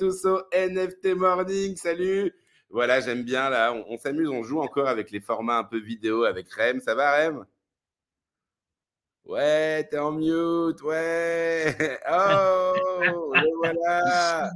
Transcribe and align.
tous 0.00 0.24
au 0.24 0.40
NFT 0.50 1.14
Morning. 1.14 1.76
Salut. 1.76 2.32
Voilà, 2.70 3.00
j'aime 3.00 3.22
bien 3.22 3.50
là, 3.50 3.74
on, 3.74 3.84
on 3.86 3.98
s'amuse, 3.98 4.30
on 4.30 4.42
joue 4.42 4.60
encore 4.60 4.88
avec 4.88 5.10
les 5.10 5.20
formats 5.20 5.58
un 5.58 5.64
peu 5.64 5.78
vidéo 5.78 6.24
avec 6.24 6.50
Rem. 6.54 6.80
Ça 6.80 6.94
va 6.94 7.18
Rem? 7.18 7.44
Ouais, 9.26 9.86
t'es 9.90 9.98
en 9.98 10.12
mute, 10.12 10.80
ouais. 10.82 11.76
Oh, 12.10 12.72
le 13.34 13.56
voilà. 13.58 14.50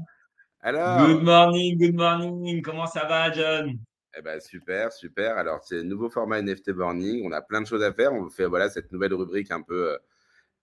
Alors, 0.63 1.07
Good 1.07 1.23
morning, 1.23 1.79
good 1.79 1.95
morning. 1.95 2.63
Comment 2.63 2.87
ça 2.87 3.05
va, 3.05 3.31
John? 3.31 3.79
Eh 4.17 4.23
ben, 4.23 4.41
super, 4.41 4.93
super. 4.93 5.37
Alors, 5.37 5.63
c'est 5.63 5.83
nouveau 5.83 6.09
format 6.09 6.41
NFT 6.41 6.71
Morning. 6.71 7.23
On 7.27 7.33
a 7.33 7.43
plein 7.43 7.61
de 7.61 7.67
choses 7.67 7.83
à 7.83 7.93
faire. 7.93 8.15
On 8.15 8.31
fait 8.31 8.47
voilà, 8.47 8.71
cette 8.71 8.91
nouvelle 8.93 9.13
rubrique 9.13 9.51
un 9.51 9.61
peu 9.61 9.91
euh, 9.91 9.99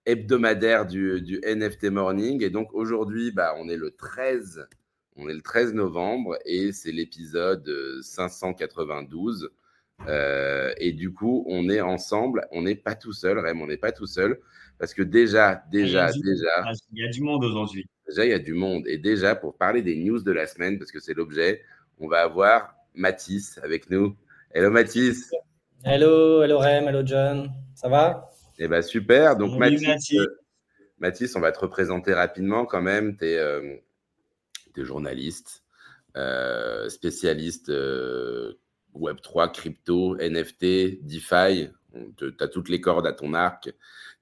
hebdomadaire 0.06 0.86
du, 0.86 1.20
du 1.20 1.40
NFT 1.44 1.84
Morning. 1.90 2.42
Et 2.42 2.50
donc, 2.50 2.72
aujourd'hui, 2.74 3.30
bah, 3.32 3.54
on 3.58 3.68
est 3.68 3.76
le 3.76 3.90
13. 3.90 4.66
On 5.16 5.28
est 5.28 5.34
le 5.34 5.42
13 5.42 5.74
novembre 5.74 6.38
et 6.46 6.72
c'est 6.72 6.92
l'épisode 6.92 7.68
euh, 7.68 8.00
592. 8.02 9.50
Euh, 10.08 10.72
et 10.78 10.92
du 10.92 11.12
coup, 11.12 11.44
on 11.48 11.68
est 11.68 11.80
ensemble. 11.80 12.46
On 12.50 12.62
n'est 12.62 12.74
pas 12.74 12.94
tout 12.94 13.12
seul, 13.12 13.38
Rem. 13.38 13.60
On 13.60 13.66
n'est 13.66 13.76
pas 13.76 13.92
tout 13.92 14.06
seul. 14.06 14.40
Parce 14.78 14.94
que 14.94 15.02
déjà, 15.02 15.62
déjà, 15.70 16.10
Il 16.14 16.22
du- 16.22 16.28
déjà, 16.30 16.48
Ah, 16.64 16.72
Il 16.92 17.04
y 17.04 17.06
a 17.06 17.10
du 17.10 17.20
monde 17.22 17.44
aujourd'hui. 17.44 17.86
Déjà, 18.08 18.24
il 18.24 18.30
y 18.30 18.34
a 18.34 18.38
du 18.38 18.54
monde. 18.54 18.84
Et 18.88 18.98
déjà, 18.98 19.36
pour 19.36 19.56
parler 19.56 19.82
des 19.82 19.94
news 19.96 20.20
de 20.22 20.32
la 20.32 20.46
semaine, 20.46 20.78
parce 20.78 20.90
que 20.90 20.98
c'est 20.98 21.14
l'objet, 21.14 21.62
on 22.00 22.08
va 22.08 22.22
avoir 22.22 22.74
Mathis 22.94 23.58
avec 23.62 23.90
nous. 23.90 24.16
Hello 24.50 24.70
Mathis. 24.70 25.30
Hello, 25.84 26.42
hello 26.42 26.58
Rem, 26.58 26.88
hello 26.88 27.02
John, 27.04 27.52
ça 27.74 27.88
va? 27.88 28.28
Eh 28.64 28.68
ben 28.68 28.80
super. 28.80 29.36
Donc 29.36 29.58
Mathis, 29.58 29.88
Mathis. 29.88 30.18
euh, 30.18 30.26
Mathis, 30.98 31.34
on 31.34 31.40
va 31.40 31.50
te 31.50 31.58
représenter 31.58 32.14
rapidement 32.14 32.64
quand 32.64 32.80
même. 32.80 33.16
Tu 33.16 33.24
es, 33.24 33.64
journaliste, 34.76 35.64
euh, 36.16 36.88
spécialiste 36.88 37.70
euh, 37.70 38.52
Web3, 38.94 39.52
crypto, 39.52 40.16
NFT, 40.16 41.02
DeFi. 41.04 41.70
Tu 42.16 42.32
as 42.38 42.46
toutes 42.46 42.68
les 42.68 42.80
cordes 42.80 43.06
à 43.08 43.12
ton 43.12 43.34
arc. 43.34 43.72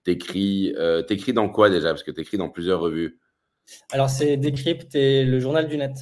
T'écris 0.05 0.75
euh, 0.79 1.03
t'écris 1.03 1.35
dans 1.35 1.51
quoi 1.51 1.69
déjà? 1.69 1.91
Parce 1.91 2.03
que 2.03 2.11
tu 2.11 2.23
écris 2.23 2.39
dans 2.39 2.49
plusieurs 2.49 2.81
revues. 2.81 3.21
Alors 3.93 4.09
c'est 4.09 4.39
Decrypt 4.39 4.95
et 4.95 5.27
le 5.27 5.39
journal 5.39 5.69
du 5.69 5.77
net. 5.77 5.93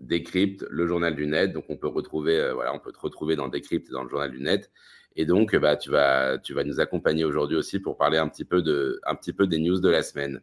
Decrypt, 0.00 0.64
le 0.68 0.86
journal 0.88 1.14
du 1.14 1.26
net. 1.28 1.52
Donc, 1.52 1.66
on 1.68 1.76
peut 1.76 1.88
retrouver, 1.88 2.38
euh, 2.40 2.54
voilà, 2.54 2.74
on 2.74 2.80
peut 2.80 2.92
te 2.92 2.98
retrouver 2.98 3.36
dans 3.36 3.48
Decrypt 3.48 3.88
et 3.88 3.92
dans 3.92 4.02
le 4.02 4.08
journal 4.10 4.30
du 4.32 4.40
net. 4.40 4.70
Et 5.16 5.26
donc, 5.26 5.54
bah, 5.56 5.76
tu 5.76 5.90
vas, 5.90 6.38
tu 6.38 6.54
vas 6.54 6.64
nous 6.64 6.80
accompagner 6.80 7.24
aujourd'hui 7.24 7.56
aussi 7.56 7.78
pour 7.78 7.96
parler 7.96 8.18
un 8.18 8.28
petit 8.28 8.44
peu 8.44 8.62
de, 8.62 9.00
un 9.06 9.14
petit 9.14 9.32
peu 9.32 9.46
des 9.46 9.58
news 9.58 9.78
de 9.80 9.88
la 9.88 10.02
semaine. 10.02 10.40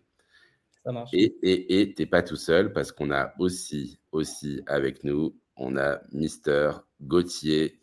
Ça 0.85 0.91
marche. 0.91 1.09
Et, 1.13 1.35
et, 1.43 1.81
et 1.81 1.93
t'es 1.93 2.05
pas 2.05 2.23
tout 2.23 2.35
seul 2.37 2.71
parce 2.73 2.91
qu'on 2.91 3.11
a 3.11 3.33
aussi, 3.37 3.99
aussi 4.11 4.61
avec 4.67 5.03
nous, 5.03 5.35
on 5.57 5.77
a 5.77 5.99
Mister 6.11 6.71
Gauthier 7.01 7.79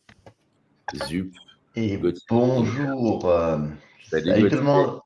Zup. 0.94 1.32
Et 1.76 1.96
Gauthier. 1.98 2.24
bonjour. 2.30 3.30
euh, 3.30 3.58
Salut, 4.10 4.30
salut 4.30 4.48
tout 4.50 4.56
Gauthier. 4.56 4.56
le 4.56 4.62
monde. 4.62 5.00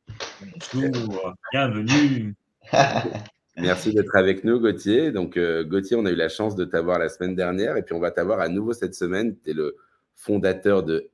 Bonjour, 0.75 1.34
bienvenue. 1.53 2.34
Merci 3.56 3.93
d'être 3.93 4.16
avec 4.16 4.44
nous, 4.44 4.60
Gauthier. 4.60 5.10
Donc, 5.12 5.37
euh, 5.37 5.64
Gauthier, 5.64 5.97
on 5.97 6.06
a 6.06 6.10
eu 6.12 6.14
la 6.14 6.28
chance 6.31 6.54
de 6.54 6.64
t'avoir 6.64 6.99
la 6.99 7.09
semaine 7.09 7.34
dernière 7.34 7.76
et 7.76 7.82
puis 7.82 7.94
on 7.94 8.00
va 8.00 8.10
t'avoir 8.12 8.41
à 8.41 8.49
nouveau 8.49 8.72
cette 8.72 8.94
semaine. 8.94 9.37
Tu 9.44 9.50
es 9.50 9.53
le 9.53 9.76
fondateur 10.14 10.82
de 10.84 11.10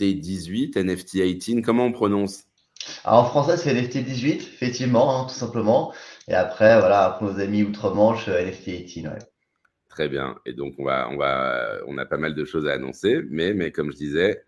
NFT18, 0.00 0.74
NFT18. 0.74 1.62
Comment 1.62 1.86
on 1.86 1.92
prononce? 1.92 2.44
Alors, 3.04 3.20
en 3.20 3.24
français, 3.24 3.56
c'est 3.56 3.72
NFT 3.72 3.98
18, 4.04 4.34
effectivement, 4.54 5.20
hein, 5.20 5.24
tout 5.26 5.34
simplement. 5.34 5.94
Et 6.28 6.34
après, 6.34 6.78
voilà, 6.78 7.16
pour 7.18 7.32
nos 7.32 7.40
amis 7.40 7.62
outre-Manche, 7.62 8.28
euh, 8.28 8.44
NFT 8.44 8.84
18. 8.84 9.06
Ouais. 9.06 9.18
Très 9.88 10.08
bien. 10.08 10.36
Et 10.44 10.52
donc, 10.52 10.74
on, 10.78 10.84
va, 10.84 11.08
on, 11.10 11.16
va, 11.16 11.78
on 11.86 11.96
a 11.98 12.04
pas 12.04 12.16
mal 12.16 12.34
de 12.34 12.44
choses 12.44 12.66
à 12.66 12.72
annoncer. 12.72 13.22
Mais, 13.30 13.54
mais 13.54 13.70
comme 13.70 13.92
je 13.92 13.96
disais, 13.96 14.42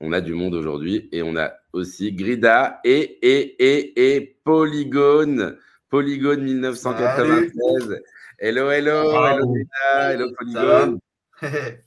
on 0.00 0.12
a 0.12 0.20
du 0.20 0.34
monde 0.34 0.54
aujourd'hui 0.54 1.08
et 1.12 1.22
on 1.22 1.36
a 1.36 1.52
aussi 1.72 2.12
Grida 2.12 2.80
et, 2.84 3.18
et, 3.22 3.64
et, 3.64 4.14
et 4.14 4.38
Polygone. 4.44 5.58
Polygone 5.90 6.42
1993. 6.42 8.00
Hello, 8.38 8.70
hello, 8.70 9.12
Wow. 9.12 9.26
hello 9.26 9.46
Grida, 9.46 10.12
hello 10.12 10.32
Polygone. 10.38 10.98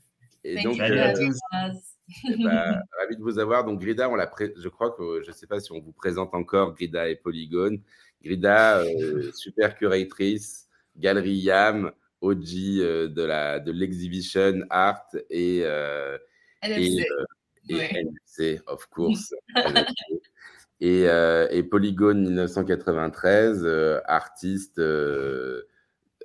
Et 0.44 0.56
Thank 0.56 0.66
donc, 0.66 0.78
you 0.78 0.80
Salut 0.80 1.00
à 1.00 1.10
euh, 1.10 1.14
tous. 1.14 1.97
Eh 2.30 2.38
ben, 2.38 2.82
ravi 3.00 3.18
de 3.18 3.22
vous 3.22 3.40
avoir. 3.40 3.64
Donc, 3.66 3.80
Grida, 3.82 4.10
on 4.10 4.16
l'a 4.16 4.28
pré- 4.28 4.54
je 4.58 4.70
crois 4.70 4.92
que 4.92 5.22
je 5.24 5.28
ne 5.30 5.36
sais 5.36 5.48
pas 5.48 5.60
si 5.60 5.72
on 5.72 5.80
vous 5.82 5.92
présente 5.92 6.34
encore 6.34 6.74
Grida 6.76 7.10
et 7.10 7.16
Polygone. 7.16 7.82
Grida, 8.24 8.80
euh, 8.80 9.32
super 9.34 9.76
curatrice, 9.76 10.68
Galerie 10.96 11.36
Yam, 11.36 11.92
OG 12.22 12.80
euh, 12.80 13.08
de 13.10 13.22
la 13.24 13.60
de 13.60 13.72
l'exhibition 13.72 14.62
art 14.70 15.06
et, 15.30 15.62
euh, 15.64 16.18
et, 16.64 17.02
euh, 17.02 17.26
et 17.70 17.74
Ouais. 17.76 17.90
NFC, 17.94 18.62
of 18.68 18.86
course. 18.88 19.34
Et, 20.80 21.10
euh, 21.10 21.48
et 21.50 21.64
Polygone 21.64 22.22
1993, 22.24 23.64
euh, 23.66 24.00
artiste, 24.06 24.78
euh, 24.78 25.64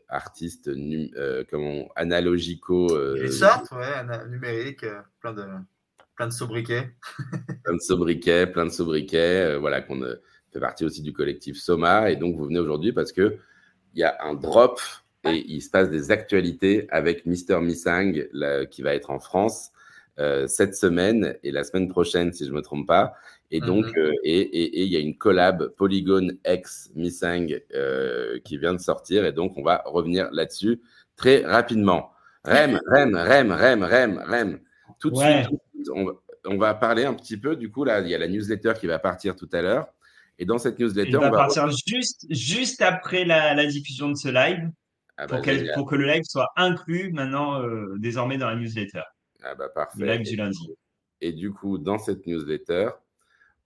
artiste 0.09 0.69
nu- 0.69 1.11
euh, 1.17 1.43
comment, 1.51 1.89
analogico. 1.97 2.95
euh, 2.95 3.15
Richard, 3.19 3.63
ouais, 3.73 3.95
un- 3.95 4.27
numérique, 4.29 4.85
euh, 4.85 5.01
plein 5.21 5.33
de, 5.33 5.43
plein 6.23 6.29
de 6.29 6.33
sobriquets. 6.33 6.91
plein 7.65 7.75
de 7.75 7.81
sobriquets, 7.81 8.47
plein 8.47 8.65
de 8.67 8.71
sobriquets, 8.71 9.55
euh, 9.55 9.59
voilà, 9.59 9.81
qu'on 9.81 10.01
euh, 10.03 10.23
fait 10.53 10.61
partie 10.61 10.85
aussi 10.85 11.03
du 11.03 11.13
collectif 11.13 11.57
Soma. 11.59 12.11
Et 12.13 12.17
donc, 12.17 12.37
vous 12.37 12.45
venez 12.45 12.61
aujourd'hui 12.61 12.93
parce 12.93 13.11
que 13.11 13.39
il 13.95 14.01
y 14.01 14.05
a 14.05 14.17
un 14.23 14.35
drop 14.35 14.81
et 15.25 15.45
il 15.49 15.61
se 15.63 15.69
passe 15.71 15.91
des 15.91 16.13
actualités 16.13 16.87
avec 16.91 17.27
Mister 17.27 17.59
Missang 17.61 18.13
là, 18.33 18.67
qui 18.67 18.83
va 18.83 18.95
être 18.95 19.11
en 19.11 19.19
France 19.19 19.71
euh, 20.21 20.47
cette 20.47 20.77
semaine 20.77 21.37
et 21.43 21.51
la 21.51 21.65
semaine 21.65 21.89
prochaine, 21.89 22.33
si 22.33 22.47
je 22.47 22.53
me 22.53 22.63
trompe 22.63 22.87
pas. 22.87 23.15
Et 23.51 23.61
donc, 23.61 23.85
Mhm. 23.87 23.93
euh, 23.99 24.13
et 24.23 24.39
et- 24.41 24.79
et 24.81 24.83
il 24.85 24.93
y 24.93 24.97
a 24.97 25.01
une 25.01 25.19
collab 25.19 25.69
Polygon 25.77 26.29
X 26.47 26.91
Missang 26.95 27.49
euh, 27.75 28.39
qui 28.45 28.59
vient 28.59 28.75
de 28.75 28.81
sortir. 28.81 29.25
Et 29.25 29.33
donc, 29.33 29.55
on 29.59 29.63
va 29.65 29.83
revenir 29.87 30.31
là-dessus 30.31 30.81
très 31.17 31.45
rapidement. 31.45 32.13
Rem, 32.45 32.79
Rem, 32.87 33.17
Rem, 33.17 33.51
Rem, 33.53 33.83
Rem, 33.83 34.19
Rem. 34.25 34.61
Tout 34.99 35.11
de 35.11 35.17
Ouais. 35.17 35.45
suite, 35.45 35.89
on 35.95 36.05
va, 36.05 36.13
on 36.47 36.57
va 36.59 36.75
parler 36.75 37.05
un 37.05 37.15
petit 37.15 37.37
peu. 37.37 37.57
Du 37.57 37.71
coup, 37.71 37.85
là, 37.85 38.01
il 38.01 38.09
y 38.09 38.15
a 38.15 38.19
la 38.19 38.29
newsletter 38.29 38.73
qui 38.79 38.87
va 38.87 38.99
partir 38.99 39.37
tout 39.37 39.49
à 39.53 39.63
l'heure. 39.63 39.89
Et 40.39 40.45
dans 40.45 40.59
cette 40.59 40.79
newsletter, 40.79 41.11
Il 41.11 41.17
on 41.19 41.21
va 41.21 41.31
va. 41.31 41.37
partir 41.39 41.69
juste, 41.87 42.27
juste 42.31 42.83
après 42.83 43.25
la, 43.25 43.55
la 43.55 43.67
diffusion 43.67 44.09
de 44.09 44.15
ce 44.17 44.29
live 44.29 44.71
Ah 45.17 45.27
bah, 45.27 45.37
pour, 45.75 45.87
que 45.87 45.95
le 45.97 46.07
live 46.07 46.23
soit 46.25 46.49
inclus 46.57 47.13
maintenant, 47.13 47.61
euh, 47.63 47.95
désormais 47.99 48.39
dans 48.39 48.49
la 48.49 48.57
newsletter. 48.57 49.03
Ah 49.43 49.55
bah, 49.55 49.67
Le 49.67 49.73
parfait. 49.75 50.07
live 50.07 50.23
du 50.27 50.37
lundi. 50.37 50.71
Et 51.21 51.33
du 51.33 51.53
coup, 51.53 51.79
dans 51.79 51.99
cette 51.99 52.27
newsletter, 52.27 52.91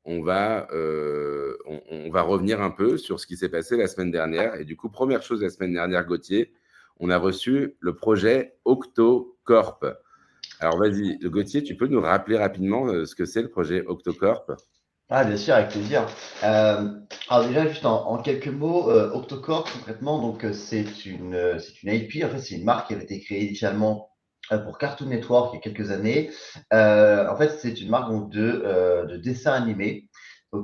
on 0.04 0.22
va, 0.22 0.68
euh, 0.72 1.56
on, 1.66 1.80
on 1.90 2.10
va 2.10 2.22
revenir 2.22 2.60
un 2.60 2.70
peu 2.70 2.98
sur 2.98 3.18
ce 3.20 3.26
qui 3.26 3.36
s'est 3.36 3.48
passé 3.48 3.76
la 3.76 3.86
semaine 3.88 4.10
dernière. 4.10 4.54
Et 4.56 4.64
du 4.64 4.76
coup, 4.76 4.88
première 4.90 5.22
chose 5.22 5.42
la 5.42 5.50
semaine 5.50 5.72
dernière, 5.72 6.04
Gauthier, 6.04 6.52
on 6.98 7.10
a 7.10 7.16
reçu 7.18 7.76
le 7.80 7.94
projet 7.94 8.56
OctoCorp. 8.64 9.84
Alors 10.60 10.78
vas-y, 10.78 11.18
Gauthier, 11.18 11.62
tu 11.62 11.76
peux 11.76 11.86
nous 11.86 12.00
rappeler 12.00 12.38
rapidement 12.38 12.86
euh, 12.86 13.04
ce 13.04 13.14
que 13.14 13.26
c'est 13.26 13.42
le 13.42 13.50
projet 13.50 13.84
OctoCorp? 13.86 14.52
Ah, 15.08 15.24
bien 15.24 15.36
sûr, 15.36 15.54
avec 15.54 15.70
plaisir. 15.70 16.06
Euh, 16.42 16.90
alors 17.28 17.46
déjà, 17.46 17.68
juste 17.68 17.84
en, 17.84 18.20
quelques 18.22 18.48
mots, 18.48 18.90
euh, 18.90 19.12
Octocorp, 19.12 19.70
concrètement, 19.70 20.20
donc 20.20 20.44
c'est 20.52 21.06
une, 21.06 21.58
c'est 21.60 21.82
une 21.82 21.92
IP, 21.92 22.24
en 22.24 22.30
fait, 22.30 22.40
c'est 22.40 22.56
une 22.56 22.64
marque 22.64 22.88
qui 22.88 22.94
avait 22.94 23.04
été 23.04 23.20
créée 23.20 23.44
initialement 23.44 24.10
pour 24.64 24.78
Cartoon 24.78 25.06
Network 25.06 25.52
il 25.52 25.56
y 25.56 25.58
a 25.58 25.62
quelques 25.62 25.90
années. 25.90 26.30
En 26.72 27.36
fait, 27.36 27.50
c'est 27.60 27.80
une 27.80 27.90
marque 27.90 28.30
de, 28.30 29.06
de 29.08 29.16
dessins 29.16 29.52
animés, 29.52 30.08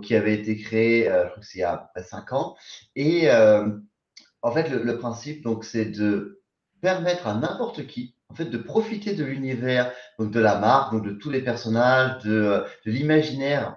qui 0.02 0.16
avait 0.16 0.34
été 0.34 0.56
créée, 0.56 1.04
je 1.04 1.28
crois 1.28 1.40
que 1.40 1.46
c'est 1.46 1.58
il 1.58 1.60
y 1.60 1.64
a 1.64 1.90
5 2.02 2.32
ans. 2.32 2.56
Et 2.96 3.30
en 3.30 4.52
fait, 4.52 4.68
le, 4.70 4.82
le 4.82 4.98
principe, 4.98 5.44
donc, 5.44 5.64
c'est 5.64 5.86
de 5.86 6.42
permettre 6.80 7.28
à 7.28 7.34
n'importe 7.34 7.86
qui, 7.86 8.16
en 8.32 8.34
fait, 8.34 8.46
de 8.46 8.58
profiter 8.58 9.14
de 9.14 9.24
l'univers, 9.24 9.92
donc 10.18 10.30
de 10.30 10.40
la 10.40 10.58
marque, 10.58 10.92
donc 10.92 11.04
de 11.04 11.12
tous 11.12 11.30
les 11.30 11.42
personnages, 11.42 12.22
de, 12.22 12.32
euh, 12.32 12.60
de 12.86 12.90
l'imaginaire 12.90 13.76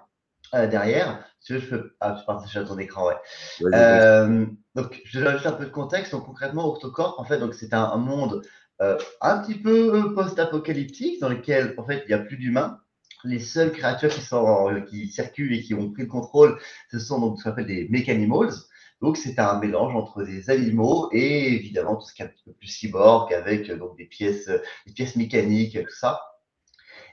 euh, 0.54 0.66
derrière. 0.66 1.22
Si 1.40 1.52
veux, 1.52 1.60
je 1.60 1.66
peux 1.66 1.94
ah, 2.00 2.16
je 2.18 2.24
partage 2.24 2.58
ton 2.66 2.78
écran, 2.78 3.06
ouais. 3.06 3.16
Euh, 3.74 4.46
donc, 4.74 5.00
je 5.04 5.20
donne 5.20 5.34
juste 5.34 5.46
un 5.46 5.52
peu 5.52 5.66
de 5.66 5.70
contexte. 5.70 6.12
Donc, 6.12 6.24
concrètement, 6.24 6.66
Octocorp, 6.66 7.20
en 7.20 7.24
fait, 7.24 7.38
donc 7.38 7.54
c'est 7.54 7.74
un, 7.74 7.84
un 7.84 7.98
monde 7.98 8.42
euh, 8.80 8.98
un 9.20 9.38
petit 9.38 9.54
peu 9.54 10.14
post-apocalyptique 10.14 11.20
dans 11.20 11.28
lequel 11.28 11.74
en 11.78 11.84
fait 11.84 12.02
il 12.06 12.08
n'y 12.08 12.14
a 12.14 12.18
plus 12.18 12.36
d'humains. 12.36 12.80
Les 13.24 13.40
seules 13.40 13.72
créatures 13.72 14.10
qui, 14.10 14.20
sont, 14.20 14.82
qui 14.88 15.08
circulent 15.08 15.52
et 15.52 15.62
qui 15.62 15.74
ont 15.74 15.90
pris 15.90 16.02
le 16.02 16.08
contrôle, 16.08 16.58
ce 16.90 16.98
sont 16.98 17.20
donc 17.20 17.38
ce 17.38 17.44
qu'on 17.44 17.50
appelle 17.50 17.66
des 17.66 17.88
Mechanimals. 17.90 18.52
Donc 19.02 19.16
c'est 19.16 19.38
un 19.38 19.58
mélange 19.58 19.94
entre 19.94 20.22
des 20.24 20.50
animaux 20.50 21.08
et 21.12 21.52
évidemment 21.52 21.96
tout 21.96 22.06
ce 22.06 22.14
qui 22.14 22.22
est 22.22 22.24
un 22.24 22.28
petit 22.28 22.44
peu 22.44 22.52
plus 22.52 22.68
cyborg 22.68 23.32
avec 23.32 23.70
donc 23.70 23.96
des 23.96 24.06
pièces, 24.06 24.50
des 24.86 24.92
pièces 24.92 25.16
mécaniques, 25.16 25.78
tout 25.82 25.94
ça. 25.94 26.20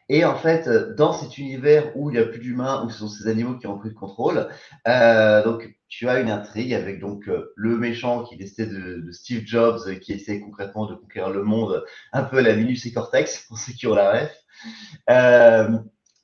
Et 0.10 0.26
en 0.26 0.36
fait, 0.36 0.68
dans 0.96 1.14
cet 1.14 1.38
univers 1.38 1.96
où 1.96 2.10
il 2.10 2.14
n'y 2.14 2.20
a 2.20 2.26
plus 2.26 2.40
d'humains, 2.40 2.84
où 2.86 2.90
ce 2.90 3.00
sont 3.00 3.08
ces 3.08 3.28
animaux 3.28 3.58
qui 3.58 3.68
ont 3.68 3.78
pris 3.78 3.90
le 3.90 3.96
contrôle, 3.96 4.50
euh, 4.88 5.44
donc 5.44 5.74
tu 5.88 6.10
as 6.10 6.20
une 6.20 6.30
intrigue 6.30 6.74
avec 6.74 7.00
donc 7.00 7.30
le 7.56 7.78
méchant 7.78 8.24
qui 8.24 8.36
est 8.36 8.60
de, 8.60 9.02
de, 9.06 9.12
Steve 9.12 9.44
Jobs, 9.46 10.00
qui 10.00 10.12
essaie 10.14 10.42
concrètement 10.42 10.88
de 10.88 10.96
conquérir 10.96 11.30
le 11.30 11.44
monde, 11.44 11.86
un 12.12 12.24
peu 12.24 12.40
à 12.40 12.42
la 12.42 12.56
Minus 12.56 12.86
et 12.86 12.92
Cortex, 12.92 13.46
pour 13.48 13.58
ceux 13.58 13.74
qui 13.74 13.88
ont 13.88 13.96
la 13.96 14.12
ref. 14.12 14.36
Euh, 15.10 15.78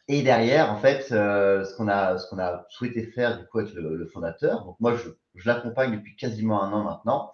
et 0.10 0.24
derrière, 0.24 0.72
en 0.72 0.78
fait, 0.78 1.12
euh, 1.12 1.64
ce 1.64 1.76
qu'on 1.76 1.88
a, 1.88 2.18
ce 2.18 2.28
qu'on 2.30 2.40
a 2.40 2.66
souhaité 2.70 3.06
faire 3.06 3.38
du 3.38 3.46
coup 3.46 3.60
avec 3.60 3.74
le, 3.74 3.96
le 3.96 4.08
fondateur, 4.08 4.66
donc 4.66 4.76
moi 4.80 4.96
je, 4.96 5.10
je 5.40 5.48
l'accompagne 5.48 5.92
depuis 5.92 6.16
quasiment 6.16 6.64
un 6.64 6.72
an 6.74 6.84
maintenant. 6.84 7.32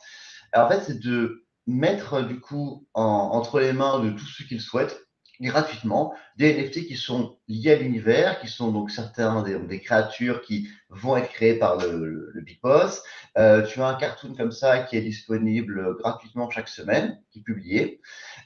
En 0.53 0.69
fait, 0.69 0.81
c'est 0.81 0.99
de 0.99 1.45
mettre 1.67 2.21
du 2.21 2.39
coup 2.39 2.87
en, 2.93 3.03
entre 3.03 3.59
les 3.59 3.73
mains 3.73 3.99
de 3.99 4.11
tous 4.11 4.25
ceux 4.25 4.45
qui 4.45 4.55
le 4.55 4.59
souhaitent 4.59 5.05
gratuitement 5.41 6.13
des 6.37 6.53
NFT 6.53 6.87
qui 6.87 6.95
sont 6.95 7.37
liés 7.47 7.71
à 7.71 7.75
l'univers, 7.75 8.39
qui 8.39 8.47
sont 8.47 8.71
donc 8.71 8.91
certains 8.91 9.41
des, 9.43 9.57
des, 9.59 9.81
créatures 9.81 10.41
qui 10.41 10.69
vont 10.89 11.17
être 11.17 11.29
créées 11.29 11.55
par 11.55 11.77
le, 11.77 12.31
le, 12.33 12.41
Big 12.41 12.59
Boss. 12.61 13.03
Euh, 13.37 13.63
tu 13.63 13.81
as 13.81 13.87
un 13.87 13.95
cartoon 13.95 14.33
comme 14.35 14.51
ça 14.51 14.79
qui 14.79 14.95
est 14.95 15.01
disponible 15.01 15.97
gratuitement 15.97 16.49
chaque 16.49 16.69
semaine, 16.69 17.19
qui 17.31 17.39
est 17.39 17.43
publié. 17.43 18.01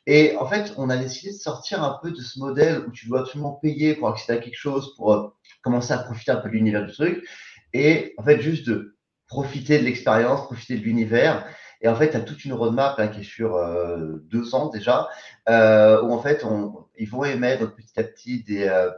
Et 0.08 0.36
en 0.38 0.48
fait, 0.48 0.74
on 0.78 0.90
a 0.90 0.98
décidé 0.98 1.32
de 1.32 1.38
sortir 1.38 1.84
un 1.84 2.00
peu 2.02 2.12
de 2.12 2.22
ce 2.22 2.40
modèle 2.40 2.84
où 2.88 2.92
tu 2.92 3.08
dois 3.08 3.22
absolument 3.22 3.54
payer 3.54 3.96
pour 3.96 4.10
accéder 4.10 4.40
à 4.40 4.42
quelque 4.42 4.58
chose, 4.58 4.96
pour 4.96 5.14
euh, 5.14 5.28
commencer 5.62 5.94
à 5.94 6.00
profiter 6.00 6.32
un 6.32 6.38
peu 6.38 6.50
de 6.50 6.54
l'univers 6.54 6.86
du 6.86 6.94
truc. 6.94 7.24
Et 7.74 8.16
en 8.18 8.24
fait, 8.24 8.42
juste 8.42 8.68
de 8.68 8.98
profiter 9.30 9.80
de 9.80 9.86
l'expérience, 9.86 10.46
profiter 10.46 10.76
de 10.76 10.84
l'univers 10.84 11.46
et 11.82 11.88
en 11.88 11.96
fait, 11.96 12.12
tu 12.12 12.18
as 12.18 12.22
toute 12.22 12.44
une 12.46 12.54
roadmap 12.54 12.96
hein, 13.00 13.08
qui 13.08 13.22
est 13.22 13.24
sur 13.24 13.56
euh, 13.56 14.18
deux 14.24 14.54
ans 14.54 14.70
déjà, 14.70 15.08
euh, 15.48 16.02
où 16.02 16.12
en 16.12 16.22
fait, 16.22 16.46
ils 16.98 17.10
vont 17.10 17.24
émettre 17.24 17.74
petit 17.74 18.00
à 18.00 18.04
petit 18.04 18.44
des, 18.44 18.68
euh, 18.68 18.90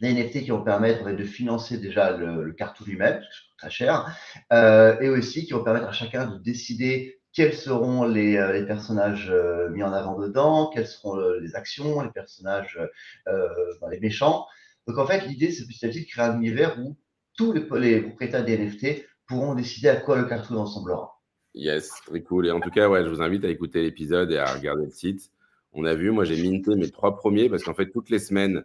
NFT 0.00 0.44
qui 0.44 0.50
vont 0.50 0.62
permettre 0.62 1.10
de 1.10 1.24
financer 1.24 1.78
déjà 1.78 2.16
le, 2.16 2.44
le 2.44 2.52
carton 2.52 2.84
lui-même, 2.84 3.20
très 3.56 3.70
cher, 3.70 4.16
euh, 4.52 4.96
et 5.00 5.08
aussi 5.08 5.44
qui 5.44 5.52
vont 5.52 5.64
permettre 5.64 5.88
à 5.88 5.92
chacun 5.92 6.26
de 6.26 6.38
décider 6.38 7.18
quels 7.32 7.54
seront 7.54 8.04
les, 8.04 8.64
personnages 8.66 9.32
mis 9.72 9.82
en 9.82 9.92
avant 9.92 10.16
dedans, 10.16 10.70
quelles 10.72 10.86
seront 10.86 11.16
les 11.40 11.56
actions, 11.56 12.00
les 12.00 12.10
personnages, 12.10 12.78
les 13.26 14.00
méchants. 14.00 14.46
Donc 14.86 14.98
en 14.98 15.06
fait, 15.06 15.26
l'idée, 15.26 15.50
c'est 15.50 15.66
petit 15.66 15.84
à 15.84 15.88
petit 15.88 16.02
de 16.02 16.06
créer 16.06 16.24
un 16.24 16.36
univers 16.36 16.78
où 16.80 16.96
tous 17.36 17.52
les, 17.52 17.66
les 17.80 18.00
propriétaires 18.00 18.44
des 18.44 18.56
NFT 18.56 19.04
pourront 19.28 19.54
décider 19.54 19.88
à 19.88 19.96
quoi 19.96 20.16
le 20.16 20.24
cartoon 20.24 20.62
ressemblera. 20.62 21.20
Yes, 21.54 21.90
très 22.06 22.22
cool. 22.22 22.46
Et 22.46 22.50
en 22.50 22.60
tout 22.60 22.70
cas, 22.70 22.88
ouais, 22.88 23.04
je 23.04 23.08
vous 23.08 23.22
invite 23.22 23.44
à 23.44 23.48
écouter 23.48 23.82
l'épisode 23.82 24.32
et 24.32 24.38
à 24.38 24.52
regarder 24.52 24.86
le 24.86 24.90
site. 24.90 25.30
On 25.72 25.84
a 25.84 25.94
vu, 25.94 26.10
moi 26.10 26.24
j'ai 26.24 26.42
minté 26.42 26.74
mes 26.74 26.90
trois 26.90 27.16
premiers 27.16 27.48
parce 27.48 27.62
qu'en 27.62 27.74
fait, 27.74 27.90
toutes 27.90 28.10
les 28.10 28.18
semaines, 28.18 28.64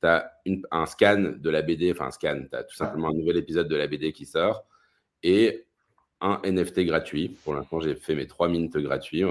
tu 0.00 0.08
as 0.08 0.32
un 0.70 0.86
scan 0.86 1.34
de 1.36 1.50
la 1.50 1.62
BD, 1.62 1.92
enfin 1.92 2.06
un 2.06 2.10
scan, 2.10 2.44
tu 2.50 2.56
as 2.56 2.64
tout 2.64 2.76
simplement 2.76 3.08
un 3.08 3.14
nouvel 3.14 3.36
épisode 3.36 3.68
de 3.68 3.76
la 3.76 3.86
BD 3.86 4.12
qui 4.12 4.24
sort 4.24 4.64
et 5.22 5.66
un 6.20 6.40
NFT 6.44 6.80
gratuit. 6.80 7.36
Pour 7.44 7.54
l'instant, 7.54 7.80
j'ai 7.80 7.96
fait 7.96 8.14
mes 8.14 8.26
trois 8.26 8.48
mints 8.48 8.68
gratuits. 8.68 9.24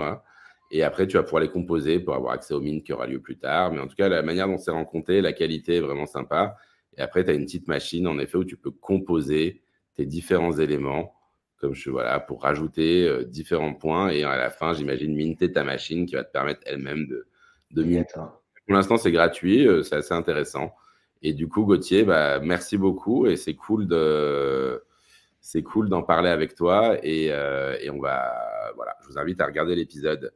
Et 0.71 0.83
après, 0.83 1.07
tu 1.07 1.17
vas 1.17 1.23
pouvoir 1.23 1.41
les 1.41 1.49
composer 1.49 1.99
pour 1.99 2.15
avoir 2.15 2.33
accès 2.33 2.53
au 2.53 2.59
mint 2.59 2.83
qui 2.83 2.93
aura 2.93 3.07
lieu 3.07 3.19
plus 3.19 3.37
tard. 3.37 3.71
Mais 3.71 3.79
en 3.79 3.87
tout 3.87 3.95
cas, 3.95 4.09
la 4.09 4.21
manière 4.21 4.47
dont 4.47 4.57
c'est 4.57 4.71
rencontré, 4.71 5.21
la 5.21 5.33
qualité 5.33 5.77
est 5.77 5.81
vraiment 5.81 6.07
sympa. 6.07 6.57
Et 6.97 7.01
après, 7.01 7.23
tu 7.23 7.31
as 7.31 7.33
une 7.33 7.45
petite 7.45 7.67
machine, 7.67 8.07
en 8.07 8.17
effet, 8.19 8.37
où 8.37 8.43
tu 8.43 8.57
peux 8.57 8.71
composer 8.71 9.61
tes 9.95 10.05
différents 10.05 10.57
éléments 10.57 11.13
comme 11.63 11.73
je 11.73 11.89
voilà, 11.89 12.19
pour 12.19 12.41
rajouter 12.41 13.07
euh, 13.07 13.23
différents 13.23 13.73
points 13.73 14.09
et 14.09 14.25
à 14.25 14.35
la 14.35 14.49
fin, 14.49 14.73
j'imagine 14.73 15.15
minter 15.15 15.49
ta 15.49 15.63
machine 15.63 16.05
qui 16.05 16.13
va 16.15 16.25
te 16.25 16.31
permettre 16.31 16.59
elle-même 16.65 17.07
de, 17.07 17.25
de 17.71 17.83
minter. 17.85 18.19
Pour 18.67 18.75
l'instant, 18.75 18.97
c'est 18.97 19.13
gratuit, 19.13 19.65
euh, 19.65 19.81
c'est 19.81 19.95
assez 19.95 20.13
intéressant. 20.13 20.73
Et 21.21 21.33
du 21.33 21.47
coup, 21.47 21.63
Gauthier, 21.63 22.03
bah, 22.03 22.41
merci 22.41 22.77
beaucoup 22.77 23.27
et 23.27 23.37
c'est 23.37 23.55
cool 23.55 23.87
de 23.87 24.83
c'est 25.39 25.63
cool 25.63 25.87
d'en 25.87 26.03
parler 26.03 26.29
avec 26.29 26.53
toi 26.53 26.97
et, 27.01 27.27
euh, 27.31 27.77
et, 27.81 27.89
on 27.89 27.99
va 27.99 28.33
voilà, 28.75 28.95
je 29.01 29.07
vous 29.07 29.17
invite 29.17 29.39
à 29.39 29.45
regarder 29.45 29.75
l'épisode. 29.75 30.33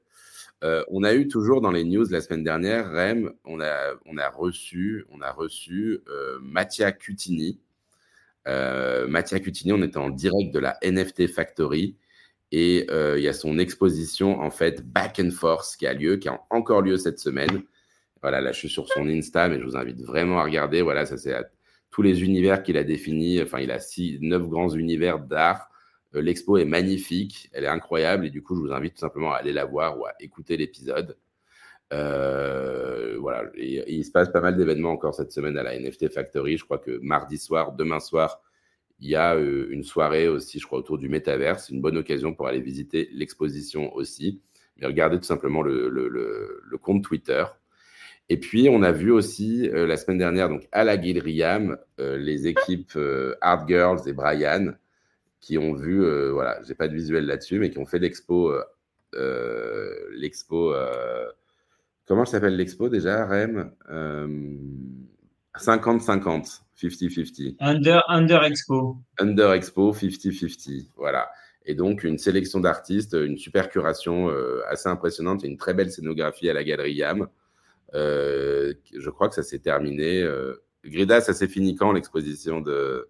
Euh, 0.64 0.84
on 0.90 1.04
a 1.04 1.14
eu 1.14 1.28
toujours 1.28 1.60
dans 1.60 1.72
les 1.72 1.84
news 1.84 2.06
la 2.10 2.22
semaine 2.22 2.44
dernière, 2.44 2.90
Rem, 2.90 3.34
on 3.44 3.60
a 3.60 3.96
on 4.06 4.18
a 4.18 4.30
reçu 4.30 5.06
on 5.12 5.20
a 5.20 5.32
reçu 5.32 6.00
Mattia 6.42 6.94
Cutini 6.94 7.60
euh, 8.48 9.08
Mattia 9.08 9.40
Cutini, 9.40 9.74
on 9.74 9.82
était 9.84 9.98
en 9.98 10.10
direct 10.10 10.54
de 10.54 10.60
la 10.60 10.78
NFT 10.84 11.28
Factory 11.28 11.98
et 12.52 12.88
euh, 12.90 13.18
il 13.18 13.24
y 13.24 13.28
a 13.28 13.34
son 13.34 13.60
exposition 13.60 14.40
en 14.40 14.50
fait 14.50 14.82
Back 14.86 15.20
and 15.20 15.32
Force 15.32 15.76
qui 15.76 15.86
a 15.86 15.94
lieu, 15.94 16.18
qui 16.18 16.30
a 16.30 16.40
encore 16.50 16.82
lieu 16.82 16.98
cette 16.98 17.20
semaine. 17.20 17.64
Voilà, 18.22 18.42
là 18.42 18.52
je 18.52 18.60
suis 18.60 18.70
sur 18.70 18.88
son 18.88 19.08
Insta, 19.08 19.50
mais 19.50 19.60
je 19.60 19.66
vous 19.66 19.76
invite 19.76 20.02
vraiment 20.02 20.40
à 20.40 20.44
regarder. 20.44 20.82
Voilà, 20.82 21.06
ça 21.06 21.18
c'est 21.18 21.36
tous 21.92 22.02
les 22.02 22.24
univers 22.24 22.64
qu'il 22.64 22.78
a 22.78 22.84
définis. 22.84 23.42
Enfin, 23.42 23.60
il 23.60 23.72
a 23.72 23.80
six, 23.80 24.18
neuf 24.22 24.48
grands 24.48 24.70
univers 24.70 25.20
d'art. 25.20 25.70
Euh, 26.16 26.22
l'expo 26.22 26.58
est 26.58 26.66
magnifique, 26.66 27.50
elle 27.54 27.66
est 27.66 27.68
incroyable 27.68 28.26
et 28.26 28.30
du 28.30 28.42
coup, 28.42 28.56
je 28.56 28.62
vous 28.62 28.72
invite 28.72 28.94
tout 28.94 29.02
simplement 29.02 29.34
à 29.34 29.38
aller 29.38 29.54
la 29.54 29.66
voir 29.66 30.00
ou 30.00 30.06
à 30.06 30.14
écouter 30.20 30.58
l'épisode. 30.58 31.18
Euh, 31.94 33.18
voilà, 33.20 33.44
il 33.56 34.04
se 34.04 34.12
passe 34.12 34.30
pas 34.30 34.42
mal 34.42 34.58
d'événements 34.58 34.92
encore 34.92 35.16
cette 35.16 35.32
semaine 35.32 35.58
à 35.58 35.64
la 35.64 35.80
NFT 35.80 36.10
Factory. 36.10 36.58
Je 36.58 36.66
crois 36.66 36.80
que 36.80 37.00
mardi 37.02 37.38
soir, 37.38 37.74
demain 37.74 38.00
soir, 38.00 38.42
il 39.00 39.10
y 39.10 39.16
a 39.16 39.36
euh, 39.36 39.68
une 39.70 39.84
soirée 39.84 40.28
aussi, 40.28 40.60
je 40.60 40.66
crois, 40.66 40.80
autour 40.80 40.98
du 40.98 41.10
métaverse. 41.10 41.70
Une 41.70 41.82
bonne 41.82 41.98
occasion 41.98 42.34
pour 42.34 42.48
aller 42.48 42.62
visiter 42.62 43.10
l'exposition 43.14 43.94
aussi. 43.96 44.42
Mais 44.78 44.88
regardez 44.88 45.18
tout 45.18 45.24
simplement 45.24 45.62
le, 45.62 46.62
compte 46.82 47.04
Twitter. 47.04 47.46
Et 48.30 48.38
puis, 48.38 48.68
on 48.70 48.84
a 48.84 48.92
vu 48.92 49.12
aussi 49.12 49.70
euh, 49.70 49.88
la 49.88 49.96
semaine 49.98 50.18
dernière, 50.18 50.50
donc 50.50 50.68
à 50.72 50.84
la 50.84 50.98
Guilriam, 50.98 51.78
les 51.98 52.48
équipes 52.48 52.98
Art 53.42 53.68
Girls 53.68 54.02
et 54.08 54.14
Brian 54.14 54.74
qui 55.40 55.58
ont 55.58 55.74
vu, 55.74 56.00
voilà, 56.32 56.60
j'ai 56.64 56.74
pas 56.74 56.88
de 56.88 56.94
visuel 56.94 57.26
là-dessus, 57.26 57.60
mais 57.60 57.70
qui 57.70 57.78
ont 57.78 57.86
fait 57.86 58.00
l'expo, 58.00 58.54
l'expo, 60.12 60.74
comment 62.08 62.26
s'appelle 62.26 62.56
l'expo 62.56 62.90
déjà, 62.90 63.26
Rem? 63.26 63.72
50-50. 65.58 66.62
50-50. 66.82 67.56
Under, 67.60 68.04
under 68.08 68.44
Expo. 68.44 68.98
Under 69.20 69.54
Expo 69.54 69.94
50-50. 69.94 70.90
Voilà. 70.96 71.30
Et 71.66 71.76
donc, 71.76 72.04
une 72.04 72.18
sélection 72.18 72.60
d'artistes, 72.60 73.14
une 73.14 73.38
super 73.38 73.70
curation 73.70 74.30
euh, 74.30 74.62
assez 74.70 74.88
impressionnante 74.88 75.44
et 75.44 75.48
une 75.48 75.58
très 75.58 75.74
belle 75.74 75.92
scénographie 75.92 76.50
à 76.50 76.54
la 76.54 76.64
Galerie 76.64 76.94
Yam. 76.94 77.28
Euh, 77.94 78.74
je 78.98 79.10
crois 79.10 79.28
que 79.28 79.36
ça 79.36 79.44
s'est 79.44 79.60
terminé. 79.60 80.22
Euh... 80.22 80.64
Grida, 80.86 81.20
ça 81.20 81.34
s'est 81.34 81.50
fini 81.50 81.76
quand 81.76 81.92
l'exposition 81.92 82.62
de, 82.62 83.10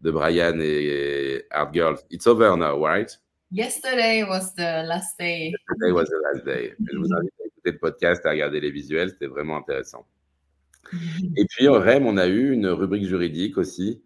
de 0.00 0.10
Brian 0.10 0.58
et 0.60 1.44
Art 1.50 1.72
Girls? 1.72 1.98
It's 2.10 2.26
over 2.26 2.56
now, 2.56 2.82
right? 2.84 3.16
Yesterday 3.52 4.24
was 4.24 4.54
the 4.56 4.84
last 4.86 5.16
day. 5.18 5.52
Yesterday 5.52 5.92
was 5.92 6.06
the 6.06 6.20
last 6.24 6.44
day. 6.44 6.74
Je 6.80 6.96
vous 6.96 7.12
invite 7.12 7.41
écouter 7.62 7.72
le 7.72 7.78
podcast, 7.78 8.26
à 8.26 8.30
regarder 8.30 8.60
les 8.60 8.70
visuels, 8.70 9.10
c'était 9.10 9.26
vraiment 9.26 9.56
intéressant. 9.56 10.06
Et 11.36 11.44
puis, 11.46 11.68
REM, 11.68 12.06
on 12.06 12.16
a 12.16 12.26
eu 12.26 12.52
une 12.52 12.66
rubrique 12.66 13.06
juridique 13.06 13.56
aussi. 13.56 14.02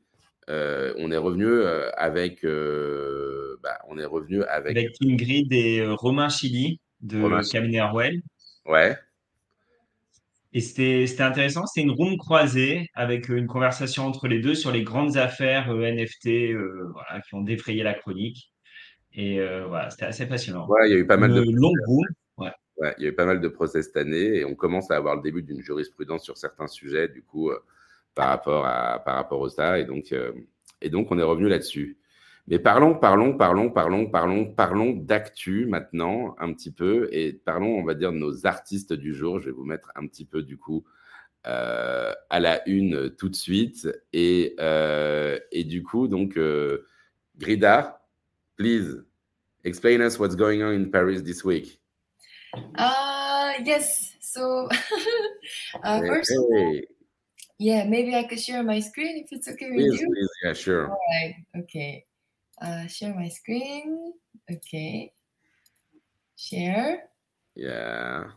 Euh, 0.48 0.94
on 0.98 1.10
est 1.10 1.16
revenu 1.16 1.46
euh, 1.46 1.90
avec, 1.96 2.44
euh, 2.44 3.56
bah, 3.62 3.78
on 3.88 3.98
est 3.98 4.04
revenu 4.04 4.44
avec, 4.44 4.76
avec 4.76 4.94
Ingrid 5.02 5.52
et 5.52 5.80
euh, 5.80 5.94
Romain 5.94 6.28
Chili 6.28 6.78
de 7.00 7.20
Romain 7.20 7.40
Cabinet 7.42 7.78
Arwell. 7.78 8.22
Ouais. 8.66 8.96
Et 10.52 10.60
c'était 10.60 11.20
intéressant, 11.20 11.66
c'était 11.66 11.84
une 11.84 11.92
room 11.92 12.16
croisée 12.16 12.88
avec 12.94 13.28
une 13.28 13.46
conversation 13.46 14.06
entre 14.06 14.28
les 14.28 14.40
deux 14.40 14.54
sur 14.54 14.70
les 14.70 14.84
grandes 14.84 15.16
affaires 15.16 15.70
NFT 15.70 16.54
voilà, 16.92 17.20
qui 17.28 17.34
ont 17.34 17.42
défrayé 17.42 17.82
la 17.82 17.92
chronique. 17.92 18.52
Et 19.12 19.38
voilà, 19.68 19.90
c'était 19.90 20.06
assez 20.06 20.26
passionnant. 20.26 20.66
Ouais, 20.66 20.88
il 20.88 20.92
y 20.92 20.94
a 20.94 20.98
eu 20.98 21.06
pas 21.06 21.18
mal 21.18 21.30
une 21.30 21.44
de 21.44 21.50
longue 21.50 21.76
room. 21.86 22.06
Il 22.98 23.04
y 23.04 23.06
a 23.06 23.08
eu 23.08 23.14
pas 23.14 23.24
mal 23.24 23.40
de 23.40 23.48
procès 23.48 23.82
cette 23.82 23.96
année 23.96 24.36
et 24.36 24.44
on 24.44 24.54
commence 24.54 24.90
à 24.90 24.96
avoir 24.96 25.16
le 25.16 25.22
début 25.22 25.42
d'une 25.42 25.62
jurisprudence 25.62 26.24
sur 26.24 26.36
certains 26.36 26.66
sujets, 26.66 27.08
du 27.08 27.22
coup, 27.22 27.50
euh, 27.50 27.58
par, 28.14 28.28
rapport 28.28 28.66
à, 28.66 29.02
par 29.04 29.16
rapport 29.16 29.40
au 29.40 29.48
ça. 29.48 29.78
Et 29.78 29.84
donc, 29.84 30.12
euh, 30.12 30.32
et 30.82 30.90
donc 30.90 31.10
on 31.10 31.18
est 31.18 31.22
revenu 31.22 31.48
là-dessus. 31.48 31.98
Mais 32.48 32.58
parlons, 32.58 32.94
parlons, 32.94 33.36
parlons, 33.36 33.70
parlons, 33.70 34.08
parlons, 34.08 34.52
parlons 34.52 34.92
d'actu 34.92 35.66
maintenant 35.66 36.36
un 36.38 36.52
petit 36.52 36.70
peu 36.70 37.08
et 37.10 37.32
parlons, 37.32 37.76
on 37.78 37.84
va 37.84 37.94
dire, 37.94 38.12
de 38.12 38.18
nos 38.18 38.46
artistes 38.46 38.92
du 38.92 39.14
jour. 39.14 39.40
Je 39.40 39.46
vais 39.46 39.52
vous 39.52 39.64
mettre 39.64 39.90
un 39.96 40.06
petit 40.06 40.24
peu, 40.24 40.42
du 40.42 40.56
coup, 40.56 40.84
euh, 41.46 42.12
à 42.30 42.38
la 42.38 42.68
une 42.68 43.10
tout 43.10 43.28
de 43.28 43.34
suite. 43.34 43.88
Et, 44.12 44.54
et 45.50 45.64
du 45.64 45.82
coup, 45.82 46.06
donc, 46.06 46.38
Grida, 47.36 48.06
please 48.56 49.02
explain 49.64 50.00
us 50.00 50.18
what's 50.18 50.36
going 50.36 50.62
on 50.62 50.70
in 50.70 50.90
Paris 50.90 51.24
this 51.24 51.42
week. 51.44 51.80
Uh, 52.74 53.52
yes. 53.64 54.14
So 54.20 54.68
uh, 55.82 56.00
Hey, 56.00 56.08
first, 56.08 56.32
hey, 56.52 56.84
yeah, 57.58 57.84
maybe 57.84 58.14
I 58.14 58.24
could 58.24 58.40
share 58.40 58.62
my 58.62 58.80
screen 58.80 59.24
if 59.24 59.32
it's 59.32 59.48
okay 59.48 59.70
with 59.70 59.78
you. 60.00 60.12
please, 60.14 60.28
yeah, 60.44 60.52
sure. 60.52 60.90
All 60.90 60.98
right. 61.14 61.34
Okay. 61.56 62.04
Uh, 62.60 62.86
share 62.86 63.14
my 63.14 63.28
screen. 63.28 64.12
Okay. 64.50 65.12
Share. 66.36 67.08
Yeah, 67.54 68.30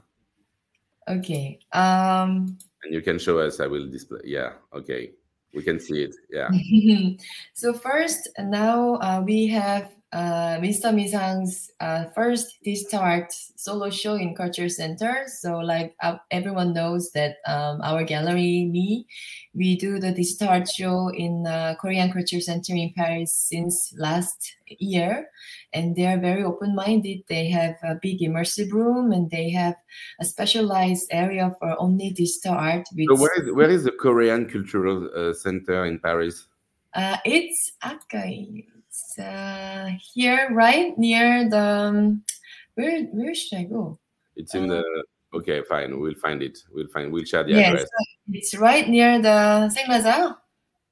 Okay. 1.09 1.59
Um. 1.73 2.57
and 2.83 2.93
you 2.93 3.01
can 3.01 3.19
show 3.19 3.39
us. 3.39 3.59
I 3.59 3.67
will 3.67 3.89
display. 3.89 4.21
Yeah, 4.23 4.53
okay, 4.73 5.11
we 5.53 5.63
can 5.63 5.79
see 5.79 6.03
it. 6.03 6.15
Yeah, 6.31 6.47
so 7.53 7.73
first, 7.73 8.29
now 8.39 8.95
uh, 9.01 9.21
we 9.25 9.47
have 9.47 9.91
uh, 10.11 10.57
Mr. 10.57 10.93
Misang's 10.93 11.71
uh, 11.79 12.05
first 12.15 12.57
digital 12.63 12.99
art 12.99 13.31
solo 13.31 13.91
show 13.91 14.15
in 14.15 14.33
Culture 14.33 14.67
Center. 14.67 15.25
So 15.27 15.59
like 15.59 15.95
uh, 16.01 16.17
everyone 16.31 16.73
knows 16.73 17.11
that 17.11 17.37
um, 17.45 17.79
our 17.83 18.03
gallery, 18.03 18.67
me, 18.71 19.05
we 19.53 19.77
do 19.77 19.99
the 19.99 20.11
digital 20.11 20.49
art 20.49 20.67
show 20.67 21.09
in 21.09 21.45
uh, 21.45 21.75
Korean 21.79 22.11
Culture 22.11 22.41
Center 22.41 22.73
in 22.73 22.91
Paris 22.95 23.35
since 23.35 23.93
last 23.97 24.55
year. 24.65 25.29
And 25.73 25.95
they 25.95 26.07
are 26.07 26.17
very 26.17 26.43
open-minded. 26.43 27.19
They 27.29 27.47
have 27.49 27.75
a 27.83 27.95
big 28.01 28.21
immersive 28.21 28.71
room 28.71 29.11
and 29.11 29.29
they 29.29 29.51
have 29.51 29.75
a 30.19 30.25
specialized 30.25 31.07
area 31.11 31.55
for 31.59 31.75
only 31.79 32.09
digital 32.09 32.55
art. 32.55 32.87
With, 32.95 33.09
so 33.09 33.21
where 33.21 33.43
is 33.43 33.53
where 33.53 33.69
is 33.69 33.83
the 33.83 33.91
Korean 33.91 34.49
Cultural 34.49 35.07
uh, 35.15 35.33
Center 35.33 35.85
in 35.85 35.99
Paris? 35.99 36.47
Uh, 36.95 37.17
it's 37.23 37.73
okay. 37.85 38.65
It's 38.99 39.17
uh, 39.19 39.91
here, 40.13 40.49
right 40.51 40.97
near 40.97 41.49
the. 41.49 41.57
Um, 41.59 42.23
where 42.75 43.03
where 43.15 43.33
should 43.35 43.59
I 43.59 43.63
go? 43.63 43.97
It's 44.35 44.53
in 44.55 44.67
the. 44.67 44.83
Okay, 45.33 45.61
fine. 45.69 45.99
We'll 45.99 46.15
find 46.15 46.41
it. 46.43 46.59
We'll 46.73 46.87
find. 46.89 47.11
We'll 47.13 47.23
share 47.23 47.43
the 47.43 47.51
Yes, 47.51 47.67
address. 47.69 47.89
it's 48.33 48.55
right 48.57 48.87
near 48.89 49.21
the 49.21 49.69
Saint 49.69 49.87
Lazare. 49.89 50.35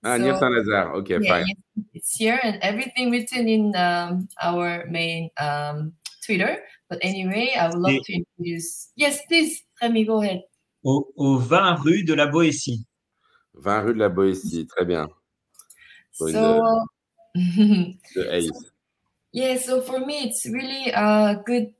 Ah, 0.06 0.18
near 0.18 0.38
Saint 0.38 0.54
Lazare. 0.54 0.94
Okay, 1.02 1.18
Yeah, 1.22 1.30
fine. 1.32 1.46
yes, 1.48 1.86
it's 1.94 2.16
here, 2.16 2.40
and 2.44 2.60
everything 2.62 3.12
written 3.12 3.48
in 3.50 3.76
um, 3.76 4.30
our 4.42 4.86
main 4.90 5.30
um, 5.38 5.92
Twitter. 6.24 6.60
But 6.90 7.00
anyway, 7.02 7.56
I 7.60 7.68
would 7.68 7.80
love 7.80 7.92
Yeah. 7.94 8.00
to 8.06 8.14
introduce. 8.24 8.92
Yes, 8.96 9.20
please, 9.28 9.64
Remy, 9.82 10.06
go 10.06 10.22
ahead. 10.22 10.44
Au, 10.86 11.12
au 11.18 11.38
20 11.40 11.76
rue 11.84 12.04
de 12.04 12.14
la 12.16 12.28
Boétie. 12.28 12.86
20 13.56 13.82
rue 13.82 13.94
de 13.94 14.00
la 14.00 14.10
Boétie. 14.10 14.66
Très 14.68 14.86
bien. 14.86 15.08
Going 16.20 16.32
So. 16.34 16.88
The 18.16 18.36
Ace. 18.36 18.52
Yeah, 19.34 19.58
so 19.58 19.82
for 19.82 20.00
me, 20.00 20.24
it's 20.24 20.46
really 20.46 20.90
a 20.90 21.42
good 21.46 21.74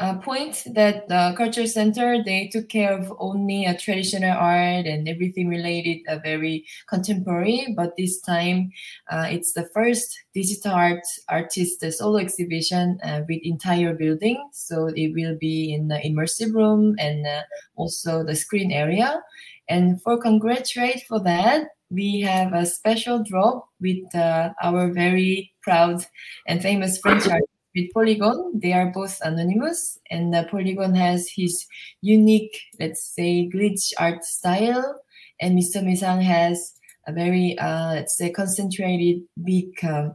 uh, 0.00 0.18
point 0.18 0.64
that 0.74 1.06
the 1.08 1.32
culture 1.36 1.66
center 1.66 2.24
they 2.24 2.48
took 2.48 2.68
care 2.68 2.92
of 2.98 3.12
only 3.20 3.64
a 3.64 3.76
traditional 3.76 4.36
art 4.36 4.86
and 4.86 5.08
everything 5.08 5.48
related, 5.48 6.00
uh, 6.08 6.18
very 6.18 6.64
contemporary. 6.88 7.72
But 7.76 7.96
this 7.96 8.20
time, 8.20 8.72
uh, 9.10 9.28
it's 9.30 9.52
the 9.52 9.68
first 9.72 10.18
digital 10.34 10.72
art 10.72 11.04
artist 11.28 11.84
solo 11.92 12.18
exhibition 12.18 12.98
uh, 13.04 13.22
with 13.28 13.40
entire 13.44 13.94
building. 13.94 14.42
So 14.52 14.86
it 14.88 15.12
will 15.14 15.36
be 15.38 15.72
in 15.72 15.88
the 15.88 16.00
immersive 16.00 16.52
room 16.54 16.96
and 16.98 17.26
uh, 17.26 17.42
also 17.76 18.24
the 18.24 18.34
screen 18.34 18.72
area. 18.72 19.22
And 19.68 20.02
for 20.02 20.20
congratulate 20.20 21.04
for 21.06 21.20
that, 21.20 21.68
we 21.94 22.20
have 22.20 22.52
a 22.52 22.66
special 22.66 23.22
drop 23.22 23.68
with 23.80 24.14
uh, 24.14 24.50
our 24.62 24.92
very 24.92 25.52
proud 25.62 26.04
and 26.46 26.60
famous 26.60 26.98
French 26.98 27.26
artist 27.28 27.48
with 27.74 27.92
Polygon. 27.92 28.58
They 28.60 28.72
are 28.72 28.90
both 28.92 29.18
anonymous, 29.22 29.98
and 30.10 30.34
uh, 30.34 30.44
Polygon 30.44 30.94
has 30.94 31.28
his 31.34 31.66
unique, 32.00 32.58
let's 32.80 33.02
say, 33.02 33.48
glitch 33.52 33.92
art 33.98 34.24
style, 34.24 35.00
and 35.40 35.58
Mr. 35.58 35.82
Misang 35.82 36.22
has 36.22 36.74
a 37.06 37.12
very, 37.12 37.58
uh, 37.58 37.94
let's 37.94 38.16
say, 38.16 38.30
concentrated, 38.30 39.22
big, 39.42 39.72
um, 39.84 40.14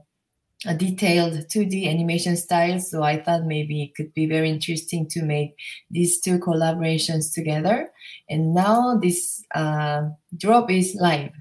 a 0.66 0.76
detailed 0.76 1.34
2D 1.48 1.88
animation 1.88 2.36
style. 2.36 2.80
So 2.80 3.04
I 3.04 3.22
thought 3.22 3.46
maybe 3.46 3.84
it 3.84 3.96
could 3.96 4.14
be 4.14 4.26
very 4.26 4.50
interesting 4.50 5.08
to 5.12 5.24
make 5.24 5.56
these 5.90 6.20
two 6.20 6.40
collaborations 6.40 7.34
together. 7.34 7.90
And 8.30 8.54
now 8.54 8.98
this 9.02 9.44
uh, 9.56 10.10
drop 10.38 10.70
is 10.70 10.96
live. 11.00 11.32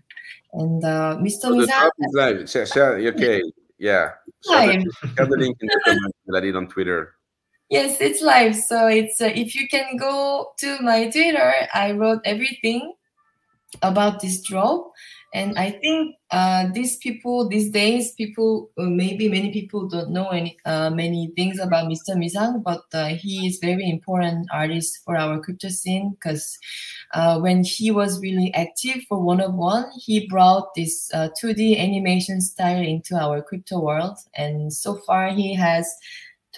And 0.53 0.85
uh, 0.85 1.17
Mr. 1.21 1.41
So 1.41 1.61
the 1.61 1.67
drop 1.67 1.93
is 1.99 2.15
live. 2.15 2.51
Share, 2.51 2.67
share. 2.67 2.97
Okay. 2.99 3.43
Yeah. 3.79 4.13
Share 4.45 4.67
live. 4.67 4.85
the, 4.85 5.09
share 5.17 5.27
the 5.27 5.37
link 5.37 5.57
in 5.61 5.67
the 5.67 5.81
comments 5.85 6.19
that 6.27 6.37
I 6.37 6.41
did 6.41 6.57
on 6.57 6.69
Twitter. 6.69 7.15
Yes, 7.71 8.01
it's 8.01 8.23
live. 8.23 8.57
So 8.57 8.87
it's 8.87 9.21
uh, 9.21 9.31
if 9.35 9.55
you 9.55 9.69
can 9.69 9.97
go 9.97 10.53
to 10.59 10.81
my 10.81 11.11
Twitter, 11.11 11.53
I 11.75 11.93
wrote 11.93 12.21
everything 12.25 12.95
about 13.83 14.21
this 14.21 14.41
drop, 14.41 14.91
and 15.35 15.59
I 15.59 15.73
think 15.73 16.17
uh, 16.31 16.69
these 16.73 16.97
people 16.97 17.49
these 17.49 17.71
days, 17.71 18.13
people 18.13 18.71
uh, 18.79 18.85
maybe 18.85 19.29
many 19.29 19.53
people 19.53 19.89
don't 19.89 20.11
know 20.11 20.29
any 20.29 20.57
uh, 20.65 20.91
many 20.91 21.33
things 21.37 21.59
about 21.59 21.87
Mr. 21.87 22.17
Misang, 22.17 22.63
but 22.63 22.83
uh, 22.95 23.09
he 23.09 23.47
is 23.47 23.59
very 23.63 23.89
important 23.89 24.49
artist 24.53 25.01
for 25.05 25.17
our 25.17 25.39
crypto 25.41 25.69
scene 25.69 26.17
because 26.19 26.59
uh, 27.15 27.39
when 27.41 27.63
he 27.63 27.91
was 27.91 28.21
really 28.21 28.53
active 28.55 29.03
for 29.09 29.21
one 29.23 29.41
of 29.41 29.55
one, 29.55 29.85
he 29.99 30.27
brought 30.29 30.75
this 30.75 31.11
uh, 31.13 31.29
2D 31.43 31.79
animation 31.79 32.41
style 32.41 32.83
into 32.83 33.15
our 33.17 33.43
crypto 33.43 33.81
world, 33.81 34.19
and 34.35 34.73
so 34.73 34.97
far 35.07 35.31
he 35.31 35.55
has 35.55 35.87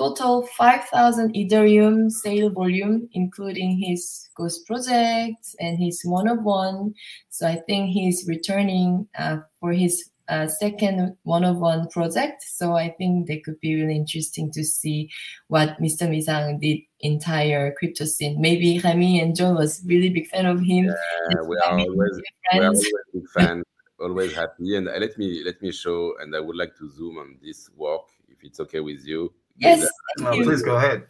total 0.00 0.46
5,000 0.56 1.34
Ethereum 1.34 2.10
sale 2.10 2.48
volume, 2.48 3.06
including 3.12 3.76
his 3.76 4.30
Ghost 4.34 4.66
project 4.66 5.54
and 5.60 5.78
his 5.78 6.00
one 6.04 6.26
of 6.26 6.42
one. 6.42 6.94
So 7.28 7.46
I 7.46 7.56
think 7.68 7.90
he's 7.90 8.24
returning 8.26 9.06
uh, 9.18 9.38
for 9.60 9.72
his 9.72 10.08
uh, 10.28 10.46
second 10.46 11.16
one 11.24 11.44
of 11.44 11.58
one 11.58 11.86
project. 11.88 12.42
So 12.48 12.72
I 12.76 12.94
think 12.96 13.26
they 13.26 13.40
could 13.40 13.60
be 13.60 13.74
really 13.74 13.94
interesting 13.94 14.50
to 14.52 14.64
see 14.64 15.10
what 15.48 15.76
Mr. 15.78 16.08
Misang 16.08 16.58
did 16.58 16.78
entire 17.00 17.74
crypto 17.76 18.06
scene. 18.06 18.40
Maybe 18.40 18.80
Remy 18.82 19.20
and 19.20 19.36
John 19.36 19.54
was 19.54 19.82
really 19.84 20.08
big 20.08 20.28
fan 20.28 20.46
of 20.46 20.62
him. 20.62 20.86
That's 20.86 21.46
we 21.46 21.56
are 21.58 21.78
always 21.78 22.16
we 22.16 22.58
are 22.58 22.64
always 22.64 22.92
big 23.12 23.28
fans, 23.36 23.64
always 24.00 24.32
happy. 24.34 24.76
And 24.76 24.86
let 24.86 25.18
me 25.18 25.42
let 25.44 25.60
me 25.60 25.72
show, 25.72 26.14
and 26.22 26.34
I 26.34 26.40
would 26.40 26.56
like 26.56 26.74
to 26.78 26.88
zoom 26.88 27.18
on 27.18 27.36
this 27.42 27.68
work, 27.76 28.08
if 28.30 28.38
it's 28.42 28.60
okay 28.60 28.80
with 28.80 29.04
you. 29.04 29.30
Yes, 29.60 29.86
please 30.18 30.62
go 30.62 30.76
ahead. 30.76 31.06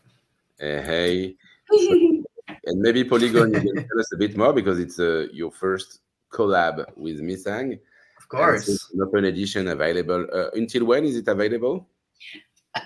Uh, 0.61 0.83
hey, 0.83 1.37
and 1.71 2.81
maybe 2.81 3.05
Polygon, 3.05 3.53
you 3.55 3.61
can 3.61 3.75
tell 3.89 4.01
us 4.01 4.13
a 4.13 4.17
bit 4.17 4.37
more 4.37 4.53
because 4.53 4.79
it's 4.79 4.99
uh, 4.99 5.27
your 5.33 5.51
first 5.51 6.01
collab 6.31 6.85
with 6.97 7.21
Misang. 7.21 7.79
Of 8.19 8.29
course. 8.29 8.67
And 8.69 8.75
it's 8.75 8.91
an 8.93 9.01
open 9.03 9.25
edition 9.25 9.69
available. 9.69 10.27
Uh, 10.33 10.51
until 10.55 10.85
when 10.85 11.05
is 11.05 11.17
it 11.17 11.29
available? 11.29 11.87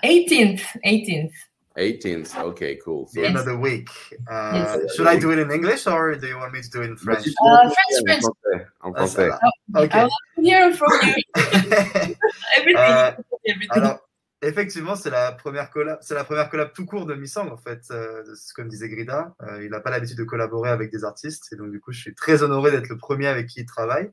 18th, 0.03 0.61
18th. 0.85 1.33
18th. 1.77 2.37
Okay, 2.51 2.79
cool. 2.83 3.05
So 3.07 3.19
The 3.19 3.27
end 3.27 3.35
of 3.37 3.45
the 3.45 3.57
week. 3.57 3.89
Uh, 4.31 4.77
Yes. 4.79 4.95
Should 4.95 5.07
I 5.07 5.19
do 5.19 5.31
it 5.31 5.39
in 5.39 5.51
English 5.51 5.85
or 5.87 6.15
do 6.15 6.25
you 6.27 6.37
want 6.37 6.53
me 6.53 6.61
to 6.61 6.69
do 6.69 6.81
it 6.83 6.89
in 6.91 6.95
French? 6.97 7.27
Uh, 7.27 7.69
French, 8.05 8.23
en 8.23 8.31
français. 8.31 8.67
En 8.81 8.93
ça 8.93 8.99
français. 8.99 9.27
va. 9.27 9.39
I 9.75 9.83
Ok. 9.83 9.93
want 9.93 10.11
to 10.37 10.41
hear 10.41 10.73
from 10.73 10.91
you 11.03 11.15
everything. 12.55 12.77
Euh, 12.77 13.11
everything. 13.45 13.69
Alors, 13.71 13.99
effectivement, 14.47 14.95
c'est 14.95 15.09
la 15.09 15.31
première 15.31 15.69
collab, 15.69 15.97
c'est 16.01 16.13
la 16.13 16.23
première 16.23 16.49
collab 16.49 16.73
tout 16.73 16.85
court 16.85 17.05
de 17.05 17.15
Missang 17.15 17.49
en 17.49 17.57
fait, 17.57 17.81
euh, 17.91 18.23
comme 18.55 18.67
disait 18.67 18.89
Grida. 18.89 19.35
Euh, 19.41 19.63
il 19.63 19.71
n'a 19.71 19.79
pas 19.79 19.89
l'habitude 19.89 20.17
de 20.17 20.23
collaborer 20.23 20.69
avec 20.69 20.91
des 20.91 21.03
artistes 21.03 21.51
et 21.51 21.55
donc 21.55 21.71
du 21.71 21.79
coup, 21.79 21.91
je 21.91 21.99
suis 21.99 22.15
très 22.15 22.43
honoré 22.43 22.71
d'être 22.71 22.89
le 22.89 22.97
premier 22.97 23.27
avec 23.27 23.47
qui 23.47 23.61
il 23.61 23.65
travaille. 23.65 24.11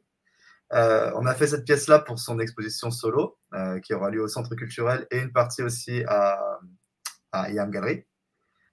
Euh, 0.72 1.12
on 1.16 1.26
a 1.26 1.34
fait 1.34 1.48
cette 1.48 1.64
pièce-là 1.64 1.98
pour 1.98 2.18
son 2.18 2.38
exposition 2.38 2.90
solo, 2.90 3.38
euh, 3.54 3.78
qui 3.80 3.92
aura 3.94 4.10
lieu 4.10 4.22
au 4.22 4.28
Centre 4.28 4.54
culturel 4.54 5.06
et 5.10 5.18
une 5.18 5.32
partie 5.32 5.62
aussi 5.62 6.02
à, 6.08 6.58
à 7.32 7.50
IAM 7.50 7.70
Gallery. 7.70 8.06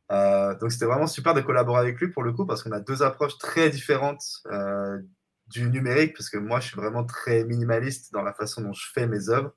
Donc 0.09 0.71
c'était 0.71 0.85
vraiment 0.85 1.07
super 1.07 1.33
de 1.35 1.41
collaborer 1.41 1.81
avec 1.81 1.99
lui 1.99 2.07
pour 2.07 2.23
le 2.23 2.33
coup 2.33 2.45
parce 2.45 2.63
qu'on 2.63 2.71
a 2.71 2.79
deux 2.79 3.03
approches 3.03 3.37
très 3.37 3.69
différentes 3.69 4.23
du 5.47 5.69
numérique 5.69 6.15
parce 6.15 6.31
que 6.31 6.37
moi 6.37 6.59
je 6.59 6.67
suis 6.67 6.75
vraiment 6.75 7.03
très 7.03 7.43
minimaliste 7.43 8.11
dans 8.11 8.23
la 8.23 8.33
façon 8.33 8.61
dont 8.61 8.73
je 8.73 8.87
fais 8.91 9.05
mes 9.05 9.29
œuvres 9.29 9.53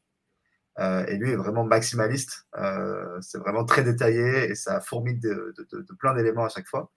euh, 0.78 1.04
et 1.06 1.16
lui 1.16 1.30
est 1.30 1.36
vraiment 1.36 1.64
maximaliste. 1.64 2.46
Euh, 2.56 3.20
c'est 3.20 3.38
vraiment 3.38 3.64
très 3.64 3.82
détaillé 3.82 4.50
et 4.50 4.54
ça 4.54 4.80
fourmille 4.80 5.18
de, 5.18 5.54
plein 5.98 6.14
d'éléments 6.14 6.44
à 6.44 6.48
chaque 6.48 6.66
fois. 6.66 6.90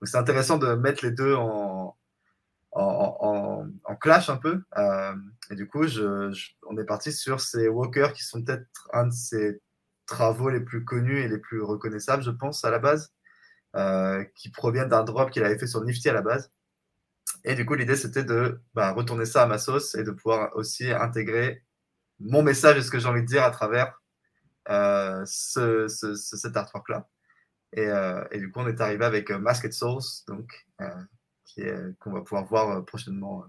Donc 0.00 0.08
c'est 0.08 0.16
intéressant 0.16 0.58
de 0.58 0.74
mettre 0.74 1.04
les 1.04 1.12
deux 1.12 1.34
en, 1.34 1.96
clash 4.00 4.30
un 4.30 4.36
peu. 4.36 4.62
Euh, 4.78 5.14
et 5.50 5.54
du 5.54 5.68
coup, 5.68 5.84
on 5.84 6.78
est 6.78 6.84
parti 6.84 7.12
sur 7.12 7.40
ces 7.40 7.68
walkers 7.68 8.12
qui 8.14 8.24
sont 8.24 8.42
peut-être 8.42 8.88
un 8.92 9.06
de 9.06 9.12
ses 9.12 9.60
travaux 10.06 10.48
les 10.48 10.60
plus 10.60 10.84
connus 10.84 11.20
et 11.20 11.28
les 11.28 11.38
plus 11.38 11.62
reconnaissables, 11.62 12.22
je 12.22 12.30
pense, 12.30 12.64
à 12.64 12.70
la 12.70 12.78
base, 12.78 13.12
qui 14.34 14.50
proviennent 14.50 14.88
d'un 14.88 15.04
drop 15.04 15.30
qu'il 15.30 15.44
avait 15.44 15.58
fait 15.58 15.66
sur 15.66 15.84
Nifty 15.84 16.08
à 16.08 16.14
la 16.14 16.22
base. 16.22 16.50
Et 17.44 17.54
du 17.54 17.64
coup, 17.64 17.74
l'idée, 17.74 17.96
c'était 17.96 18.24
de 18.24 18.60
bah, 18.74 18.92
retourner 18.92 19.24
ça 19.24 19.42
à 19.42 19.46
ma 19.46 19.58
sauce 19.58 19.94
et 19.94 20.02
de 20.02 20.10
pouvoir 20.10 20.54
aussi 20.56 20.90
intégrer 20.90 21.64
mon 22.20 22.42
message 22.42 22.76
et 22.78 22.82
ce 22.82 22.90
que 22.90 22.98
j'ai 22.98 23.08
envie 23.08 23.22
de 23.22 23.26
dire 23.26 23.42
à 23.44 23.50
travers 23.50 23.92
euh, 24.68 25.22
ce, 25.26 25.88
ce- 25.88 26.14
ce- 26.14 26.36
cet 26.36 26.56
artwork-là. 26.56 27.08
Et, 27.72 27.86
euh, 27.86 28.22
et, 28.30 28.38
du 28.38 28.50
coup, 28.50 28.60
on 28.60 28.68
est 28.68 28.80
arrivé 28.80 29.04
avec 29.04 29.30
Masked 29.30 29.72
Souls, 29.72 30.02
donc, 30.28 30.66
qu'on 31.98 32.12
va 32.12 32.20
pouvoir 32.22 32.44
voir 32.46 32.84
prochainement. 32.84 33.44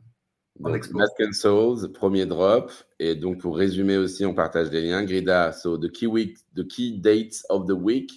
Donc, 0.60 0.90
Masked 0.92 1.34
Souls, 1.34 1.92
premier 1.92 2.26
drop. 2.26 2.72
Et 3.00 3.16
donc, 3.16 3.40
pour 3.40 3.58
résumer 3.58 3.98
aussi, 3.98 4.26
on 4.26 4.34
partage 4.34 4.70
des 4.70 4.82
liens. 4.82 5.04
Grida, 5.04 5.52
so 5.52 5.78
the 5.78 5.92
key, 5.92 6.08
week, 6.08 6.38
the 6.56 6.68
key 6.68 7.00
dates 7.00 7.44
of 7.50 7.68
the 7.68 7.74
week. 7.74 8.12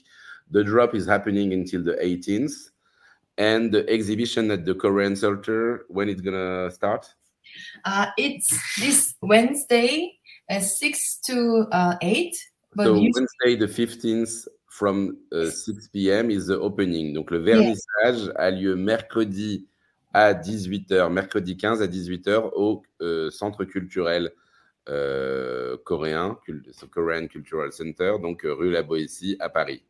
The 0.52 0.62
drop 0.62 0.94
is 0.94 1.08
happening 1.08 1.52
until 1.52 1.82
the 1.82 1.96
18th. 2.02 2.70
And 3.38 3.70
the 3.70 3.84
exhibition 3.88 4.50
at 4.50 4.64
the 4.64 4.74
Korean 4.74 5.16
Center, 5.16 5.86
when 5.88 6.08
it's 6.08 6.20
going 6.20 6.34
to 6.36 6.70
start? 6.70 7.06
Uh, 7.84 8.06
it's 8.16 8.48
this 8.78 9.14
Wednesday 9.22 10.18
6 10.50 11.20
to 11.26 11.66
uh, 11.72 11.96
8. 12.00 12.34
But 12.74 12.84
so 12.84 12.92
Wednesday 12.94 13.56
the 13.56 13.66
15th 13.66 14.48
from 14.68 15.16
uh, 15.32 15.50
6 15.50 15.88
p.m. 15.88 16.30
is 16.30 16.46
the 16.46 16.58
opening. 16.58 17.14
Donc 17.14 17.30
le 17.30 17.38
vernissage 17.38 18.26
yeah. 18.26 18.32
a 18.36 18.50
lieu 18.50 18.76
mercredi 18.76 19.66
à 20.12 20.32
18h, 20.32 21.12
mercredi 21.12 21.56
15 21.56 21.82
à 21.82 21.86
18h 21.86 22.50
au 22.54 22.82
euh, 23.00 23.30
centre 23.30 23.64
culturel 23.64 24.32
euh, 24.88 25.76
coréen, 25.84 26.38
Korean 26.90 27.26
Cultural 27.26 27.72
Center, 27.72 28.16
donc 28.20 28.44
euh, 28.44 28.52
rue 28.52 28.70
La 28.70 28.82
Boétie 28.82 29.36
à 29.40 29.48
Paris. 29.48 29.82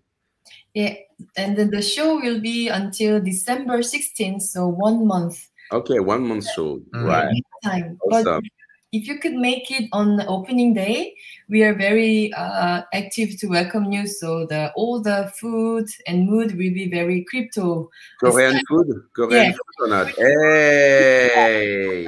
Yeah, 0.75 0.95
and 1.39 1.55
then 1.55 1.71
the 1.71 1.83
show 1.83 2.21
will 2.21 2.41
be 2.41 2.69
until 2.71 3.21
December 3.21 3.83
16th, 3.83 4.43
so 4.43 4.67
one 4.67 5.07
month. 5.07 5.49
Okay, 5.73 5.99
one 5.99 6.27
month 6.27 6.47
show. 6.55 6.81
Mm. 6.93 7.07
Right. 7.07 7.43
Time. 7.63 7.97
Awesome. 8.11 8.43
But 8.43 8.51
if 8.95 9.09
you 9.09 9.19
could 9.19 9.35
make 9.35 9.73
it 9.73 9.89
on 9.93 10.17
the 10.17 10.27
opening 10.27 10.73
day, 10.73 11.17
we 11.49 11.65
are 11.65 11.75
very 11.75 12.33
uh, 12.33 12.83
active 12.93 13.37
to 13.41 13.49
welcome 13.49 13.91
you. 13.91 14.07
So 14.07 14.47
the 14.47 14.73
all 14.77 15.01
the 15.03 15.33
food 15.37 15.89
and 16.07 16.31
mood 16.31 16.53
will 16.53 16.73
be 16.73 16.89
very 16.89 17.25
crypto. 17.25 17.91
Korean 18.21 18.61
food, 18.69 19.03
Korean 19.13 19.53
food 19.53 19.77
or 19.81 19.89
not? 19.89 20.09
Hey, 20.17 22.07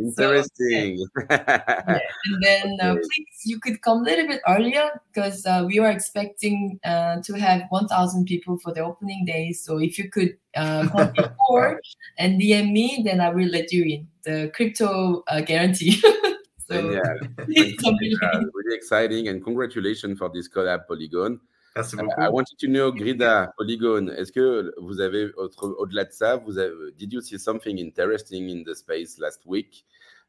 interesting. 0.00 0.98
So, 0.98 1.06
yeah. 1.30 1.98
And 2.24 2.42
then 2.42 2.78
uh, 2.80 2.94
please, 2.94 3.40
you 3.44 3.60
could 3.60 3.82
come 3.82 3.98
a 3.98 4.02
little 4.02 4.26
bit 4.26 4.40
earlier 4.48 5.00
because 5.12 5.44
uh, 5.46 5.64
we 5.66 5.78
are 5.78 5.90
expecting 5.90 6.78
uh, 6.84 7.20
to 7.22 7.34
have 7.34 7.62
1,000 7.70 8.24
people 8.24 8.58
for 8.58 8.72
the 8.72 8.80
opening 8.80 9.24
day. 9.24 9.52
So 9.52 9.78
if 9.78 9.98
you 9.98 10.10
could 10.10 10.36
uh, 10.56 10.88
come 10.88 11.12
before 11.16 11.80
and 12.18 12.40
DM 12.40 12.72
me, 12.72 13.02
then 13.04 13.20
I 13.20 13.30
will 13.30 13.48
let 13.48 13.72
you 13.72 13.84
in. 13.84 14.08
The 14.24 14.50
crypto 14.54 15.22
uh, 15.28 15.40
guarantee. 15.40 15.92
so, 16.68 16.90
yeah, 16.90 17.14
really 17.46 18.74
exciting 18.74 19.28
and 19.28 19.42
congratulations 19.42 20.18
for 20.18 20.30
this 20.32 20.48
collab 20.48 20.86
Polygon. 20.86 21.40
Merci 21.76 21.96
beaucoup. 21.96 22.20
I 22.20 22.28
wanted 22.28 22.58
to 22.58 22.66
know, 22.66 22.90
Grida, 22.90 23.52
Polygon, 23.56 24.08
est-ce 24.08 24.32
que 24.32 24.72
vous 24.78 25.00
avez, 25.00 25.30
au-delà 25.36 26.04
de 26.04 26.12
ça, 26.12 26.36
vous 26.36 26.58
avez, 26.58 26.92
did 26.98 27.12
you 27.12 27.20
see 27.20 27.38
something 27.38 27.78
interesting 27.78 28.48
in 28.48 28.64
the 28.64 28.74
space 28.74 29.18
last 29.18 29.46
week? 29.46 29.84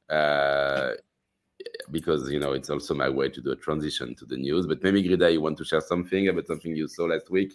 Uh, 0.09 0.91
because, 1.89 2.29
you 2.29 2.39
know, 2.39 2.53
it's 2.53 2.69
also 2.69 2.93
my 2.93 3.09
way 3.09 3.29
to 3.29 3.41
do 3.41 3.51
a 3.51 3.55
transition 3.55 4.13
to 4.15 4.25
the 4.25 4.37
news. 4.37 4.67
But 4.67 4.83
maybe, 4.83 5.01
Grida, 5.03 5.31
you 5.31 5.41
want 5.41 5.57
to 5.57 5.65
share 5.65 5.81
something 5.81 6.27
about 6.27 6.47
something 6.47 6.75
you 6.75 6.87
saw 6.87 7.05
last 7.05 7.29
week? 7.31 7.53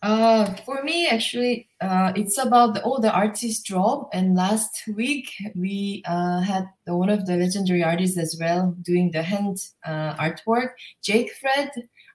Uh, 0.00 0.54
for 0.64 0.82
me, 0.84 1.08
actually, 1.08 1.68
uh, 1.80 2.12
it's 2.14 2.38
about 2.38 2.74
the, 2.74 2.82
all 2.82 3.00
the 3.00 3.10
artists 3.10 3.62
job. 3.62 4.08
And 4.12 4.36
last 4.36 4.84
week, 4.94 5.30
we 5.54 6.02
uh, 6.06 6.40
had 6.40 6.66
the, 6.86 6.96
one 6.96 7.10
of 7.10 7.26
the 7.26 7.36
legendary 7.36 7.82
artists 7.82 8.16
as 8.16 8.36
well 8.40 8.76
doing 8.82 9.10
the 9.10 9.22
hand 9.22 9.58
uh, 9.84 10.14
artwork, 10.14 10.70
Jake 11.02 11.32
Fred. 11.32 11.70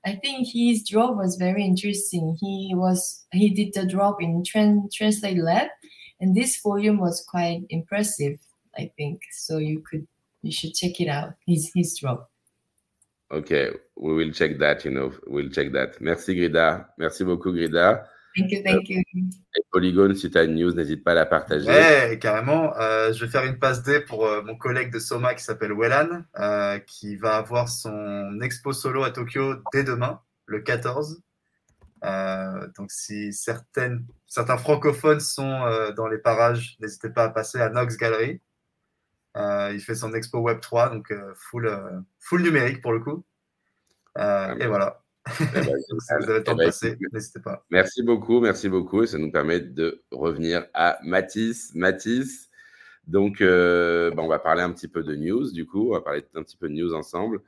I 0.05 0.15
think 0.15 0.49
his 0.51 0.83
drop 0.83 1.15
was 1.15 1.37
very 1.37 1.63
interesting. 1.63 2.37
He 2.39 2.73
was 2.75 3.25
he 3.31 3.49
did 3.49 3.73
the 3.73 3.85
drop 3.85 4.21
in 4.21 4.43
Translate 4.43 5.37
Lab, 5.37 5.69
and 6.19 6.35
this 6.35 6.59
volume 6.61 6.99
was 6.99 7.25
quite 7.27 7.61
impressive. 7.69 8.37
I 8.77 8.91
think 8.97 9.21
so. 9.31 9.57
You 9.57 9.79
could 9.79 10.07
you 10.41 10.51
should 10.51 10.73
check 10.73 10.99
it 10.99 11.07
out. 11.07 11.35
His 11.47 11.71
his 11.73 11.97
drop. 11.97 12.29
Okay, 13.31 13.69
we 13.97 14.13
will 14.13 14.31
check 14.31 14.59
that, 14.59 14.85
you 14.85 14.91
know, 14.91 15.11
we'll 15.25 15.49
check 15.49 15.71
that. 15.71 15.99
Merci 15.99 16.35
Grida. 16.35 16.85
Merci 16.99 17.23
beaucoup 17.23 17.55
Grida. 17.55 18.05
Thank 18.35 18.51
you, 18.51 18.63
thank 18.63 18.89
you. 18.89 19.01
Et 19.55 19.61
Polygon, 19.71 20.13
si 20.15 20.31
tu 20.31 20.37
as 20.37 20.43
une 20.43 20.55
news, 20.55 20.73
n'hésite 20.73 21.03
pas 21.03 21.11
à 21.11 21.15
la 21.15 21.25
partager. 21.25 21.67
Ouais, 21.67 22.17
carrément. 22.19 22.75
Euh, 22.77 23.13
je 23.13 23.23
vais 23.23 23.31
faire 23.31 23.43
une 23.43 23.59
passe 23.59 23.83
D 23.83 23.99
pour 23.99 24.25
euh, 24.25 24.41
mon 24.41 24.55
collègue 24.55 24.91
de 24.91 24.99
Soma 24.99 25.35
qui 25.35 25.43
s'appelle 25.43 25.73
Wellan, 25.73 26.23
euh, 26.39 26.79
qui 26.79 27.15
va 27.15 27.37
avoir 27.37 27.69
son 27.69 28.39
expo 28.41 28.73
solo 28.73 29.03
à 29.03 29.11
Tokyo 29.11 29.55
dès 29.71 29.83
demain, 29.83 30.19
le 30.47 30.59
14. 30.61 31.21
Euh, 32.03 32.67
donc, 32.77 32.91
si 32.91 33.31
certaines, 33.33 34.05
certains 34.25 34.57
francophones 34.57 35.19
sont 35.19 35.63
euh, 35.63 35.91
dans 35.91 36.07
les 36.07 36.17
parages, 36.17 36.75
n'hésitez 36.79 37.09
pas 37.09 37.25
à 37.25 37.29
passer 37.29 37.61
à 37.61 37.69
Nox 37.69 37.97
Gallery. 37.97 38.41
Euh, 39.37 39.71
il 39.73 39.79
fait 39.79 39.95
son 39.95 40.13
expo 40.13 40.39
Web 40.39 40.59
3, 40.59 40.89
donc 40.89 41.11
euh, 41.11 41.33
full, 41.35 41.67
euh, 41.67 41.99
full 42.19 42.41
numérique 42.41 42.81
pour 42.81 42.91
le 42.91 42.99
coup. 42.99 43.23
Ah 44.15 44.53
et 44.59 44.67
voilà. 44.67 45.02
Eh 45.25 45.45
ben, 45.53 45.79
si 45.79 45.93
vous 45.93 46.13
avez 46.13 46.39
le 46.39 46.43
temps 46.43 46.55
de 46.55 46.65
passer, 46.65 46.97
n'hésitez 47.11 47.39
pas. 47.39 47.65
Merci 47.69 48.03
beaucoup, 48.03 48.39
merci 48.41 48.69
beaucoup. 48.69 49.05
Ça 49.05 49.17
nous 49.17 49.31
permet 49.31 49.59
de 49.59 50.03
revenir 50.11 50.65
à 50.73 50.99
Mathis. 51.03 51.73
Mathis, 51.75 52.49
donc, 53.07 53.41
euh, 53.41 54.11
bah, 54.11 54.23
on 54.23 54.27
va 54.27 54.39
parler 54.39 54.61
un 54.61 54.71
petit 54.71 54.87
peu 54.87 55.03
de 55.03 55.15
news, 55.15 55.51
du 55.51 55.65
coup. 55.65 55.89
On 55.89 55.93
va 55.93 56.01
parler 56.01 56.23
un 56.35 56.43
petit 56.43 56.57
peu 56.57 56.67
de 56.69 56.73
news 56.73 56.93
ensemble. 56.93 57.41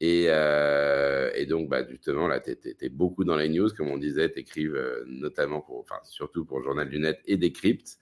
Et, 0.00 0.26
euh, 0.28 1.30
et 1.34 1.46
donc, 1.46 1.68
bah, 1.68 1.86
justement, 1.88 2.26
là, 2.26 2.40
tu 2.40 2.50
es, 2.80 2.88
beaucoup 2.88 3.24
dans 3.24 3.36
les 3.36 3.48
news, 3.48 3.68
comme 3.76 3.88
on 3.88 3.98
disait, 3.98 4.30
tu 4.30 4.40
écrives 4.40 4.78
notamment 5.06 5.60
pour, 5.60 5.78
enfin, 5.80 6.00
surtout 6.04 6.44
pour 6.44 6.58
le 6.58 6.64
Journal 6.64 6.88
du 6.88 6.98
Net 6.98 7.20
et 7.26 7.36
Decrypt. 7.36 7.98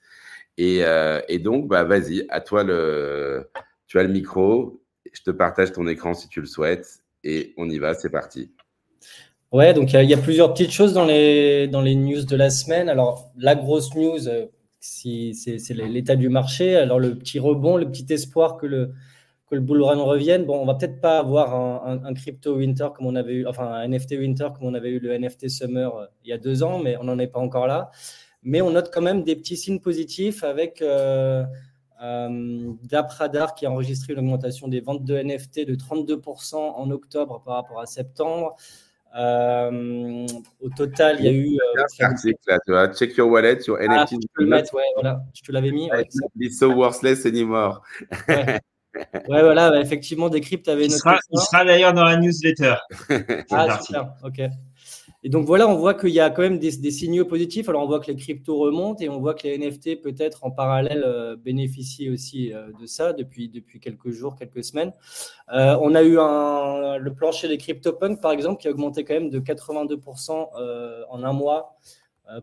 Et, 0.57 0.85
euh, 0.85 1.21
et 1.29 1.39
donc, 1.39 1.69
bah, 1.69 1.85
vas-y, 1.85 2.27
à 2.31 2.41
toi 2.41 2.65
le, 2.65 3.51
tu 3.87 3.99
as 3.99 4.03
le 4.03 4.11
micro. 4.11 4.83
Je 5.13 5.23
te 5.23 5.31
partage 5.31 5.73
ton 5.73 5.87
écran 5.89 6.15
si 6.15 6.29
tu 6.29 6.41
le 6.41 6.47
souhaites. 6.47 7.03
Et 7.25 7.55
on 7.57 7.69
y 7.69 7.79
va, 7.79 7.95
c'est 7.95 8.11
parti. 8.11 8.55
Ouais, 9.53 9.75
donc 9.75 9.93
il 9.93 10.09
y, 10.09 10.15
a 10.15 10.17
plusieurs 10.17 10.53
petites 10.53 10.71
choses 10.71 10.93
dans 10.93 11.05
les, 11.05 11.67
dans 11.67 11.81
les 11.81 11.97
news 11.97 12.25
de 12.25 12.37
la 12.37 12.51
semaine. 12.51 12.89
Alors, 12.89 13.33
la 13.37 13.57
grosse 13.57 13.93
news, 13.97 14.29
euh, 14.29 14.47
c'est 14.79 15.35
l'état 15.75 16.15
du 16.15 16.29
marché. 16.29 16.77
Alors, 16.77 17.01
le 17.01 17.19
petit 17.19 17.41
rebond, 17.41 17.77
le 17.77 17.91
petit 17.91 18.07
espoir 18.13 18.57
que 18.57 18.67
le, 18.67 18.95
que 19.51 19.57
le 19.57 19.61
bull 19.61 19.83
run 19.83 20.01
revienne. 20.01 20.45
Bon, 20.45 20.57
on 20.61 20.67
va 20.67 20.75
peut-être 20.75 21.01
pas 21.01 21.19
avoir 21.19 21.85
un, 21.85 22.15
crypto 22.15 22.57
winter 22.57 22.89
comme 22.95 23.07
on 23.07 23.17
avait 23.17 23.35
eu, 23.35 23.47
enfin 23.47 23.67
un 23.67 23.89
NFT 23.89 24.13
winter 24.13 24.49
comme 24.57 24.69
on 24.69 24.75
avait 24.75 24.91
eu 24.91 25.01
le 25.01 25.19
NFT 25.19 25.49
summer 25.49 25.97
euh, 25.97 26.07
il 26.25 26.31
y 26.31 26.33
a 26.33 26.39
deux 26.39 26.63
ans, 26.63 26.79
mais 26.79 26.97
on 26.99 27.05
n'en 27.05 27.19
est 27.19 27.27
pas 27.27 27.41
encore 27.41 27.67
là. 27.67 27.91
Mais 28.45 28.61
on 28.61 28.71
note 28.71 28.91
quand 28.93 29.03
même 29.03 29.25
des 29.25 29.35
petits 29.35 29.57
signes 29.57 29.81
positifs 29.81 30.45
avec 30.45 30.81
euh, 30.81 31.45
Dapradar 32.85 33.55
qui 33.55 33.67
a 33.67 33.71
enregistré 33.73 34.13
une 34.13 34.21
augmentation 34.21 34.69
des 34.69 34.81
ventes 34.81 35.05
de 35.05 35.21
NFT 35.21 35.67
de 35.67 35.75
32% 35.75 36.55
en 36.55 36.91
octobre 36.91 37.43
par 37.45 37.57
rapport 37.57 37.81
à 37.81 37.87
septembre. 37.87 38.57
Euh, 39.17 40.27
au 40.61 40.71
total, 40.71 41.17
il 41.19 41.25
y 41.25 41.29
a 41.29 41.33
eu. 41.33 41.59
Euh, 41.79 42.93
Check 42.95 43.17
your 43.17 43.29
wallet, 43.29 43.59
your 43.67 43.79
ah, 43.81 44.05
NFT. 44.05 44.21
Tu 44.39 44.47
mettre, 44.47 44.75
ouais, 44.75 44.83
voilà. 44.95 45.23
Je 45.35 45.43
te 45.43 45.53
l'avais 45.53 45.73
mis. 45.73 45.91
Ouais, 45.91 46.07
It's 46.39 46.59
so 46.59 46.73
worthless 46.73 47.27
anymore. 47.27 47.83
ouais. 48.29 48.61
ouais, 48.95 49.43
voilà, 49.43 49.71
bah, 49.71 49.81
effectivement, 49.81 50.29
Decrypt 50.29 50.69
avait 50.69 50.83
noté. 50.83 50.95
Il 50.95 50.99
sera, 50.99 51.19
il 51.31 51.41
sera 51.41 51.65
d'ailleurs 51.65 51.93
dans 51.93 52.05
la 52.05 52.17
newsletter. 52.17 52.75
ah, 53.51 53.81
super, 53.83 54.13
ok. 54.23 54.43
Et 55.23 55.29
donc 55.29 55.45
voilà, 55.45 55.69
on 55.69 55.77
voit 55.77 55.93
qu'il 55.93 56.11
y 56.11 56.21
a 56.21 56.31
quand 56.31 56.41
même 56.41 56.59
des, 56.59 56.71
signaux 56.91 57.27
positifs. 57.27 57.69
Alors 57.69 57.83
on 57.83 57.87
voit 57.87 58.01
que 58.01 58.07
les 58.07 58.17
cryptos 58.17 58.57
remontent 58.59 59.05
et 59.05 59.11
on 59.11 59.21
voit 59.21 59.35
que 59.35 59.47
les 59.47 59.59
NFT 59.59 60.01
peut-être 60.01 60.45
en 60.45 60.51
parallèle 60.51 61.03
euh, 61.05 61.37
bénéficient 61.37 62.09
aussi 62.09 62.55
euh, 62.55 62.69
de 62.81 62.87
ça 62.87 63.13
depuis, 63.13 63.51
depuis 63.51 63.81
quelques 63.81 64.11
jours, 64.11 64.35
quelques 64.35 64.65
semaines. 64.65 64.93
Euh, 65.53 65.77
on 65.83 65.95
a 65.95 66.03
eu 66.03 66.15
le 66.15 67.11
plancher 67.11 67.49
des 67.49 67.59
CryptoPunk 67.59 68.23
par 68.23 68.33
exemple 68.33 68.63
qui 68.63 68.69
a 68.69 68.71
augmenté 68.71 69.05
quand 69.05 69.15
même 69.15 69.29
de 69.29 69.41
82% 69.41 70.49
en 71.11 71.23
un 71.23 71.33
mois 71.33 71.77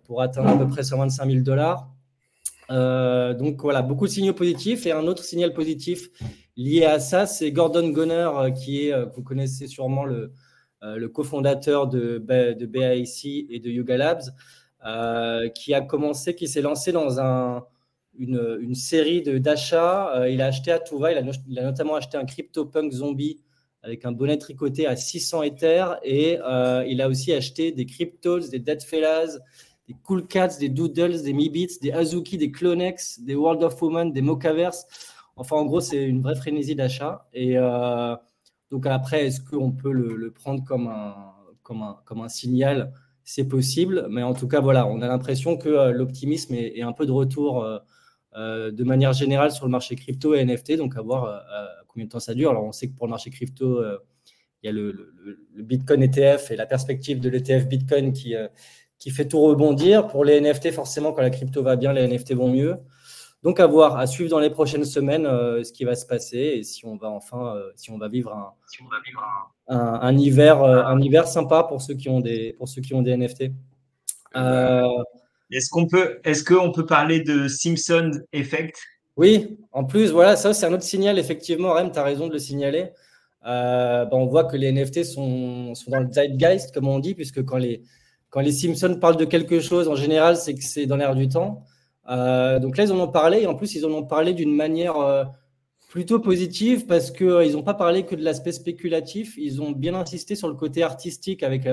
pour 0.03 0.21
atteindre 0.21 0.49
à 0.49 0.57
peu 0.57 0.67
près 0.67 0.83
125 0.83 1.31
000 1.31 1.43
dollars. 1.43 1.89
donc 2.69 3.61
voilà, 3.61 3.81
beaucoup 3.81 4.05
de 4.05 4.11
signaux 4.11 4.33
positifs. 4.33 4.85
Et 4.85 4.91
un 4.91 5.07
autre 5.07 5.23
signal 5.23 5.53
positif 5.53 6.09
lié 6.55 6.85
à 6.85 6.99
ça, 6.99 7.25
c'est 7.25 7.51
Gordon 7.51 7.89
Gunner 7.89 8.29
qui 8.55 8.87
est, 8.87 9.05
vous 9.15 9.23
connaissez 9.23 9.65
sûrement 9.67 10.05
le 10.05 10.31
le 10.81 11.07
cofondateur 11.07 11.87
de, 11.87 12.17
de 12.19 13.53
et 13.53 13.59
de 13.59 13.69
Yuga 13.69 13.97
Labs, 13.97 14.23
euh, 14.85 15.49
qui 15.49 15.73
a 15.73 15.81
commencé, 15.81 16.35
qui 16.35 16.47
s'est 16.47 16.61
lancé 16.61 16.91
dans 16.91 17.19
un, 17.19 17.65
une, 18.17 18.75
série 18.75 19.21
d'achats. 19.21 20.15
Euh, 20.15 20.29
il 20.29 20.41
a 20.41 20.45
acheté 20.45 20.71
à 20.71 20.79
tout 20.79 20.99
va, 20.99 21.11
il 21.11 21.17
a, 21.17 21.61
notamment 21.63 21.95
acheté 21.95 22.15
un 22.15 22.25
CryptoPunk 22.25 22.91
zombie 22.91 23.41
avec 23.81 24.05
un 24.05 24.11
bonnet 24.11 24.37
tricoté 24.37 24.85
à 24.85 24.95
600 24.95 25.43
Ethers 25.43 25.99
et 26.03 26.37
il 26.87 27.01
a 27.01 27.07
aussi 27.07 27.33
acheté 27.33 27.71
des 27.71 27.85
Cryptos, 27.85 28.49
des 28.49 28.59
Deadfellas, 28.59 29.39
des 29.87 29.95
Cool 30.03 30.27
Cats, 30.27 30.57
des 30.59 30.69
Doodles, 30.69 31.23
des 31.23 31.33
Mibits, 31.33 31.79
des 31.81 31.91
Azuki, 31.91 32.37
des 32.37 32.51
Clonex, 32.51 33.21
des 33.21 33.35
World 33.35 33.63
of 33.63 33.81
Women, 33.81 34.13
des 34.13 34.21
Mocaverse. 34.21 34.85
Enfin, 35.35 35.55
en 35.55 35.65
gros, 35.65 35.79
c'est 35.79 36.03
une 36.03 36.21
vraie 36.21 36.35
frénésie 36.35 36.75
d'achat. 36.75 37.27
Et, 37.33 37.57
donc 38.71 38.85
après, 38.85 39.27
est-ce 39.27 39.41
qu'on 39.41 39.71
peut 39.71 39.91
le, 39.91 40.31
prendre 40.31 40.63
comme 40.63 40.87
un, 40.87 41.33
comme, 41.63 41.81
un, 41.81 41.97
comme 42.05 42.21
un 42.21 42.29
signal? 42.29 42.93
C'est 43.23 43.47
possible. 43.47 44.07
Mais 44.09 44.23
en 44.23 44.33
tout 44.33 44.47
cas, 44.47 44.61
voilà, 44.61 44.87
on 44.87 45.01
a 45.01 45.07
l'impression 45.07 45.57
que 45.57 45.91
l'optimisme 45.91 46.53
est, 46.53 46.81
un 46.81 46.93
peu 46.93 47.05
de 47.05 47.11
retour 47.11 47.65
de 48.35 48.83
manière 48.83 49.13
générale 49.13 49.51
sur 49.51 49.65
le 49.65 49.71
marché 49.71 49.95
crypto 49.95 50.33
et 50.33 50.43
NFT. 50.45 50.77
Donc, 50.77 50.95
à 50.95 51.01
voir 51.01 51.43
combien 51.87 52.05
de 52.05 52.09
temps 52.09 52.19
ça 52.19 52.33
dure. 52.33 52.51
Alors, 52.51 52.63
on 52.63 52.71
sait 52.71 52.87
que 52.87 52.95
pour 52.95 53.07
le 53.07 53.11
marché 53.11 53.29
crypto, 53.29 53.83
il 54.63 54.67
y 54.67 54.69
a 54.69 54.71
le, 54.71 55.13
Bitcoin 55.57 56.03
ETF 56.03 56.51
et 56.51 56.55
la 56.55 56.65
perspective 56.65 57.19
de 57.19 57.29
l'ETF 57.29 57.67
Bitcoin 57.67 58.13
qui, 58.13 58.33
qui 58.97 59.11
fait 59.11 59.27
tout 59.27 59.41
rebondir. 59.41 60.07
Pour 60.07 60.23
les 60.23 60.39
NFT, 60.39 60.71
forcément, 60.71 61.11
quand 61.11 61.21
la 61.21 61.29
crypto 61.29 61.61
va 61.63 61.75
bien, 61.75 61.93
les 61.93 62.07
NFT 62.07 62.33
vont 62.33 62.49
mieux. 62.49 62.77
Donc 63.43 63.59
à 63.59 63.67
voir, 63.67 63.97
à 63.97 64.07
suivre 64.07 64.29
dans 64.29 64.39
les 64.39 64.49
prochaines 64.49 64.85
semaines 64.85 65.25
euh, 65.25 65.63
ce 65.63 65.71
qui 65.71 65.83
va 65.83 65.95
se 65.95 66.05
passer 66.05 66.37
et 66.37 66.63
si 66.63 66.85
on 66.85 66.95
va 66.95 67.09
enfin, 67.09 67.55
euh, 67.55 67.69
si 67.75 67.91
on 67.91 67.97
va 67.97 68.07
vivre 68.07 68.33
un, 69.67 69.77
un, 70.01 70.17
hiver, 70.17 70.63
euh, 70.63 70.83
un 70.83 70.99
hiver 70.99 71.27
sympa 71.27 71.63
pour 71.63 71.81
ceux 71.81 71.93
qui 71.93 72.09
ont 72.09 72.19
des, 72.19 72.53
pour 72.53 72.67
ceux 72.67 72.81
qui 72.81 72.93
ont 72.93 73.03
des 73.03 73.15
NFT. 73.15 73.51
Est-ce 75.49 75.69
qu'on 75.69 75.87
peut, 75.87 76.19
est-ce 76.25 76.43
qu'on 76.43 76.71
peut 76.71 76.85
parler 76.85 77.21
de 77.21 77.47
Simpson 77.47 78.11
Effect? 78.33 78.75
Oui, 79.15 79.57
en 79.71 79.85
plus, 79.85 80.11
voilà, 80.11 80.35
ça 80.35 80.53
c'est 80.53 80.65
un 80.65 80.73
autre 80.73 80.83
signal. 80.83 81.17
Effectivement, 81.17 81.73
Rem, 81.73 81.91
tu 81.91 81.99
as 81.99 82.03
raison 82.03 82.27
de 82.27 82.33
le 82.33 82.39
signaler. 82.39 82.89
Ben, 83.45 84.09
on 84.11 84.25
voit 84.25 84.43
que 84.43 84.57
les 84.57 84.73
NFT 84.73 85.05
sont, 85.05 85.73
sont, 85.73 85.91
dans 85.91 86.01
le 86.01 86.11
zeitgeist, 86.11 86.73
comme 86.73 86.89
on 86.89 86.99
dit, 86.99 87.15
puisque 87.15 87.45
quand 87.45 87.57
les, 87.57 87.81
quand 88.29 88.41
les 88.41 88.51
Simpsons 88.51 88.99
parlent 88.99 89.15
de 89.15 89.25
quelque 89.25 89.61
chose, 89.61 89.87
en 89.87 89.95
général, 89.95 90.35
c'est 90.35 90.53
que 90.53 90.63
c'est 90.63 90.85
dans 90.85 90.97
l'air 90.97 91.15
du 91.15 91.29
temps. 91.29 91.63
Euh, 92.09 92.59
donc 92.59 92.77
là, 92.77 92.85
ils 92.85 92.91
en 92.91 92.99
ont 92.99 93.07
parlé, 93.07 93.41
et 93.41 93.47
en 93.47 93.55
plus, 93.55 93.75
ils 93.75 93.85
en 93.85 93.91
ont 93.91 94.05
parlé 94.05 94.33
d'une 94.33 94.55
manière 94.55 94.97
euh, 94.97 95.25
plutôt 95.89 96.19
positive 96.19 96.85
parce 96.85 97.11
qu'ils 97.11 97.27
euh, 97.27 97.51
n'ont 97.51 97.63
pas 97.63 97.73
parlé 97.73 98.05
que 98.05 98.15
de 98.15 98.23
l'aspect 98.23 98.51
spéculatif, 98.51 99.35
ils 99.37 99.61
ont 99.61 99.71
bien 99.71 99.93
insisté 99.95 100.35
sur 100.35 100.47
le 100.47 100.55
côté 100.55 100.83
artistique 100.83 101.43
avec, 101.43 101.67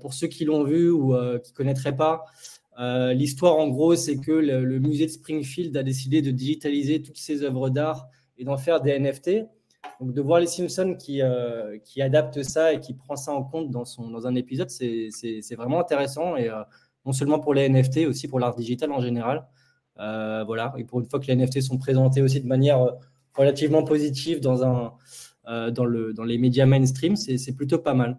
pour 0.00 0.14
ceux 0.14 0.28
qui 0.28 0.44
l'ont 0.44 0.64
vu 0.64 0.90
ou 0.90 1.14
qui 1.42 1.52
ne 1.52 1.56
connaîtraient 1.56 1.96
pas. 1.96 2.24
L'histoire, 3.12 3.56
en 3.56 3.68
gros, 3.68 3.96
c'est 3.96 4.16
que 4.16 4.32
le, 4.32 4.78
musée 4.78 5.06
de 5.06 5.10
Springfield 5.10 5.76
a 5.76 5.82
décidé 5.82 6.22
de 6.22 6.30
digitaliser 6.30 7.02
toutes 7.02 7.18
ses 7.18 7.42
œuvres 7.42 7.70
d'art 7.70 8.08
et 8.38 8.44
d'en 8.44 8.56
faire 8.56 8.80
des 8.80 8.98
NFT. 8.98 9.46
Donc 10.00 10.14
de 10.14 10.22
voir 10.22 10.40
les 10.40 10.46
Simpsons 10.46 10.96
qui, 10.98 11.20
qui 11.84 12.00
adaptent 12.00 12.42
ça 12.42 12.72
et 12.72 12.80
qui 12.80 12.94
prend 12.94 13.16
ça 13.16 13.32
en 13.32 13.44
compte 13.44 13.70
dans, 13.70 13.84
son, 13.84 14.08
dans 14.08 14.26
un 14.26 14.34
épisode, 14.36 14.70
c'est 14.70 15.54
vraiment 15.54 15.80
intéressant. 15.80 16.36
Et 16.36 16.48
non 17.06 17.12
seulement 17.12 17.38
pour 17.38 17.54
les 17.54 17.68
NFT, 17.68 18.06
aussi 18.08 18.28
pour 18.28 18.40
l'art 18.40 18.54
digital 18.54 18.92
en 18.92 19.00
général. 19.00 19.46
Euh, 20.00 20.44
voilà, 20.44 20.74
et 20.76 20.84
pour 20.84 21.00
une 21.00 21.06
fois 21.06 21.20
que 21.20 21.26
les 21.26 21.36
NFT 21.36 21.60
sont 21.60 21.78
présentés 21.78 22.20
aussi 22.20 22.40
de 22.40 22.46
manière 22.46 22.80
euh, 22.80 22.90
relativement 23.34 23.84
positive 23.84 24.40
dans, 24.40 24.64
un, 24.64 24.92
euh, 25.48 25.70
dans, 25.70 25.84
le, 25.84 26.12
dans 26.12 26.24
les 26.24 26.38
médias 26.38 26.66
mainstream, 26.66 27.16
c'est 27.16 27.56
plutôt 27.56 27.78
pas 27.78 27.94
mal. 27.94 28.18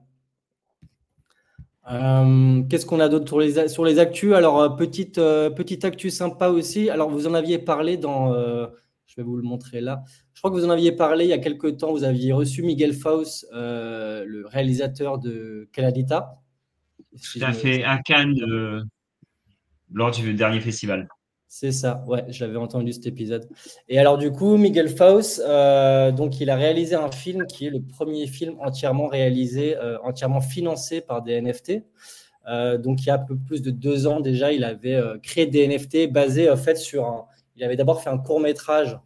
Qu'est-ce 2.70 2.86
qu'on 2.86 3.00
a 3.00 3.10
d'autre 3.10 3.28
sur 3.28 3.40
les, 3.40 3.68
sur 3.68 3.86
les 3.86 4.00
actus? 4.00 4.34
Alors, 4.34 4.76
petite, 4.76 5.18
petite 5.18 5.86
actu 5.86 6.10
sympa 6.10 6.48
aussi. 6.48 6.90
Alors, 6.90 7.12
vous 7.12 7.28
en 7.28 7.36
aviez 7.36 7.60
parlé 7.60 7.98
dans. 7.98 8.34
je 8.34 9.16
vais 9.18 9.22
vous 9.22 9.38
le 9.38 9.44
montrer 9.44 9.82
là. 9.82 10.04
Je 10.34 10.42
crois 10.42 10.50
que 10.50 10.56
vous 10.56 10.66
en 10.66 10.72
aviez 10.72 10.94
parlé 10.94 11.26
il 11.26 11.30
y 11.30 11.34
a 11.34 11.38
quelques 11.38 11.78
temps. 11.78 11.92
Vous 11.92 12.04
aviez 12.04 12.34
reçu 12.34 12.64
Miguel 12.64 12.94
Faust, 12.94 13.48
le 13.54 14.46
réalisateur 14.48 15.20
de 15.20 15.70
Caladita. 15.74 16.42
Tu 17.22 17.44
as 17.44 17.54
fait 17.54 17.84
un 17.84 17.98
Cannes 17.98 18.36
euh, 18.42 18.84
lors 19.92 20.12
du 20.12 20.34
dernier 20.34 20.60
festival. 20.60 21.08
C'est 21.48 21.72
ça, 21.72 22.04
ouais, 22.08 22.26
j'avais 22.28 22.58
entendu 22.58 22.92
cet 22.92 23.08
épisode. 23.08 23.48
Et 23.88 23.98
alors 23.98 24.18
du 24.18 24.32
coup, 24.32 24.58
Miguel 24.58 24.90
Faust, 24.90 25.40
euh, 25.40 26.12
donc 26.12 26.42
il 26.42 26.50
a 26.50 26.56
réalisé 26.56 26.96
un 26.96 27.12
film 27.12 27.46
qui 27.46 27.68
est 27.68 27.70
le 27.70 27.82
premier 27.82 28.28
film 28.28 28.56
entièrement 28.60 29.08
réalisé, 29.08 29.78
euh, 29.78 29.98
entièrement 30.04 30.42
financé 30.42 31.00
par 31.00 31.22
des 31.22 31.40
NFT. 31.40 31.84
donc 32.80 33.02
il 33.02 33.08
y 33.08 33.10
a 33.10 33.16
un 33.16 33.26
peu 33.26 33.38
plus 33.38 33.62
de 33.62 33.72
deux 33.72 34.06
ans 34.06 34.20
déjà, 34.20 34.52
il 34.52 34.66
avait 34.66 35.02
créé 35.24 35.46
des 35.46 35.66
NFT 35.68 36.12
basés 36.12 36.50
en 36.50 36.58
fait 36.58 36.76
sur 36.76 37.06
un. 37.06 37.26
Il 37.56 37.64
avait 37.64 37.78
d'abord 37.78 38.04
fait 38.04 38.10
un 38.10 38.18
court 38.18 38.42
métrage 38.42 39.00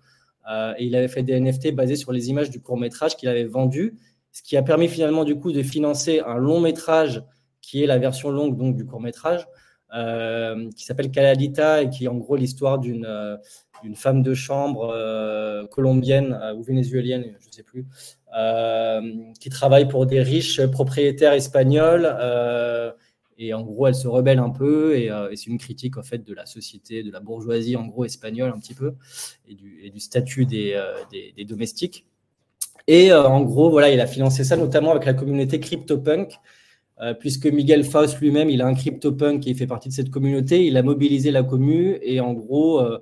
et 0.79 0.83
il 0.83 0.95
avait 0.95 1.07
fait 1.07 1.21
des 1.21 1.39
NFT 1.39 1.75
basés 1.75 1.95
sur 1.95 2.11
les 2.11 2.29
images 2.31 2.49
du 2.49 2.59
court 2.59 2.77
métrage 2.77 3.15
qu'il 3.15 3.29
avait 3.29 3.45
vendu, 3.45 3.95
ce 4.31 4.41
qui 4.41 4.57
a 4.57 4.63
permis 4.63 4.87
finalement 4.87 5.23
du 5.23 5.35
coup 5.35 5.51
de 5.51 5.61
financer 5.61 6.19
un 6.25 6.37
long 6.37 6.59
métrage 6.59 7.21
qui 7.69 7.83
est 7.83 7.85
la 7.85 7.99
version 7.99 8.31
longue 8.31 8.57
donc, 8.57 8.75
du 8.75 8.85
court 8.85 8.99
métrage, 8.99 9.47
euh, 9.93 10.69
qui 10.75 10.85
s'appelle 10.85 11.11
Caladita 11.11 11.83
et 11.83 11.89
qui 11.89 12.05
est 12.05 12.07
en 12.07 12.15
gros 12.15 12.35
l'histoire 12.35 12.79
d'une 12.79 13.05
euh, 13.05 13.37
femme 13.93 14.23
de 14.23 14.33
chambre 14.33 14.91
euh, 14.91 15.67
colombienne 15.67 16.39
ou 16.57 16.63
vénézuélienne, 16.63 17.23
je 17.39 17.47
ne 17.47 17.51
sais 17.51 17.63
plus, 17.63 17.85
qui 19.39 19.49
travaille 19.49 19.87
pour 19.87 20.07
des 20.07 20.21
riches 20.21 20.65
propriétaires 20.67 21.33
espagnols. 21.33 22.07
et 23.37 23.53
en 23.53 23.61
gros, 23.61 23.87
elle 23.87 23.95
se 23.95 24.07
rebelle 24.07 24.39
un 24.39 24.49
peu 24.49 24.95
et, 24.97 25.11
c'est 25.35 25.47
une 25.47 25.59
critique 25.59 25.97
en 25.97 26.03
fait 26.03 26.23
de 26.23 26.33
la 26.33 26.45
société, 26.47 27.03
de 27.03 27.11
la 27.11 27.19
bourgeoisie 27.19 27.75
en 27.75 27.85
gros 27.85 28.03
espagnole 28.03 28.51
un 28.55 28.59
petit 28.59 28.73
peu 28.73 28.95
et 29.47 29.53
du, 29.55 29.99
statut 29.99 30.45
des, 30.47 30.75
domestiques. 31.47 32.07
Et 32.87 33.13
en 33.13 33.41
gros, 33.41 33.69
voilà, 33.69 33.91
il 33.91 33.99
a 34.01 34.07
financé 34.07 34.43
ça 34.43 34.57
notamment 34.57 34.91
avec 34.91 35.05
la 35.05 35.13
communauté 35.13 35.59
CryptoPunk, 35.59 36.39
puisque 37.19 37.45
Miguel 37.45 37.83
Faust 37.83 38.19
lui-même, 38.19 38.49
il 38.49 38.61
a 38.61 38.67
un 38.67 38.73
CryptoPunk 38.73 39.41
qui 39.41 39.55
fait 39.55 39.67
partie 39.67 39.89
de 39.89 39.93
cette 39.93 40.09
communauté. 40.09 40.65
Il 40.65 40.75
a 40.75 40.83
mobilisé 40.83 41.31
la 41.31 41.43
commu 41.43 41.97
et 42.01 42.19
en 42.19 42.33
gros, 42.33 42.81
euh, 42.81 42.99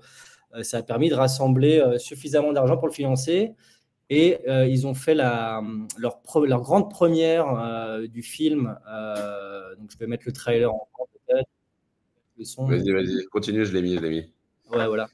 euh, 0.56 0.64
ça 0.64 0.78
a 0.78 0.84
permis 0.84 1.10
de 1.10 1.16
rassembler 1.16 1.84
suffisamment 1.98 2.54
d'argent 2.54 2.78
pour 2.78 2.88
le 2.88 2.94
financer. 2.94 3.54
Et 4.10 4.40
ils 4.48 4.88
ont 4.88 4.94
fait 4.94 5.16
la, 5.16 5.62
leur, 5.98 6.22
leur, 6.46 6.62
grande 6.62 6.90
première 6.90 8.00
du 8.08 8.22
film. 8.22 8.78
donc, 9.78 9.92
je 9.92 9.98
vais 10.00 10.08
mettre 10.08 10.24
le 10.26 10.32
trailer 10.32 10.74
en 10.74 10.88
peut-être. 11.28 11.50
Vas-y, 12.70 12.92
vas-y, 12.92 13.26
continue, 13.26 13.66
je 13.66 13.74
l'ai 13.74 13.82
mis, 13.82 13.96
je 13.96 14.00
l'ai 14.00 14.10
mis. 14.10 14.32
Ouais, 14.72 14.88
voilà. 14.88 15.08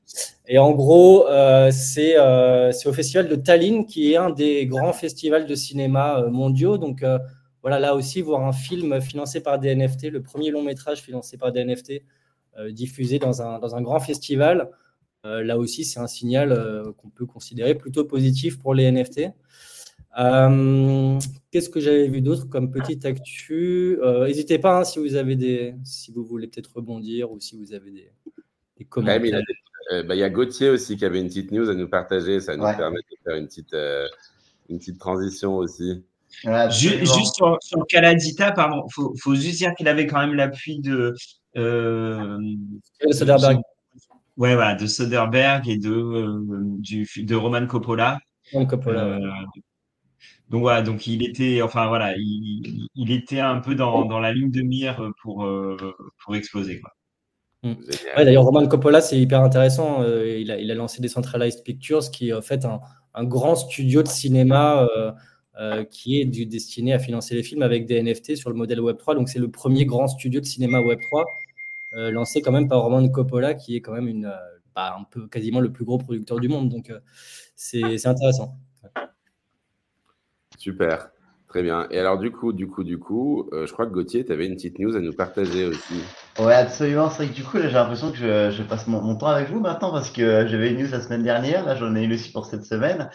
Et 0.48 0.60
en 0.60 0.74
gros, 0.74 1.26
c'est 1.72 2.20
au 2.20 2.94
festival 2.94 3.30
de 3.30 3.36
Tallinn, 3.36 3.88
qui 3.88 4.14
est 4.14 4.18
un 4.18 4.30
des 4.30 4.68
grands 4.68 4.94
festivals 4.94 5.48
de 5.48 5.56
cinéma 5.56 6.28
mondiaux. 6.30 6.78
Donc, 6.78 7.04
voilà, 7.64 7.80
là 7.80 7.96
aussi, 7.96 8.22
voir 8.22 8.46
un 8.46 8.52
film 8.52 9.00
financé 9.02 9.42
par 9.42 9.58
des 9.58 9.74
NFT, 9.74 10.10
le 10.10 10.22
premier 10.22 10.52
long 10.52 10.62
métrage 10.62 11.02
financé 11.02 11.38
par 11.38 11.54
des 11.54 11.64
NFT, 11.64 12.04
euh, 12.58 12.72
diffusé 12.72 13.20
dans 13.20 13.42
un, 13.42 13.58
dans 13.58 13.76
un, 13.76 13.82
grand 13.82 14.02
festival, 14.02 14.70
euh, 15.26 15.42
là 15.44 15.58
aussi, 15.58 15.86
c'est 15.86 16.02
un 16.02 16.08
signal 16.08 16.52
euh, 16.52 16.92
qu'on 16.92 17.10
peut 17.10 17.26
considérer 17.26 17.74
plutôt 17.74 18.04
positif 18.04 18.60
pour 18.60 18.74
les 18.74 18.92
NFT. 18.92 19.30
Qu'est-ce 21.52 21.70
que 21.70 21.80
j'avais 21.80 22.10
vu 22.10 22.22
d'autre 22.22 22.50
comme 22.50 22.70
petite 22.70 23.06
actu 23.06 23.98
N'hésitez 24.04 24.60
pas 24.60 24.80
hein, 24.80 24.84
si 24.84 25.00
vous 25.00 25.16
avez 25.16 25.38
des, 25.38 25.74
si 25.86 26.12
vous 26.12 26.26
voulez 26.26 26.48
peut-être 26.48 26.76
rebondir 26.76 27.32
ou 27.32 27.40
si 27.40 27.58
vous 27.58 27.74
avez 27.74 27.92
des, 27.92 28.86
commentaires. 28.86 29.42
Bah, 30.06 30.16
il 30.16 30.20
y 30.20 30.24
a 30.24 30.30
Gauthier 30.30 30.70
aussi 30.70 30.98
qui 30.98 31.06
avait 31.06 31.22
une 31.22 31.28
petite 31.28 31.52
news 31.52 31.70
à 31.70 31.76
nous 31.76 31.88
partager. 31.88 32.42
Ça 32.42 32.58
nous 32.58 32.64
permet 32.64 33.00
de 33.00 33.18
faire 33.24 33.36
une 33.38 33.48
petite, 33.48 33.76
une 34.70 34.80
petite 34.80 35.00
transition 35.00 35.56
aussi 35.56 36.04
juste 36.70 37.36
sur, 37.36 37.58
sur 37.62 37.86
Caladita, 37.88 38.52
pardon, 38.52 38.84
il 38.88 39.22
faut, 39.22 39.36
juste 39.36 39.58
dire 39.58 39.74
qu'il 39.76 39.88
avait 39.88 40.08
quand 40.08 40.20
même 40.20 40.34
l'appui 40.34 40.80
de. 40.80 41.14
Euh, 41.56 42.38
Soderbergh. 43.12 43.60
ouais, 44.38 44.56
voilà, 44.56 44.76
de 44.76 44.88
Soderbergh 44.88 45.68
et 45.68 45.78
de, 45.78 45.92
euh, 45.92 46.40
du, 46.80 47.08
de 47.18 47.36
Roman 47.36 47.66
Coppola. 47.68 48.20
Coppola. 48.70 49.04
Euh, 49.04 49.20
donc 50.50 50.62
voilà, 50.62 50.82
donc 50.82 51.08
il 51.08 51.24
était, 51.24 51.62
enfin 51.62 51.88
voilà, 51.88 52.14
il, 52.18 52.88
il 52.96 53.12
était 53.12 53.40
un 53.40 53.60
peu 53.60 53.76
dans, 53.76 54.06
dans, 54.06 54.20
la 54.20 54.34
ligne 54.34 54.52
de 54.52 54.62
mire 54.62 55.02
pour, 55.22 55.46
euh, 55.46 55.78
pour 56.24 56.36
exploser. 56.36 56.80
Quoi. 56.80 56.92
Mm. 57.64 57.76
D'ailleurs, 58.18 58.44
Roman 58.44 58.68
Coppola, 58.68 59.02
c'est 59.02 59.18
hyper 59.18 59.42
intéressant. 59.42 60.04
il, 60.04 60.52
a, 60.52 60.60
il 60.60 60.70
a 60.70 60.76
lancé 60.76 61.02
Decentralized 61.02 61.64
Pictures, 61.64 62.12
qui 62.12 62.30
est 62.30 62.34
en 62.34 62.42
fait 62.42 62.66
un, 62.66 62.82
un 63.14 63.24
grand 63.24 63.56
studio 63.56 64.04
de 64.04 64.08
cinéma 64.08 64.88
euh, 65.60 65.84
qui 65.84 66.20
est 66.20 66.26
destiné 66.26 66.94
à 66.94 67.00
financer 67.00 67.36
les 67.36 67.44
films 67.44 67.62
avec 67.62 67.86
des 67.86 68.02
NFT 68.02 68.36
sur 68.36 68.50
le 68.50 68.56
modèle 68.56 68.80
Web3. 68.80 69.16
Donc, 69.16 69.30
c'est 69.30 69.38
le 69.38 69.52
premier 69.52 69.86
grand 69.86 70.08
studio 70.08 70.40
de 70.40 70.46
cinéma 70.46 70.80
Web3 70.80 71.26
euh, 71.94 72.10
lancé 72.10 72.42
quand 72.42 72.52
même 72.52 72.68
par 72.68 72.82
Roman 72.82 73.08
Coppola, 73.08 73.54
qui 73.54 73.76
est 73.76 73.82
quand 73.82 73.94
même 73.94 74.26
euh, 74.26 74.32
bah, 74.76 74.96
un 75.00 75.04
peu 75.04 75.28
quasiment 75.28 75.60
le 75.60 75.72
plus 75.72 75.86
gros 75.86 76.00
producteur 76.00 76.40
du 76.40 76.50
monde. 76.50 76.70
Donc, 76.70 76.92
c'est 77.56 78.08
intéressant. 78.08 78.58
Super. 80.58 81.12
Très 81.48 81.62
bien. 81.62 81.88
Et 81.92 82.00
alors, 82.00 82.18
du 82.18 82.32
coup, 82.32 82.52
du 82.52 82.68
coup, 82.68 82.84
du 82.84 82.98
coup, 82.98 83.48
je 83.52 83.72
crois 83.72 83.86
que 83.86 83.92
Gauthier, 83.92 84.26
tu 84.26 84.32
avais 84.32 84.48
une 84.48 84.56
petite 84.56 84.80
news 84.80 84.96
à 84.96 85.02
nous 85.02 85.14
partager 85.14 85.66
aussi. 85.66 86.02
Ouais, 86.40 86.54
absolument. 86.54 87.10
C'est 87.10 87.24
vrai 87.24 87.28
que 87.28 87.34
du 87.34 87.44
coup, 87.44 87.60
j'ai 87.60 87.70
l'impression 87.70 88.12
que 88.12 88.18
je, 88.18 88.64
passe 88.64 88.88
mon, 88.88 89.16
temps 89.16 89.28
avec 89.28 89.50
vous 89.50 89.60
maintenant 89.60 89.92
parce 89.92 90.10
que 90.10 90.48
j'avais 90.48 90.72
une 90.72 90.82
news 90.82 90.90
la 90.92 91.02
semaine 91.02 91.22
dernière. 91.22 91.64
Là, 91.64 91.76
j'en 91.76 91.96
ai 91.96 92.04
une 92.04 92.14
aussi 92.14 92.32
pour 92.32 92.48
cette 92.48 92.66
semaine. 92.66 93.10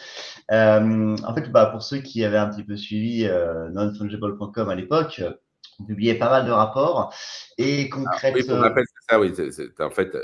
Euh, 0.53 1.17
en 1.25 1.35
fait, 1.35 1.51
bah, 1.51 1.67
pour 1.67 1.83
ceux 1.83 1.99
qui 1.99 2.25
avaient 2.25 2.37
un 2.39 2.49
petit 2.49 2.63
peu 2.63 2.77
suivi 2.77 3.27
euh, 3.27 3.71
nonfungible.com 3.71 4.69
à 4.69 4.75
l'époque, 4.77 5.21
on 5.81 5.85
publiait 5.85 6.15
pas 6.15 6.31
mal 6.31 6.47
de 6.47 6.53
rapports. 6.53 7.13
Et 7.59 7.89
concrètement. 7.89 8.41
Ah, 8.51 8.55
oui, 8.55 8.61
rappelle, 8.61 8.85
c'est 8.87 9.13
ça, 9.13 9.21
oui. 9.21 9.33
En 9.81 9.91
fait, 9.91 10.17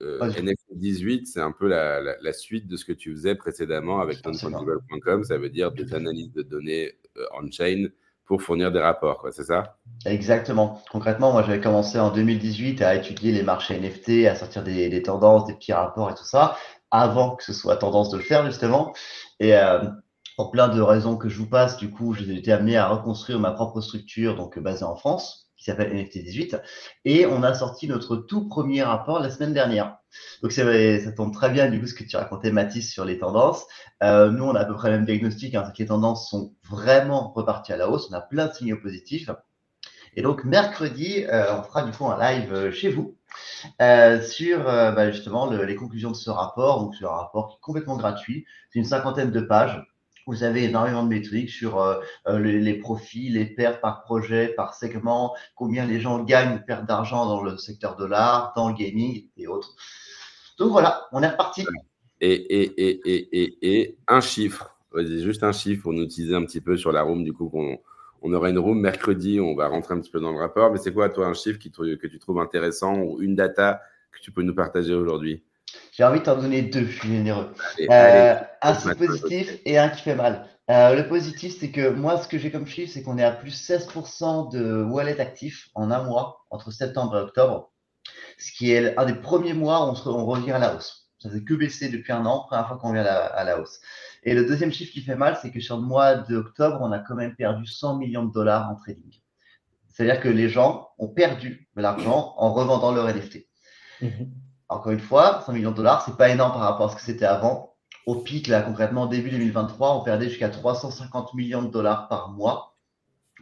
NFT 0.00 0.64
18, 0.72 1.26
c'est 1.28 1.40
un 1.40 1.52
peu 1.52 1.68
la, 1.68 2.32
suite 2.32 2.66
de 2.66 2.76
ce 2.76 2.84
que 2.84 2.92
tu 2.92 3.12
faisais 3.12 3.36
précédemment 3.36 4.00
avec 4.00 4.24
nonfungible.com. 4.26 5.22
Ça 5.22 5.38
veut 5.38 5.50
dire 5.50 5.70
des 5.70 5.94
analyses 5.94 6.32
de 6.32 6.42
données 6.42 6.98
euh, 7.18 7.24
on-chain 7.40 7.88
pour 8.24 8.42
fournir 8.42 8.72
des 8.72 8.80
rapports, 8.80 9.26
c'est 9.32 9.44
ça? 9.44 9.76
Exactement. 10.06 10.82
Concrètement, 10.90 11.32
moi, 11.32 11.42
j'avais 11.42 11.60
commencé 11.60 11.98
en 11.98 12.10
2018 12.10 12.82
à 12.82 12.94
étudier 12.94 13.32
les 13.32 13.42
marchés 13.42 13.78
NFT, 13.78 14.26
à 14.26 14.34
sortir 14.34 14.62
des, 14.62 15.02
tendances, 15.02 15.46
des 15.46 15.54
petits 15.54 15.72
rapports 15.72 16.10
et 16.10 16.14
tout 16.14 16.24
ça, 16.24 16.56
avant 16.90 17.36
que 17.36 17.44
ce 17.44 17.52
soit 17.52 17.76
tendance 17.76 18.10
de 18.10 18.16
le 18.16 18.22
faire, 18.22 18.44
justement. 18.46 18.92
Et 19.40 19.56
euh, 19.56 19.80
pour 20.36 20.50
plein 20.50 20.68
de 20.68 20.80
raisons 20.80 21.16
que 21.16 21.28
je 21.28 21.38
vous 21.38 21.48
passe, 21.48 21.76
du 21.76 21.90
coup, 21.90 22.14
j'ai 22.14 22.32
été 22.34 22.52
amené 22.52 22.76
à 22.76 22.88
reconstruire 22.88 23.38
ma 23.38 23.52
propre 23.52 23.80
structure, 23.80 24.36
donc 24.36 24.58
basée 24.58 24.84
en 24.84 24.96
France, 24.96 25.51
qui 25.62 25.70
s'appelle 25.70 25.94
NFT18. 25.94 26.60
Et 27.04 27.24
on 27.26 27.42
a 27.42 27.54
sorti 27.54 27.86
notre 27.86 28.16
tout 28.16 28.48
premier 28.48 28.82
rapport 28.82 29.20
la 29.20 29.30
semaine 29.30 29.54
dernière. 29.54 29.98
Donc, 30.42 30.52
ça 30.52 30.64
tombe 31.12 31.32
très 31.32 31.50
bien, 31.50 31.70
du 31.70 31.80
coup, 31.80 31.86
ce 31.86 31.94
que 31.94 32.04
tu 32.04 32.16
racontais, 32.16 32.50
Mathis, 32.50 32.92
sur 32.92 33.04
les 33.04 33.18
tendances. 33.18 33.64
Euh, 34.02 34.30
nous, 34.30 34.44
on 34.44 34.54
a 34.54 34.60
à 34.60 34.64
peu 34.64 34.74
près 34.74 34.90
le 34.90 34.96
même 34.96 35.06
diagnostic, 35.06 35.54
hein, 35.54 35.72
les 35.78 35.86
tendances 35.86 36.28
sont 36.28 36.54
vraiment 36.68 37.32
reparties 37.32 37.72
à 37.72 37.76
la 37.76 37.88
hausse. 37.88 38.08
On 38.10 38.14
a 38.14 38.20
plein 38.20 38.46
de 38.46 38.52
signaux 38.52 38.78
positifs. 38.82 39.30
Et 40.14 40.22
donc, 40.22 40.44
mercredi, 40.44 41.24
euh, 41.24 41.56
on 41.58 41.62
fera 41.62 41.82
du 41.84 41.92
coup 41.92 42.06
un 42.06 42.18
live 42.18 42.52
euh, 42.52 42.72
chez 42.72 42.90
vous 42.90 43.16
sur 43.78 44.64
bah, 44.64 45.10
justement 45.10 45.50
les 45.50 45.76
conclusions 45.76 46.10
de 46.10 46.16
ce 46.16 46.28
rapport. 46.28 46.80
Donc, 46.80 46.94
c'est 46.98 47.06
un 47.06 47.08
rapport 47.08 47.48
qui 47.48 47.54
est 47.54 47.60
complètement 47.62 47.96
gratuit. 47.96 48.44
C'est 48.70 48.78
une 48.78 48.84
cinquantaine 48.84 49.30
de 49.30 49.40
pages. 49.40 49.82
Vous 50.26 50.44
avez 50.44 50.64
énormément 50.64 51.02
de 51.02 51.08
métriques 51.08 51.50
sur 51.50 52.00
les, 52.28 52.74
profits, 52.74 53.28
les 53.28 53.46
pertes 53.46 53.80
par 53.80 54.02
projet, 54.02 54.48
par 54.48 54.74
segment, 54.74 55.34
combien 55.56 55.84
les 55.84 56.00
gens 56.00 56.22
gagnent 56.22 56.56
ou 56.56 56.60
perdent 56.64 56.86
d'argent 56.86 57.26
dans 57.26 57.42
le 57.42 57.56
secteur 57.56 57.96
de 57.96 58.04
l'art, 58.04 58.52
dans 58.54 58.68
le 58.68 58.74
gaming 58.74 59.26
et 59.36 59.46
autres. 59.46 59.74
Donc 60.58 60.70
voilà, 60.70 61.06
on 61.12 61.22
est 61.22 61.28
reparti. 61.28 61.66
Et, 62.20 62.32
et, 62.32 63.00
et, 63.04 63.80
et, 63.80 63.98
un 64.06 64.20
chiffre, 64.20 64.76
juste 64.96 65.42
un 65.42 65.52
chiffre 65.52 65.82
pour 65.82 65.92
nous 65.92 66.04
utiliser 66.04 66.36
un 66.36 66.44
petit 66.44 66.60
peu 66.60 66.76
sur 66.76 66.92
la 66.92 67.02
room 67.02 67.24
du 67.24 67.32
coup 67.32 67.50
on 68.22 68.32
aura 68.32 68.50
une 68.50 68.58
room 68.58 68.80
mercredi, 68.80 69.40
on 69.40 69.54
va 69.54 69.68
rentrer 69.68 69.94
un 69.94 70.00
petit 70.00 70.10
peu 70.10 70.20
dans 70.20 70.32
le 70.32 70.38
rapport. 70.38 70.70
Mais 70.70 70.78
c'est 70.78 70.92
quoi, 70.92 71.08
toi, 71.08 71.26
un 71.26 71.34
chiffre 71.34 71.58
que 71.58 72.06
tu 72.06 72.18
trouves 72.18 72.38
intéressant 72.38 72.96
ou 72.98 73.20
une 73.20 73.34
data 73.34 73.82
que 74.12 74.20
tu 74.20 74.30
peux 74.30 74.42
nous 74.42 74.54
partager 74.54 74.94
aujourd'hui? 74.94 75.42
J'ai 75.92 76.04
envie 76.04 76.20
de 76.20 76.24
t'en 76.24 76.36
donner 76.36 76.62
deux, 76.62 76.86
je 76.86 76.98
suis 76.98 77.08
généreux. 77.08 77.52
Euh, 77.80 78.34
un 78.62 78.74
qui 78.74 78.94
positif 78.94 79.58
et 79.66 79.78
un 79.78 79.90
qui 79.90 80.00
fait 80.00 80.14
mal. 80.14 80.48
Euh, 80.70 80.94
le 80.94 81.06
positif, 81.06 81.54
c'est 81.60 81.70
que 81.70 81.90
moi, 81.90 82.16
ce 82.16 82.26
que 82.26 82.38
j'ai 82.38 82.50
comme 82.50 82.66
chiffre, 82.66 82.90
c'est 82.92 83.02
qu'on 83.02 83.18
est 83.18 83.24
à 83.24 83.30
plus 83.30 83.50
16% 83.50 84.50
de 84.52 84.82
wallet 84.82 85.20
actifs 85.20 85.68
en 85.74 85.90
un 85.90 86.02
mois, 86.02 86.46
entre 86.50 86.70
septembre 86.70 87.18
et 87.18 87.20
octobre, 87.20 87.70
ce 88.38 88.52
qui 88.52 88.72
est 88.72 88.96
un 88.98 89.04
des 89.04 89.14
premiers 89.14 89.52
mois 89.52 89.86
où 89.86 89.94
on, 90.06 90.10
on 90.10 90.24
revient 90.24 90.52
à 90.52 90.58
la 90.58 90.74
hausse. 90.74 91.10
Ça 91.18 91.28
fait 91.28 91.44
que 91.44 91.52
baisser 91.52 91.90
depuis 91.90 92.12
un 92.12 92.24
an, 92.24 92.46
première 92.46 92.66
fois 92.66 92.78
qu'on 92.78 92.92
vient 92.94 93.04
à 93.04 93.44
la 93.44 93.60
hausse. 93.60 93.78
Et 94.22 94.34
le 94.34 94.46
deuxième 94.46 94.72
chiffre 94.72 94.92
qui 94.92 95.02
fait 95.02 95.14
mal, 95.14 95.38
c'est 95.42 95.50
que 95.50 95.60
sur 95.60 95.76
le 95.76 95.82
mois 95.82 96.16
d'octobre, 96.16 96.78
on 96.80 96.90
a 96.90 97.00
quand 97.00 97.16
même 97.16 97.36
perdu 97.36 97.66
100 97.66 97.98
millions 97.98 98.24
de 98.24 98.32
dollars 98.32 98.70
en 98.70 98.76
trading. 98.76 99.20
C'est-à-dire 99.88 100.20
que 100.20 100.28
les 100.28 100.48
gens 100.48 100.88
ont 100.98 101.08
perdu 101.08 101.68
de 101.76 101.82
l'argent 101.82 102.34
en 102.38 102.54
revendant 102.54 102.92
leur 102.92 103.06
NFT. 103.08 103.46
Mhm. 104.00 104.32
Encore 104.72 104.92
une 104.92 105.00
fois, 105.00 105.42
100 105.46 105.52
millions 105.52 105.70
de 105.70 105.76
dollars, 105.76 106.04
c'est 106.04 106.16
pas 106.16 106.28
énorme 106.28 106.52
par 106.52 106.62
rapport 106.62 106.86
à 106.86 106.90
ce 106.90 106.96
que 106.96 107.02
c'était 107.02 107.24
avant. 107.24 107.74
Au 108.06 108.16
pic, 108.16 108.48
là, 108.48 108.62
concrètement, 108.62 109.06
début 109.06 109.30
2023, 109.30 109.96
on 109.96 110.02
perdait 110.02 110.28
jusqu'à 110.28 110.48
350 110.48 111.34
millions 111.34 111.62
de 111.62 111.70
dollars 111.70 112.08
par 112.08 112.30
mois. 112.30 112.76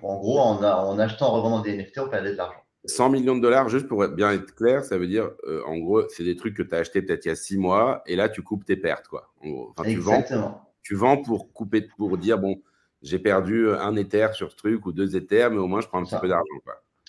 En 0.03 0.17
gros, 0.19 0.39
en, 0.39 0.63
en 0.63 0.99
achetant, 0.99 1.29
en 1.29 1.33
revendant 1.33 1.61
des 1.61 1.77
NFT, 1.77 1.99
on 1.99 2.09
perdait 2.09 2.33
de 2.33 2.37
l'argent. 2.37 2.61
100 2.87 3.11
millions 3.11 3.37
de 3.37 3.43
dollars, 3.43 3.69
juste 3.69 3.89
pour 3.89 4.07
bien 4.09 4.33
être 4.33 4.55
clair, 4.55 4.85
ça 4.85 4.97
veut 4.97 5.07
dire, 5.07 5.31
euh, 5.47 5.63
en 5.67 5.77
gros, 5.77 6.03
c'est 6.09 6.25
des 6.25 6.37
trucs 6.37 6.57
que 6.57 6.63
tu 6.63 6.75
as 6.75 6.79
acheté 6.79 7.03
peut-être 7.03 7.27
il 7.27 7.29
y 7.29 7.33
a 7.33 7.37
six 7.37 7.59
mois 7.59 8.03
et 8.07 8.17
là, 8.17 8.29
tu 8.29 8.43
coupes 8.43 8.65
tes 8.65 8.77
pertes. 8.77 9.09
Quoi. 9.09 9.31
Enfin, 9.43 9.85
Exactement 9.85 10.71
tu 10.83 10.95
vends 10.95 11.19
pour 11.19 11.53
couper, 11.53 11.89
pour 11.97 12.19
dire 12.19 12.39
bon, 12.39 12.61
j'ai 13.03 13.19
perdu 13.19 13.71
un 13.71 13.95
Ether 13.97 14.29
sur 14.33 14.51
ce 14.51 14.57
truc 14.57 14.87
ou 14.87 14.93
deux 14.93 15.17
Ethers, 15.17 15.51
mais 15.51 15.59
au 15.59 15.67
moins 15.67 15.81
je 15.81 15.89
prends 15.89 16.01
un 16.01 16.05
petit 16.05 16.19
peu 16.21 16.29
d'argent. 16.29 16.45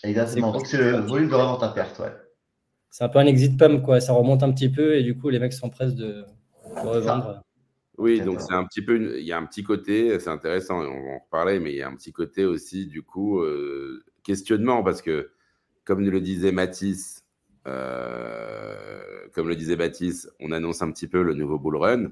Exactement. 0.04 0.52
Donc 0.52 0.68
c'est 0.68 0.78
le 0.78 0.98
volume 0.98 1.30
de 1.30 1.36
revente 1.36 1.64
à 1.64 1.70
perte, 1.70 2.00
ouais. 2.00 2.14
C'est 2.92 3.04
un 3.04 3.10
peu 3.10 3.20
un 3.20 3.26
exit 3.26 3.58
pump, 3.58 3.82
quoi. 3.82 4.00
Ça 4.00 4.14
remonte 4.14 4.44
un 4.44 4.52
petit 4.52 4.70
peu 4.70 4.96
et 4.96 5.04
du 5.04 5.18
coup 5.18 5.30
les 5.30 5.40
mecs 5.40 5.54
sont 5.54 5.70
prêts 5.70 5.92
de, 5.92 6.26
revendre. 6.76 7.42
Oui, 7.98 8.22
donc 8.22 8.42
c'est 8.42 8.54
un 8.54 8.66
petit 8.66 8.82
peu, 8.82 9.20
il 9.20 9.26
y 9.26 9.32
a 9.32 9.38
un 9.38 9.46
petit 9.46 9.64
côté, 9.64 10.20
c'est 10.20 10.30
intéressant, 10.30 10.80
on 10.80 10.84
va 10.84 11.12
en 11.16 11.20
reparler, 11.20 11.60
mais 11.60 11.72
il 11.72 11.78
y 11.78 11.82
a 11.82 11.88
un 11.88 11.96
petit 11.96 12.12
côté 12.12 12.46
aussi 12.46 12.88
du 12.88 13.04
coup 13.04 13.40
euh, 13.40 14.04
questionnement 14.24 14.84
parce 14.84 15.02
que 15.02 15.32
comme 15.84 16.02
le 16.02 16.22
disait 16.22 16.52
Mathis, 16.52 17.24
euh, 17.68 19.28
comme 19.34 19.48
le 19.48 19.56
disait 19.56 19.76
Baptiste, 19.76 20.32
on 20.40 20.52
annonce 20.52 20.82
un 20.82 20.92
petit 20.92 21.08
peu 21.08 21.22
le 21.22 21.34
nouveau 21.34 21.60
bull 21.60 21.78
run 21.78 22.12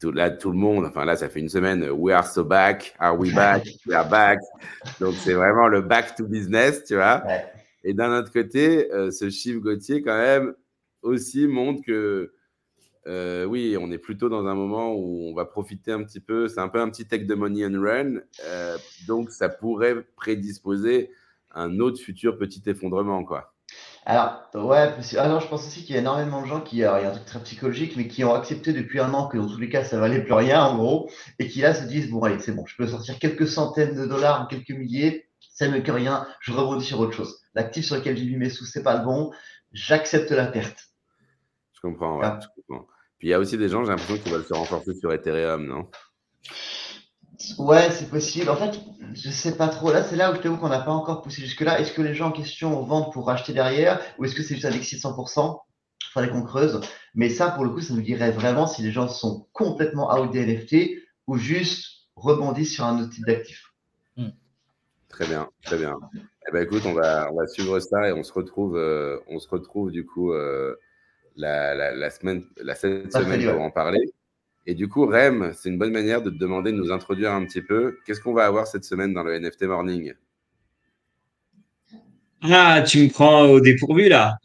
tout, 0.00 0.12
là, 0.12 0.30
tout 0.30 0.50
le 0.50 0.56
monde, 0.56 0.84
enfin 0.84 1.04
là, 1.04 1.16
ça 1.16 1.28
fait 1.28 1.40
une 1.40 1.48
semaine, 1.48 1.88
we 1.90 2.14
are 2.14 2.26
so 2.26 2.44
back, 2.44 2.94
are 2.98 3.18
we 3.18 3.34
back, 3.34 3.66
we 3.86 3.94
are 3.94 4.08
back. 4.08 4.38
Donc, 5.00 5.14
c'est 5.14 5.34
vraiment 5.34 5.66
le 5.66 5.80
back 5.80 6.14
to 6.14 6.24
business, 6.24 6.84
tu 6.84 6.94
vois. 6.94 7.22
Et 7.84 7.94
d'un 7.94 8.16
autre 8.18 8.32
côté, 8.32 8.92
euh, 8.92 9.10
ce 9.10 9.30
chiffre 9.30 9.60
Gauthier, 9.60 10.02
quand 10.02 10.18
même, 10.18 10.54
aussi 11.02 11.46
montre 11.46 11.82
que, 11.84 12.32
euh, 13.06 13.44
oui, 13.44 13.76
on 13.80 13.90
est 13.90 13.98
plutôt 13.98 14.28
dans 14.28 14.46
un 14.46 14.54
moment 14.54 14.94
où 14.94 15.28
on 15.30 15.34
va 15.34 15.44
profiter 15.44 15.92
un 15.92 16.02
petit 16.02 16.20
peu. 16.20 16.48
C'est 16.48 16.60
un 16.60 16.68
peu 16.68 16.80
un 16.80 16.90
petit 16.90 17.06
take 17.06 17.24
de 17.24 17.34
money 17.34 17.64
and 17.64 17.80
run. 17.80 18.20
Euh, 18.44 18.76
donc, 19.06 19.30
ça 19.30 19.48
pourrait 19.48 20.04
prédisposer 20.16 21.10
un 21.52 21.80
autre 21.80 22.00
futur 22.00 22.36
petit 22.36 22.62
effondrement, 22.66 23.24
quoi. 23.24 23.54
Alors, 24.06 24.48
ouais, 24.54 24.94
alors 25.18 25.40
je 25.40 25.48
pense 25.48 25.66
aussi 25.66 25.84
qu'il 25.84 25.94
y 25.94 25.98
a 25.98 26.00
énormément 26.00 26.40
de 26.40 26.46
gens 26.46 26.62
qui, 26.62 26.82
alors, 26.82 26.98
il 26.98 27.02
y 27.02 27.04
a 27.04 27.10
un 27.10 27.12
truc 27.12 27.26
très 27.26 27.40
psychologique, 27.40 27.94
mais 27.96 28.08
qui 28.08 28.24
ont 28.24 28.32
accepté 28.32 28.72
depuis 28.72 29.00
un 29.00 29.12
an 29.12 29.28
que 29.28 29.36
dans 29.36 29.46
tous 29.46 29.58
les 29.58 29.68
cas, 29.68 29.84
ça 29.84 29.98
valait 29.98 30.24
plus 30.24 30.32
rien, 30.32 30.62
en 30.64 30.78
gros, 30.78 31.10
et 31.38 31.46
qui 31.48 31.60
là 31.60 31.74
se 31.74 31.84
disent, 31.84 32.10
bon, 32.10 32.22
allez, 32.22 32.38
c'est 32.38 32.52
bon, 32.52 32.64
je 32.64 32.74
peux 32.76 32.86
sortir 32.86 33.18
quelques 33.18 33.46
centaines 33.46 33.94
de 33.94 34.06
dollars 34.06 34.48
quelques 34.48 34.70
milliers, 34.70 35.28
ça 35.52 35.68
ne 35.68 35.78
que 35.80 35.92
rien, 35.92 36.26
je 36.40 36.52
rebondis 36.52 36.86
sur 36.86 37.00
autre 37.00 37.12
chose. 37.12 37.38
L'actif 37.58 37.86
sur 37.86 37.96
lequel 37.96 38.16
j'ai 38.16 38.24
mis 38.24 38.36
mes 38.36 38.50
sous, 38.50 38.66
c'est 38.66 38.84
pas 38.84 38.96
le 38.96 39.04
bon, 39.04 39.32
j'accepte 39.72 40.30
la 40.30 40.46
perte. 40.46 40.90
Je 41.74 41.80
comprends, 41.80 42.18
ouais, 42.18 42.28
je 42.40 42.46
comprends. 42.54 42.86
Puis 43.18 43.26
il 43.26 43.30
y 43.32 43.34
a 43.34 43.40
aussi 43.40 43.58
des 43.58 43.68
gens, 43.68 43.82
j'ai 43.82 43.90
l'impression 43.90 44.16
qu'ils 44.16 44.30
veulent 44.30 44.44
se 44.44 44.54
renforcer 44.54 44.94
sur 44.94 45.12
Ethereum, 45.12 45.66
non? 45.66 45.90
Ouais, 47.58 47.90
c'est 47.90 48.08
possible. 48.08 48.48
En 48.48 48.54
fait, 48.54 48.78
je 49.12 49.28
sais 49.30 49.56
pas 49.56 49.66
trop. 49.66 49.90
Là, 49.90 50.04
c'est 50.04 50.14
là 50.14 50.30
où 50.30 50.36
je 50.36 50.40
t'avoue 50.40 50.56
qu'on 50.56 50.68
n'a 50.68 50.78
pas 50.78 50.92
encore 50.92 51.22
poussé 51.22 51.42
jusque-là. 51.42 51.80
Est-ce 51.80 51.92
que 51.92 52.00
les 52.00 52.14
gens 52.14 52.28
en 52.28 52.32
question 52.32 52.80
vendent 52.82 53.12
pour 53.12 53.28
acheter 53.28 53.52
derrière 53.52 54.00
ou 54.18 54.24
est-ce 54.24 54.36
que 54.36 54.42
c'est 54.44 54.54
juste 54.54 54.66
avec 54.66 54.82
600% 54.82 55.58
Il 56.00 56.12
faudrait 56.12 56.30
qu'on 56.30 56.44
creuse. 56.44 56.80
Mais 57.16 57.28
ça, 57.28 57.50
pour 57.50 57.64
le 57.64 57.70
coup, 57.70 57.80
ça 57.80 57.92
nous 57.92 58.02
dirait 58.02 58.30
vraiment 58.30 58.68
si 58.68 58.82
les 58.82 58.92
gens 58.92 59.08
sont 59.08 59.48
complètement 59.52 60.14
out 60.16 60.30
des 60.30 60.46
NFT 60.46 61.02
ou 61.26 61.38
juste 61.38 62.08
rebondissent 62.14 62.74
sur 62.74 62.84
un 62.84 63.00
autre 63.00 63.10
type 63.10 63.26
d'actif. 63.26 63.72
Hmm. 64.16 64.30
Très 65.08 65.26
bien, 65.26 65.48
très 65.62 65.78
bien. 65.78 65.96
Eh 66.48 66.50
ben, 66.50 66.62
écoute, 66.62 66.82
on 66.86 66.94
va, 66.94 67.30
on 67.30 67.36
va 67.36 67.46
suivre 67.46 67.78
ça 67.78 68.08
et 68.08 68.12
on 68.12 68.22
se 68.22 68.32
retrouve, 68.32 68.78
euh, 68.78 69.18
on 69.28 69.38
se 69.38 69.48
retrouve 69.48 69.90
du 69.90 70.06
coup 70.06 70.32
euh, 70.32 70.74
la, 71.36 71.74
la, 71.74 72.10
semaine, 72.10 72.42
la 72.56 72.74
cette 72.74 73.12
semaine 73.12 73.52
pour 73.52 73.60
en 73.60 73.70
parler. 73.70 74.00
Et 74.64 74.74
du 74.74 74.88
coup, 74.88 75.06
Rem, 75.06 75.52
c'est 75.54 75.68
une 75.68 75.76
bonne 75.76 75.92
manière 75.92 76.22
de 76.22 76.30
te 76.30 76.38
demander 76.38 76.72
de 76.72 76.76
nous 76.78 76.90
introduire 76.90 77.32
un 77.32 77.44
petit 77.44 77.60
peu. 77.60 77.98
Qu'est-ce 78.06 78.22
qu'on 78.22 78.32
va 78.32 78.46
avoir 78.46 78.66
cette 78.66 78.84
semaine 78.84 79.12
dans 79.12 79.22
le 79.22 79.38
NFT 79.38 79.64
Morning? 79.64 80.14
Ah, 82.40 82.82
tu 82.82 83.04
me 83.04 83.10
prends 83.10 83.42
au 83.42 83.60
dépourvu 83.60 84.08
là. 84.08 84.38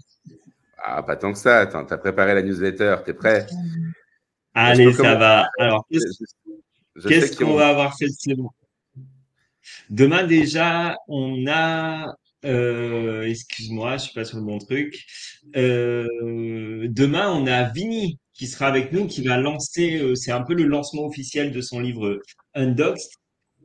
Ah, 0.77 1.03
pas 1.03 1.15
tant 1.15 1.31
que 1.31 1.37
ça. 1.37 1.67
Tu 1.67 1.75
as 1.75 1.97
préparé 1.97 2.33
la 2.33 2.41
newsletter. 2.41 2.97
Tu 3.05 3.11
es 3.11 3.13
prêt? 3.13 3.47
Allez, 4.53 4.91
ça 4.91 5.15
va. 5.15 5.47
Alors, 5.57 5.87
qu'est-ce 5.89 7.37
qu'on 7.37 7.55
va 7.55 7.69
avoir 7.69 7.93
cette 7.95 8.11
semaine? 8.11 8.47
Demain, 9.89 10.25
déjà, 10.25 10.97
on 11.07 11.45
a. 11.47 12.13
Euh, 12.45 13.23
excuse-moi, 13.23 13.91
je 13.91 13.93
ne 13.93 13.99
suis 13.99 14.13
pas 14.13 14.25
sur 14.25 14.37
le 14.37 14.43
bon 14.43 14.57
truc. 14.57 15.05
Euh, 15.55 16.87
demain, 16.89 17.31
on 17.31 17.47
a 17.47 17.69
Vini 17.69 18.19
qui 18.33 18.47
sera 18.47 18.67
avec 18.67 18.91
nous, 18.91 19.07
qui 19.07 19.25
va 19.25 19.37
lancer, 19.37 19.99
euh, 20.01 20.15
c'est 20.15 20.31
un 20.31 20.41
peu 20.41 20.53
le 20.53 20.65
lancement 20.65 21.05
officiel 21.05 21.51
de 21.53 21.61
son 21.61 21.79
livre 21.79 22.19
Undoxed, 22.53 23.11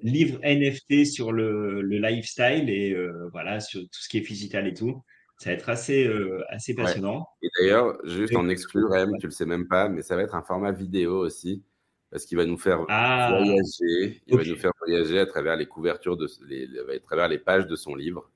livre 0.03 0.39
NFT 0.45 1.07
sur 1.07 1.33
le, 1.33 1.81
le 1.81 1.99
lifestyle 1.99 2.71
et 2.71 2.97
voilà, 3.33 3.59
sur 3.59 3.81
tout 3.81 3.89
ce 4.01 4.09
qui 4.09 4.19
est 4.19 4.21
digital 4.21 4.69
et 4.69 4.75
tout. 4.75 5.03
Ça 5.39 5.51
va 5.51 5.55
être 5.55 5.69
assez, 5.69 6.09
assez 6.49 6.75
passionnant. 6.75 7.27
Et 7.43 7.49
d'ailleurs, 7.59 7.97
juste 8.05 8.37
en 8.37 8.49
exclure, 8.49 8.95
M, 8.95 9.11
tu 9.19 9.27
le 9.27 9.33
sais 9.33 9.47
même 9.47 9.67
pas, 9.67 9.89
mais 9.89 10.03
ça 10.03 10.15
va 10.15 10.23
être 10.23 10.37
un 10.37 10.43
format 10.43 10.71
vidéo 10.71 11.19
aussi, 11.19 11.65
parce 12.11 12.25
qu'il 12.25 12.38
va 12.38 12.44
nous 12.44 12.59
faire 12.59 12.85
ah, 12.88 13.29
voyager. 13.31 14.23
Il 14.27 14.37
va 14.37 14.44
nous 14.44 14.57
faire 14.57 14.73
voyager 14.81 15.18
à 15.18 15.27
travers 15.27 15.57
les 15.57 15.66
couvertures, 15.66 16.16
de, 16.16 16.27
les, 16.47 16.68
à 16.97 16.99
travers 17.01 17.29
les 17.29 17.38
pages 17.38 17.66
de 17.66 17.77
son 17.77 17.94
livre. 17.94 18.31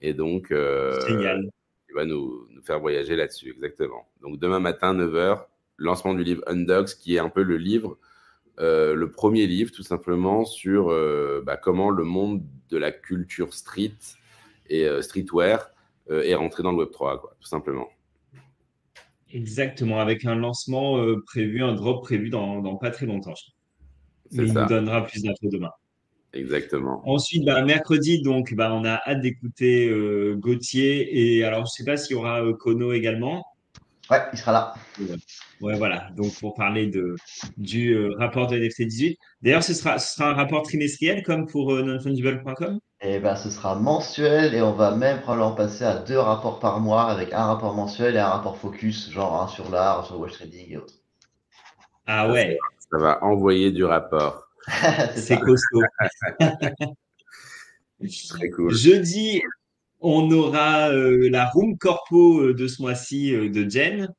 Et 0.00 0.14
donc, 0.14 0.48
Génial. 0.48 1.50
il 1.88 1.94
va 1.94 2.04
nous, 2.04 2.46
nous 2.50 2.62
faire 2.62 2.80
voyager 2.80 3.16
là-dessus, 3.16 3.50
exactement. 3.50 4.08
Donc, 4.20 4.38
demain 4.38 4.60
matin, 4.60 4.94
9h, 4.94 5.46
lancement 5.78 6.14
du 6.14 6.24
livre 6.24 6.42
Undox, 6.46 6.94
qui 6.94 7.16
est 7.16 7.18
un 7.18 7.30
peu 7.30 7.42
le 7.42 7.56
livre, 7.56 7.98
euh, 8.60 8.94
le 8.94 9.10
premier 9.12 9.46
livre 9.46 9.70
tout 9.70 9.84
simplement 9.84 10.44
sur 10.44 10.90
euh, 10.90 11.42
bah, 11.46 11.56
comment 11.56 11.90
le 11.90 12.02
monde 12.02 12.42
de 12.70 12.76
la 12.76 12.90
culture 12.90 13.54
street 13.54 13.96
et 14.68 14.86
euh, 14.86 15.00
streetwear 15.00 15.70
est 16.10 16.34
rentré 16.34 16.62
dans 16.62 16.72
le 16.72 16.78
Web 16.78 16.90
3, 16.90 17.20
quoi, 17.20 17.36
tout 17.38 17.48
simplement. 17.48 17.86
Exactement, 19.32 20.00
avec 20.00 20.24
un 20.24 20.34
lancement 20.34 21.04
prévu, 21.26 21.62
un 21.62 21.74
drop 21.74 22.02
prévu 22.02 22.30
dans, 22.30 22.76
pas 22.76 22.90
très 22.90 23.06
longtemps. 23.06 23.34
Il 24.30 24.42
nous 24.42 24.66
donnera 24.66 25.04
plus 25.04 25.22
d'infos 25.22 25.48
demain. 25.50 25.70
Exactement. 26.34 27.02
Ensuite, 27.08 27.44
bah, 27.44 27.62
mercredi, 27.64 28.20
donc, 28.22 28.54
bah, 28.54 28.72
on 28.74 28.84
a 28.84 29.00
hâte 29.06 29.22
d'écouter 29.22 29.88
euh, 29.88 30.36
Gauthier. 30.36 31.36
Et 31.38 31.44
alors, 31.44 31.60
je 31.60 31.72
ne 31.72 31.76
sais 31.76 31.84
pas 31.84 31.96
s'il 31.96 32.16
y 32.16 32.18
aura 32.18 32.44
euh, 32.44 32.52
Kono 32.52 32.92
également. 32.92 33.44
Ouais, 34.10 34.20
il 34.32 34.38
sera 34.38 34.52
là. 34.52 34.74
Ouais, 35.60 35.76
voilà. 35.76 36.10
Donc, 36.16 36.38
pour 36.38 36.54
parler 36.54 36.86
de, 36.86 37.16
du 37.56 37.94
euh, 37.94 38.14
rapport 38.18 38.46
de 38.46 38.58
NFT 38.58 38.82
18. 38.82 39.18
D'ailleurs, 39.42 39.62
ce 39.62 39.74
sera, 39.74 39.98
ce 39.98 40.16
sera 40.16 40.30
un 40.30 40.34
rapport 40.34 40.62
trimestriel 40.62 41.22
comme 41.22 41.46
pour 41.46 41.72
euh, 41.72 41.82
nonfungible.com 41.82 42.78
Et 43.00 43.20
ben, 43.20 43.36
ce 43.36 43.48
sera 43.50 43.76
mensuel 43.76 44.54
et 44.54 44.62
on 44.62 44.72
va 44.72 44.94
même 44.96 45.20
probablement 45.20 45.54
passer 45.54 45.84
à 45.84 45.98
deux 45.98 46.18
rapports 46.18 46.58
par 46.58 46.80
mois 46.80 47.04
avec 47.04 47.32
un 47.32 47.44
rapport 47.44 47.74
mensuel 47.74 48.16
et 48.16 48.18
un 48.18 48.28
rapport 48.28 48.58
focus, 48.58 49.10
genre 49.10 49.40
un 49.40 49.46
sur 49.46 49.70
l'art, 49.70 50.04
sur 50.04 50.16
le 50.16 50.22
watch 50.22 50.32
trading 50.32 50.72
et 50.72 50.76
autres. 50.78 50.94
Ah 52.06 52.28
ouais, 52.30 52.58
Ça 52.90 52.98
va 52.98 53.22
envoyer 53.22 53.70
du 53.70 53.84
rapport. 53.84 54.48
C'est 55.14 55.38
costaud. 55.38 55.82
Très 58.28 58.50
cool. 58.50 58.74
Jeudi, 58.74 59.42
on 60.00 60.30
aura 60.30 60.90
euh, 60.90 61.28
la 61.30 61.46
room 61.46 61.78
corpo 61.78 62.40
euh, 62.40 62.54
de 62.54 62.66
ce 62.66 62.82
mois-ci 62.82 63.34
euh, 63.34 63.48
de 63.48 63.68
Jen. 63.68 64.12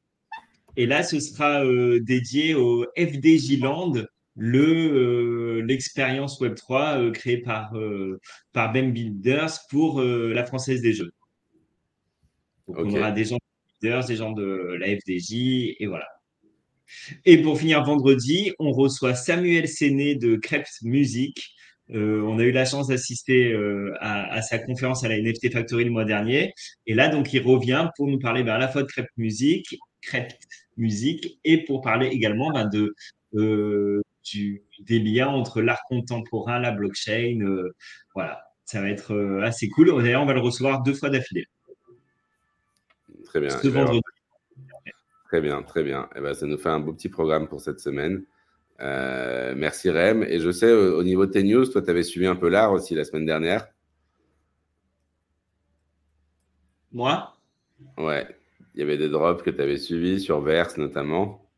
Et 0.75 0.85
là, 0.85 1.03
ce 1.03 1.19
sera 1.19 1.63
euh, 1.65 1.99
dédié 1.99 2.55
au 2.55 2.85
FDJ 2.97 3.59
Land, 3.59 3.93
le, 4.39 4.63
euh, 4.63 5.61
l'expérience 5.61 6.41
Web3 6.41 6.97
euh, 6.97 7.11
créée 7.11 7.37
par, 7.37 7.75
euh, 7.75 8.19
par 8.53 8.71
Ben 8.71 8.91
Builders 8.91 9.51
pour 9.69 10.01
la 10.01 10.45
Française 10.45 10.81
des 10.81 10.93
Jeux. 10.93 11.11
Donc, 12.67 12.77
on 12.79 12.95
aura 12.95 13.11
des 13.11 13.25
gens 13.25 13.35
de 13.35 13.81
Builders, 13.81 14.05
des 14.05 14.15
gens 14.15 14.31
de 14.31 14.77
la 14.79 14.87
FDJ, 14.87 15.75
et 15.79 15.87
voilà. 15.87 16.07
Et 17.25 17.41
pour 17.41 17.59
finir 17.59 17.83
vendredi, 17.83 18.53
on 18.59 18.71
reçoit 18.71 19.13
Samuel 19.13 19.67
Séné 19.67 20.15
de 20.15 20.37
Krebs 20.37 20.81
Music. 20.83 21.53
Euh, 21.91 22.21
on 22.21 22.39
a 22.39 22.43
eu 22.43 22.51
la 22.51 22.65
chance 22.65 22.87
d'assister 22.87 23.51
euh, 23.51 23.93
à, 23.99 24.31
à 24.31 24.41
sa 24.41 24.59
conférence 24.59 25.03
à 25.03 25.09
la 25.09 25.19
NFT 25.19 25.51
Factory 25.51 25.83
le 25.83 25.91
mois 25.91 26.05
dernier. 26.05 26.53
Et 26.85 26.93
là, 26.93 27.09
donc, 27.09 27.33
il 27.33 27.41
revient 27.41 27.89
pour 27.97 28.07
nous 28.07 28.19
parler 28.19 28.43
ben, 28.43 28.53
à 28.53 28.57
la 28.57 28.67
fois 28.67 28.83
de 28.83 28.87
Krebs 28.87 29.07
Music, 29.17 29.77
Krebs 30.01 30.33
Music, 30.77 31.39
et 31.43 31.63
pour 31.65 31.81
parler 31.81 32.07
également 32.07 32.51
ben, 32.51 32.67
de, 32.69 32.93
euh, 33.35 34.01
du, 34.31 34.63
des 34.79 34.99
liens 34.99 35.27
entre 35.27 35.61
l'art 35.61 35.81
contemporain, 35.87 36.59
la 36.59 36.71
blockchain. 36.71 37.39
euh, 37.41 37.75
voilà, 38.15 38.43
ça 38.65 38.81
va 38.81 38.89
être 38.89 39.13
euh, 39.13 39.41
assez 39.43 39.69
cool. 39.69 39.87
D'ailleurs, 40.01 40.21
on 40.21 40.25
va 40.25 40.33
le 40.33 40.41
recevoir 40.41 40.83
deux 40.83 40.93
fois 40.93 41.09
d'affilée. 41.09 41.45
Très 43.25 43.39
bien. 43.39 43.49
Ce 43.49 43.67
ben, 43.67 43.85
vendredi. 43.85 44.01
Très 45.25 45.41
bien, 45.41 45.61
très 45.61 45.83
bien. 45.83 46.09
Eh 46.15 46.21
ben, 46.21 46.33
ça 46.33 46.45
nous 46.45 46.57
fait 46.57 46.69
un 46.69 46.79
beau 46.79 46.93
petit 46.93 47.09
programme 47.09 47.47
pour 47.47 47.61
cette 47.61 47.79
semaine. 47.79 48.23
Euh, 48.79 49.53
merci 49.55 49.89
Rem. 49.89 50.23
Et 50.23 50.39
je 50.39 50.51
sais, 50.51 50.71
au, 50.71 50.99
au 50.99 51.03
niveau 51.03 51.25
de 51.25 51.31
tes 51.31 51.43
news, 51.43 51.65
toi, 51.65 51.81
tu 51.81 51.89
avais 51.89 52.03
suivi 52.03 52.25
un 52.25 52.35
peu 52.35 52.49
l'art 52.49 52.71
aussi 52.71 52.95
la 52.95 53.03
semaine 53.03 53.25
dernière. 53.25 53.67
Moi? 56.91 57.35
Ouais. 57.97 58.27
Il 58.73 58.79
y 58.79 58.83
avait 58.83 58.97
des 58.97 59.09
drops 59.09 59.43
que 59.43 59.49
tu 59.49 59.61
avais 59.61 59.77
suivis 59.77 60.19
sur 60.19 60.41
Verse 60.41 60.77
notamment. 60.77 61.48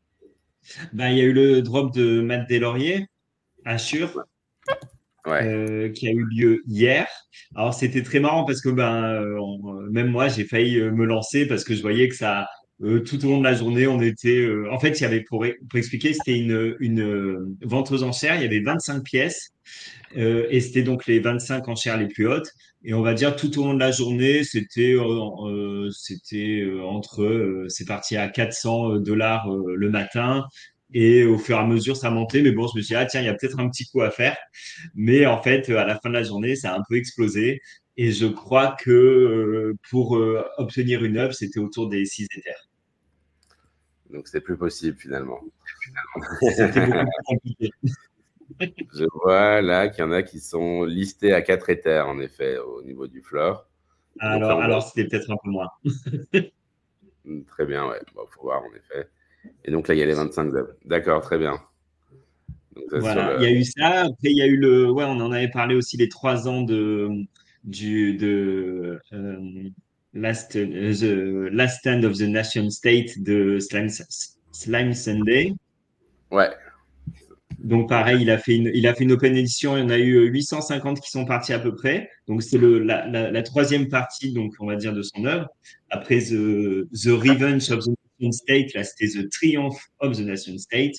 Ben, 0.92 1.10
il 1.10 1.18
y 1.18 1.20
a 1.20 1.24
eu 1.24 1.32
le 1.32 1.62
drop 1.62 1.92
de 1.94 2.20
Matt 2.20 2.48
Delaurier, 2.48 3.06
Assure, 3.64 4.24
Ouais. 5.24 5.44
euh, 5.46 5.88
qui 5.92 6.08
a 6.08 6.10
eu 6.10 6.24
lieu 6.24 6.62
hier. 6.66 7.06
Alors, 7.54 7.74
c'était 7.74 8.02
très 8.02 8.18
marrant 8.18 8.44
parce 8.44 8.60
que 8.60 8.68
ben, 8.70 9.04
euh, 9.04 9.38
on- 9.40 9.82
même 9.92 10.08
moi, 10.08 10.26
j'ai 10.28 10.44
failli 10.44 10.80
euh, 10.80 10.90
me 10.90 11.04
lancer 11.04 11.46
parce 11.46 11.62
que 11.64 11.74
je 11.74 11.82
voyais 11.82 12.08
que 12.08 12.16
ça, 12.16 12.48
euh, 12.82 13.00
tout 13.00 13.24
au 13.24 13.28
long 13.30 13.38
de 13.38 13.44
la 13.44 13.54
journée, 13.54 13.86
on 13.86 14.00
était. 14.00 14.40
euh, 14.40 14.68
en 14.72 14.80
fait, 14.80 14.98
il 14.98 15.02
y 15.02 15.06
avait, 15.06 15.20
pour, 15.22 15.44
pour 15.70 15.78
expliquer, 15.78 16.12
c'était 16.12 16.36
une, 16.38 16.76
une 16.80 17.00
euh, 17.02 17.46
vente 17.62 17.92
aux 17.92 18.02
enchères. 18.02 18.34
Il 18.36 18.42
y 18.42 18.46
avait 18.46 18.60
25 18.60 19.04
pièces 19.04 19.51
euh, 20.16 20.46
et 20.50 20.60
c'était 20.60 20.82
donc 20.82 21.06
les 21.06 21.20
25 21.20 21.68
enchères 21.68 21.96
les 21.96 22.08
plus 22.08 22.26
hautes. 22.26 22.52
Et 22.84 22.94
on 22.94 23.02
va 23.02 23.14
dire 23.14 23.36
tout 23.36 23.58
au 23.60 23.64
long 23.64 23.74
de 23.74 23.78
la 23.78 23.92
journée, 23.92 24.42
c'était 24.42 24.94
euh, 24.94 25.46
euh, 25.46 25.90
c'était 25.92 26.68
entre, 26.82 27.22
euh, 27.22 27.66
c'est 27.68 27.86
parti 27.86 28.16
à 28.16 28.28
400 28.28 28.96
dollars 28.98 29.48
le 29.50 29.90
matin. 29.90 30.44
Et 30.94 31.24
au 31.24 31.38
fur 31.38 31.56
et 31.56 31.60
à 31.60 31.66
mesure, 31.66 31.96
ça 31.96 32.10
montait. 32.10 32.42
Mais 32.42 32.50
bon, 32.50 32.66
je 32.66 32.76
me 32.76 32.82
suis 32.82 32.94
dit, 32.94 32.96
ah 32.96 33.06
tiens, 33.06 33.20
il 33.20 33.26
y 33.26 33.28
a 33.28 33.34
peut-être 33.34 33.58
un 33.60 33.68
petit 33.70 33.86
coup 33.86 34.02
à 34.02 34.10
faire. 34.10 34.36
Mais 34.94 35.26
en 35.26 35.40
fait, 35.40 35.70
à 35.70 35.86
la 35.86 35.98
fin 35.98 36.10
de 36.10 36.14
la 36.14 36.22
journée, 36.22 36.56
ça 36.56 36.74
a 36.74 36.78
un 36.78 36.82
peu 36.88 36.96
explosé. 36.96 37.60
Et 37.96 38.10
je 38.12 38.26
crois 38.26 38.76
que 38.78 39.74
pour 39.90 40.18
obtenir 40.58 41.04
une 41.04 41.16
œuvre, 41.18 41.32
c'était 41.34 41.60
autour 41.60 41.88
des 41.88 42.04
6 42.04 42.26
éthers. 42.36 42.68
Donc, 44.10 44.28
c'est 44.28 44.42
plus 44.42 44.56
possible 44.58 44.98
finalement. 44.98 45.40
C'était 46.40 46.68
beaucoup 46.68 46.92
plus 46.92 47.24
compliqué. 47.26 47.70
Je 48.60 49.04
vois 49.22 49.60
là 49.62 49.88
qu'il 49.88 50.04
y 50.04 50.06
en 50.06 50.12
a 50.12 50.22
qui 50.22 50.40
sont 50.40 50.84
listés 50.84 51.32
à 51.32 51.42
4 51.42 51.70
éthers, 51.70 52.08
en 52.08 52.18
effet, 52.18 52.58
au 52.58 52.82
niveau 52.82 53.06
du 53.06 53.22
floor. 53.22 53.66
Alors, 54.18 54.82
c'était 54.82 55.08
peut-être 55.08 55.30
un 55.30 55.36
peu 55.42 55.50
moins. 55.50 55.68
Mm, 57.24 57.42
Très 57.44 57.66
bien, 57.66 57.86
ouais. 57.88 58.00
Bon, 58.16 58.22
faut 58.30 58.42
voir, 58.42 58.62
en 58.62 58.74
effet. 58.74 59.08
Et 59.64 59.70
donc 59.70 59.86
là, 59.88 59.94
il 59.94 59.98
y 59.98 60.02
a 60.02 60.06
les 60.06 60.14
25 60.14 60.54
œuvres. 60.54 60.72
D'accord, 60.84 61.22
très 61.22 61.38
bien. 61.38 61.60
Donc, 62.74 62.84
ça, 62.90 62.98
Voilà, 62.98 63.36
il 63.38 63.42
y 63.42 63.46
a 63.46 63.52
eu 63.52 63.64
ça. 63.64 64.02
Après, 64.02 64.30
il 64.30 64.36
y 64.36 64.42
a 64.42 64.46
eu 64.46 64.56
le. 64.56 64.90
Ouais, 64.90 65.04
on 65.04 65.20
en 65.20 65.30
avait 65.30 65.50
parlé 65.50 65.74
aussi 65.74 65.96
les 65.96 66.08
trois 66.08 66.48
ans 66.48 66.62
de 66.62 67.08
du 67.64 68.14
de 68.16 68.98
euh, 69.12 69.70
Last 70.14 70.56
euh, 70.56 70.92
the 70.92 71.52
Last 71.52 71.80
Stand 71.80 72.04
of 72.04 72.18
the 72.18 72.22
Nation 72.22 72.70
State 72.70 73.22
de 73.22 73.58
Slime, 73.60 73.88
Slime 74.52 74.94
Sunday. 74.94 75.54
Ouais, 76.30 76.50
Donc 77.62 77.88
pareil, 77.88 78.18
il 78.22 78.30
a 78.30 78.38
fait 78.38 78.56
une, 78.56 78.70
il 78.74 78.86
a 78.88 78.94
fait 78.94 79.04
une 79.04 79.12
open 79.12 79.36
edition. 79.36 79.76
Il 79.76 79.80
y 79.80 79.82
en 79.84 79.90
a 79.90 79.98
eu 79.98 80.26
850 80.26 81.00
qui 81.00 81.10
sont 81.10 81.24
partis 81.24 81.52
à 81.52 81.60
peu 81.60 81.74
près. 81.74 82.10
Donc 82.26 82.42
c'est 82.42 82.58
le 82.58 82.80
la, 82.80 83.06
la, 83.06 83.30
la 83.30 83.42
troisième 83.42 83.88
partie, 83.88 84.32
donc 84.32 84.54
on 84.60 84.66
va 84.66 84.76
dire 84.76 84.92
de 84.92 85.02
son 85.02 85.24
œuvre. 85.24 85.48
Après 85.90 86.18
the 86.18 86.88
the 86.92 87.08
Revenge 87.10 87.70
of 87.70 87.84
the 87.84 87.90
Nation 88.18 88.32
State, 88.32 88.74
là 88.74 88.82
c'était 88.82 89.06
the 89.16 89.28
Triumph 89.30 89.76
of 90.00 90.16
the 90.16 90.20
Nation 90.22 90.58
State. 90.58 90.94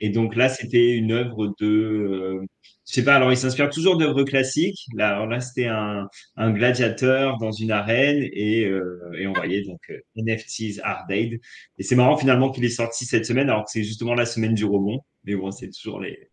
Et 0.00 0.10
donc 0.10 0.36
là 0.36 0.48
c'était 0.50 0.90
une 0.90 1.12
œuvre 1.12 1.54
de, 1.60 1.66
euh, 1.66 2.40
je 2.86 2.92
sais 2.94 3.04
pas. 3.04 3.14
Alors 3.14 3.32
il 3.32 3.36
s'inspire 3.38 3.70
toujours 3.70 3.96
d'œuvres 3.96 4.24
classiques. 4.24 4.84
Là, 4.94 5.10
alors 5.10 5.26
là 5.28 5.40
c'était 5.40 5.66
un 5.66 6.08
un 6.36 6.50
gladiateur 6.50 7.38
dans 7.38 7.52
une 7.52 7.70
arène 7.70 8.22
et 8.32 8.66
euh, 8.66 9.12
et 9.18 9.26
on 9.26 9.32
voyait 9.32 9.62
donc 9.62 9.80
euh, 9.90 9.98
NFTs 10.16 10.78
Hard 10.82 11.10
Aid. 11.10 11.40
Et 11.78 11.82
c'est 11.82 11.96
marrant 11.96 12.18
finalement 12.18 12.50
qu'il 12.50 12.64
est 12.66 12.68
sorti 12.68 13.06
cette 13.06 13.24
semaine, 13.24 13.48
alors 13.48 13.64
que 13.64 13.70
c'est 13.70 13.84
justement 13.84 14.14
la 14.14 14.26
semaine 14.26 14.54
du 14.54 14.66
rebond. 14.66 15.00
Mais 15.24 15.34
bon, 15.36 15.50
c'est 15.50 15.70
toujours 15.70 16.00
les. 16.00 16.30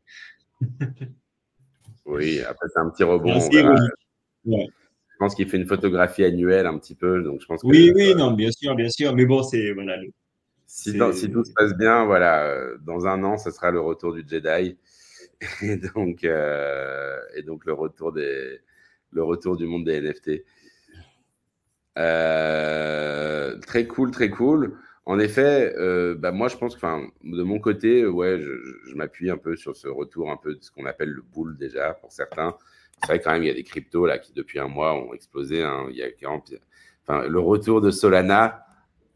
oui, 2.06 2.42
après, 2.42 2.68
c'est 2.74 2.80
un 2.80 2.90
petit 2.90 3.04
rebond. 3.04 3.40
Ouais. 4.46 4.68
Je 5.12 5.18
pense 5.20 5.36
qu'il 5.36 5.50
fait 5.50 5.58
une 5.58 5.68
photographie 5.68 6.24
annuelle 6.24 6.66
un 6.66 6.78
petit 6.80 6.96
peu. 6.96 7.22
Donc, 7.22 7.42
je 7.42 7.46
pense 7.46 7.62
que 7.62 7.68
Oui, 7.68 7.92
oui, 7.94 8.16
non, 8.16 8.32
bien 8.32 8.52
sûr, 8.52 8.76
bien 8.76 8.90
sûr. 8.90 9.14
Mais 9.16 9.26
bon, 9.26 9.44
c'est 9.44 9.74
voilà. 9.74 9.98
le- 9.98 10.10
si, 10.66 10.92
c'est- 10.92 10.98
dans- 10.98 11.12
si 11.12 11.30
tout 11.30 11.44
se 11.44 11.52
passe 11.54 11.76
bien, 11.76 12.06
voilà, 12.06 12.46
euh, 12.46 12.78
dans 12.82 13.06
un 13.06 13.24
an, 13.24 13.38
ce 13.38 13.52
sera 13.52 13.72
le 13.72 13.82
retour 13.82 14.14
du 14.14 14.24
Jedi. 14.28 14.78
Et 15.62 15.78
donc, 15.78 16.24
euh, 16.26 17.18
et 17.36 17.44
donc 17.44 17.66
le, 17.66 17.72
retour 17.74 18.12
des, 18.12 18.60
le 19.12 19.24
retour 19.24 19.56
du 19.56 19.66
monde 19.66 19.86
des 19.86 20.02
NFT. 20.02 20.44
Euh, 21.98 23.58
très 23.60 23.88
cool, 23.88 24.12
très 24.12 24.30
cool. 24.30 24.78
En 25.10 25.18
effet, 25.18 25.74
euh, 25.76 26.14
bah 26.14 26.32
moi 26.32 26.50
je 26.50 26.56
pense 26.56 26.76
que 26.76 26.86
de 27.24 27.42
mon 27.42 27.58
côté, 27.60 28.06
ouais, 28.06 28.40
je, 28.40 28.94
m'appuie 28.94 29.32
un 29.32 29.40
peu 29.40 29.56
sur 29.56 29.76
ce 29.76 29.88
retour 29.88 30.30
un 30.30 30.38
peu 30.38 30.54
de 30.54 30.62
ce 30.62 30.70
qu'on 30.70 30.86
appelle 30.86 31.10
le 31.10 31.24
bull 31.24 31.58
déjà 31.58 31.96
pour 31.96 32.12
certains. 32.12 32.56
C'est 33.00 33.08
vrai 33.08 33.20
quand 33.20 33.32
même 33.32 33.42
il 33.42 33.48
y 33.48 33.50
a 33.50 33.56
des 33.56 33.64
cryptos 33.64 34.06
là 34.06 34.20
qui 34.20 34.34
depuis 34.34 34.60
un 34.60 34.68
mois 34.68 34.94
ont 34.94 35.12
explosé. 35.16 35.64
hein. 35.64 35.88
Il 35.90 35.96
y 35.96 36.04
a 36.04 36.12
40 36.12 36.54
enfin, 37.02 37.28
le 37.28 37.40
retour 37.40 37.82
de 37.82 37.90
Solana 37.90 38.68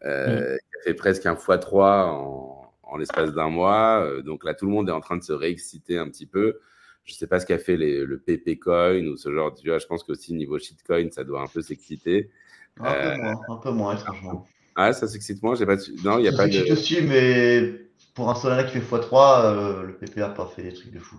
euh, 0.03 0.57
qui 0.57 0.79
a 0.79 0.83
fait 0.83 0.95
presque 0.95 1.27
un 1.27 1.35
x3 1.35 2.07
en, 2.07 2.73
en 2.81 2.97
l'espace 2.97 3.31
d'un 3.31 3.49
mois. 3.49 4.03
Euh, 4.03 4.23
donc 4.23 4.45
là 4.45 4.55
tout 4.55 4.65
le 4.65 4.71
monde 4.71 4.89
est 4.89 4.93
en 4.93 4.99
train 5.01 5.17
de 5.17 5.23
se 5.23 5.33
réexciter 5.33 5.99
un 5.99 6.09
petit 6.09 6.25
peu. 6.25 6.59
Je 7.03 7.13
sais 7.13 7.27
pas 7.27 7.39
ce 7.39 7.45
qu'a 7.45 7.59
fait 7.59 7.77
les- 7.77 8.03
le 8.03 8.17
PP 8.17 8.57
coin 8.59 8.97
ou 9.05 9.15
ce 9.15 9.31
genre. 9.31 9.53
Vois, 9.63 9.77
je 9.77 9.85
pense 9.85 10.03
qu'aussi 10.03 10.33
niveau 10.33 10.57
shitcoin 10.57 11.11
ça 11.11 11.23
doit 11.23 11.41
un 11.43 11.47
peu 11.53 11.61
s'exciter. 11.61 12.31
Un 12.79 12.91
Euh, 12.95 13.11
peu 13.15 13.21
moins, 13.21 13.41
un 13.47 13.57
peu 13.57 13.71
moins, 13.71 13.95
étrangement. 13.95 14.47
Ah 14.75 14.93
ça 14.93 15.07
s'excite 15.07 15.41
moins. 15.43 15.55
J'ai 15.55 15.65
pas. 15.65 15.75
Non, 16.03 16.19
il 16.19 16.25
y 16.25 16.27
a 16.27 16.31
Ça 16.31 16.37
pas 16.37 16.47
de. 16.47 16.71
aussi, 16.71 17.01
mais 17.01 17.73
pour 18.15 18.29
un 18.29 18.35
Solana 18.35 18.63
qui 18.63 18.79
fait 18.79 18.95
x3, 18.95 19.45
euh, 19.45 19.83
le 19.83 19.93
PPA 19.93 20.21
n'a 20.21 20.29
pas 20.29 20.47
fait 20.47 20.63
des 20.63 20.73
trucs 20.73 20.91
de 20.91 20.99
fou. 20.99 21.17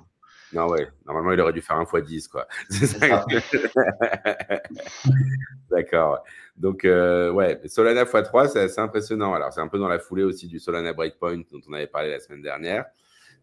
Non, 0.52 0.68
ouais. 0.68 0.86
Normalement, 1.06 1.32
il 1.32 1.40
aurait 1.40 1.52
dû 1.52 1.60
faire 1.60 1.76
un 1.76 1.84
x 1.84 2.06
10, 2.06 2.28
quoi. 2.28 2.46
C'est 2.70 2.86
ça. 2.86 3.24
D'accord. 5.70 6.22
Donc, 6.56 6.84
euh, 6.84 7.32
ouais, 7.32 7.60
Solana 7.66 8.04
x3, 8.04 8.48
c'est 8.48 8.60
assez 8.60 8.80
impressionnant. 8.80 9.34
Alors, 9.34 9.52
c'est 9.52 9.60
un 9.60 9.66
peu 9.66 9.78
dans 9.78 9.88
la 9.88 9.98
foulée 9.98 10.22
aussi 10.22 10.46
du 10.46 10.60
Solana 10.60 10.92
Breakpoint 10.92 11.42
dont 11.50 11.60
on 11.68 11.72
avait 11.72 11.88
parlé 11.88 12.10
la 12.10 12.20
semaine 12.20 12.42
dernière. 12.42 12.84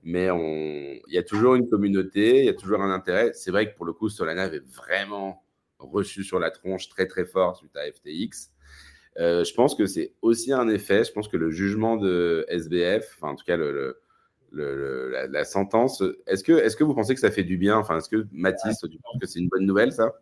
Mais 0.04 0.32
on... 0.32 0.40
il 0.40 1.14
y 1.14 1.18
a 1.18 1.24
toujours 1.24 1.56
une 1.56 1.70
communauté, 1.70 2.40
il 2.40 2.46
y 2.46 2.50
a 2.50 2.54
toujours 2.54 2.82
un 2.82 2.92
intérêt. 2.92 3.32
C'est 3.34 3.52
vrai 3.52 3.70
que 3.70 3.76
pour 3.76 3.86
le 3.86 3.92
coup, 3.92 4.08
Solana 4.08 4.44
avait 4.44 4.60
vraiment 4.60 5.44
reçu 5.80 6.24
sur 6.24 6.40
la 6.40 6.52
tronche 6.52 6.88
très, 6.88 7.08
très 7.08 7.26
fort 7.26 7.58
suite 7.58 7.76
à 7.76 7.82
FTX. 7.92 8.52
Euh, 9.20 9.44
je 9.44 9.54
pense 9.54 9.76
que 9.76 9.86
c'est 9.86 10.14
aussi 10.22 10.54
un 10.54 10.70
effet. 10.70 11.04
Je 11.04 11.12
pense 11.12 11.28
que 11.28 11.38
le 11.38 11.52
jugement 11.52 11.98
de 11.98 12.46
SBF, 12.48 13.18
enfin, 13.18 13.34
en 13.34 13.36
tout 13.36 13.46
cas, 13.46 13.58
le, 13.58 13.74
le- 14.52 15.28
la, 15.30 15.44
sentence. 15.46 16.04
Est-ce 16.28 16.44
que, 16.44 16.54
est 16.54 16.76
que 16.76 16.84
vous 16.84 16.94
pensez 16.94 17.14
que 17.14 17.22
ça 17.22 17.32
fait 17.32 17.44
du 17.44 17.58
bien? 17.58 17.78
Enfin, 17.78 17.98
est-ce 17.98 18.10
que 18.10 18.28
Mathis, 18.32 18.78
tu 18.80 19.00
penses 19.04 19.20
que 19.20 19.28
c'est 19.28 19.40
une 19.40 19.50
bonne 19.50 19.66
nouvelle, 19.66 19.92
ça? 19.92 20.14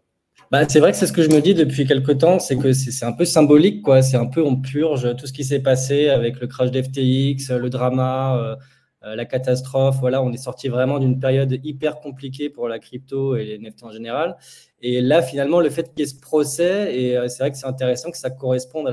Bah, 0.52 0.68
c'est 0.68 0.80
vrai 0.80 0.92
que 0.92 0.98
c'est 0.98 1.08
ce 1.08 1.14
que 1.14 1.22
je 1.22 1.30
me 1.30 1.42
dis 1.42 1.54
depuis 1.54 1.86
quelques 1.86 2.18
temps, 2.18 2.40
c'est 2.40 2.58
que 2.58 2.74
c'est 2.74 3.06
un 3.06 3.12
peu 3.12 3.26
symbolique, 3.26 3.82
quoi. 3.84 4.02
C'est 4.02 4.18
un 4.18 4.26
peu 4.26 4.44
on 4.44 4.56
purge 4.56 5.16
tout 5.18 5.28
ce 5.28 5.34
qui 5.34 5.44
s'est 5.44 5.62
passé 5.62 6.10
avec 6.10 6.40
le 6.40 6.48
crash 6.48 6.72
d'FTX, 6.72 7.52
le 7.52 7.70
drama, 7.70 8.38
euh, 8.38 8.56
la 9.02 9.26
catastrophe. 9.26 9.98
Voilà, 10.00 10.22
on 10.22 10.32
est 10.32 10.38
sorti 10.38 10.68
vraiment 10.68 11.00
d'une 11.00 11.20
période 11.20 11.60
hyper 11.64 12.00
compliquée 12.00 12.50
pour 12.50 12.68
la 12.68 12.80
crypto 12.80 13.36
et 13.36 13.46
les 13.46 13.58
NFT 13.58 13.84
en 13.84 13.92
général. 13.92 14.38
Et 14.82 15.02
là, 15.02 15.22
finalement, 15.22 15.60
le 15.60 15.70
fait 15.70 15.90
qu'il 15.90 16.00
y 16.00 16.04
ait 16.04 16.06
ce 16.06 16.20
procès, 16.20 16.96
et 16.96 17.18
euh, 17.18 17.28
c'est 17.28 17.44
vrai 17.44 17.52
que 17.52 17.58
c'est 17.58 17.66
intéressant 17.68 18.12
que 18.12 18.18
ça 18.18 18.30
corresponde 18.30 18.88
à 18.88 18.92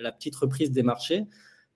la, 0.00 0.12
petite 0.12 0.36
reprise 0.36 0.70
des 0.72 0.82
marchés, 0.82 1.26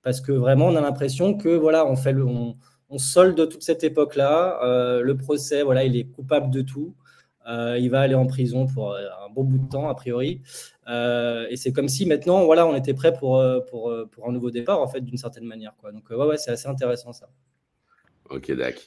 parce 0.02 0.20
que 0.20 0.32
vraiment, 0.32 0.66
on 0.66 0.76
a 0.76 0.80
l'impression 0.80 1.34
que 1.34 1.48
voilà, 1.48 1.86
on 1.86 1.96
fait 1.96 2.12
le, 2.12 2.24
on, 2.24 2.56
solde 2.98 3.48
toute 3.48 3.62
cette 3.62 3.84
époque-là. 3.84 4.60
le 5.02 5.16
procès, 5.16 5.62
voilà, 5.62 5.84
il 5.84 5.96
est 5.96 6.04
coupable 6.04 6.50
de 6.50 6.62
tout. 6.62 6.94
Euh, 7.48 7.76
il 7.78 7.90
va 7.90 8.00
aller 8.00 8.14
en 8.14 8.26
prison 8.26 8.66
pour 8.66 8.92
euh, 8.92 9.08
un 9.24 9.30
bon 9.30 9.44
bout 9.44 9.58
de 9.58 9.68
temps, 9.68 9.88
a 9.88 9.94
priori. 9.94 10.42
Euh, 10.88 11.46
et 11.50 11.56
c'est 11.56 11.72
comme 11.72 11.88
si 11.88 12.06
maintenant, 12.06 12.44
voilà, 12.44 12.66
on 12.66 12.74
était 12.74 12.94
prêt 12.94 13.12
pour, 13.12 13.42
pour, 13.70 13.90
un 14.28 14.32
nouveau 14.32 14.50
départ, 14.50 14.80
en 14.80 14.88
fait, 14.88 15.00
d'une 15.00 15.16
certaine 15.16 15.44
manière. 15.44 15.74
Donc, 15.92 16.08
ouais, 16.10 16.16
ouais, 16.16 16.36
c'est 16.36 16.50
assez 16.52 16.68
intéressant, 16.68 17.12
ça. 17.12 17.28
Ok, 18.30 18.50
d'accord. 18.52 18.82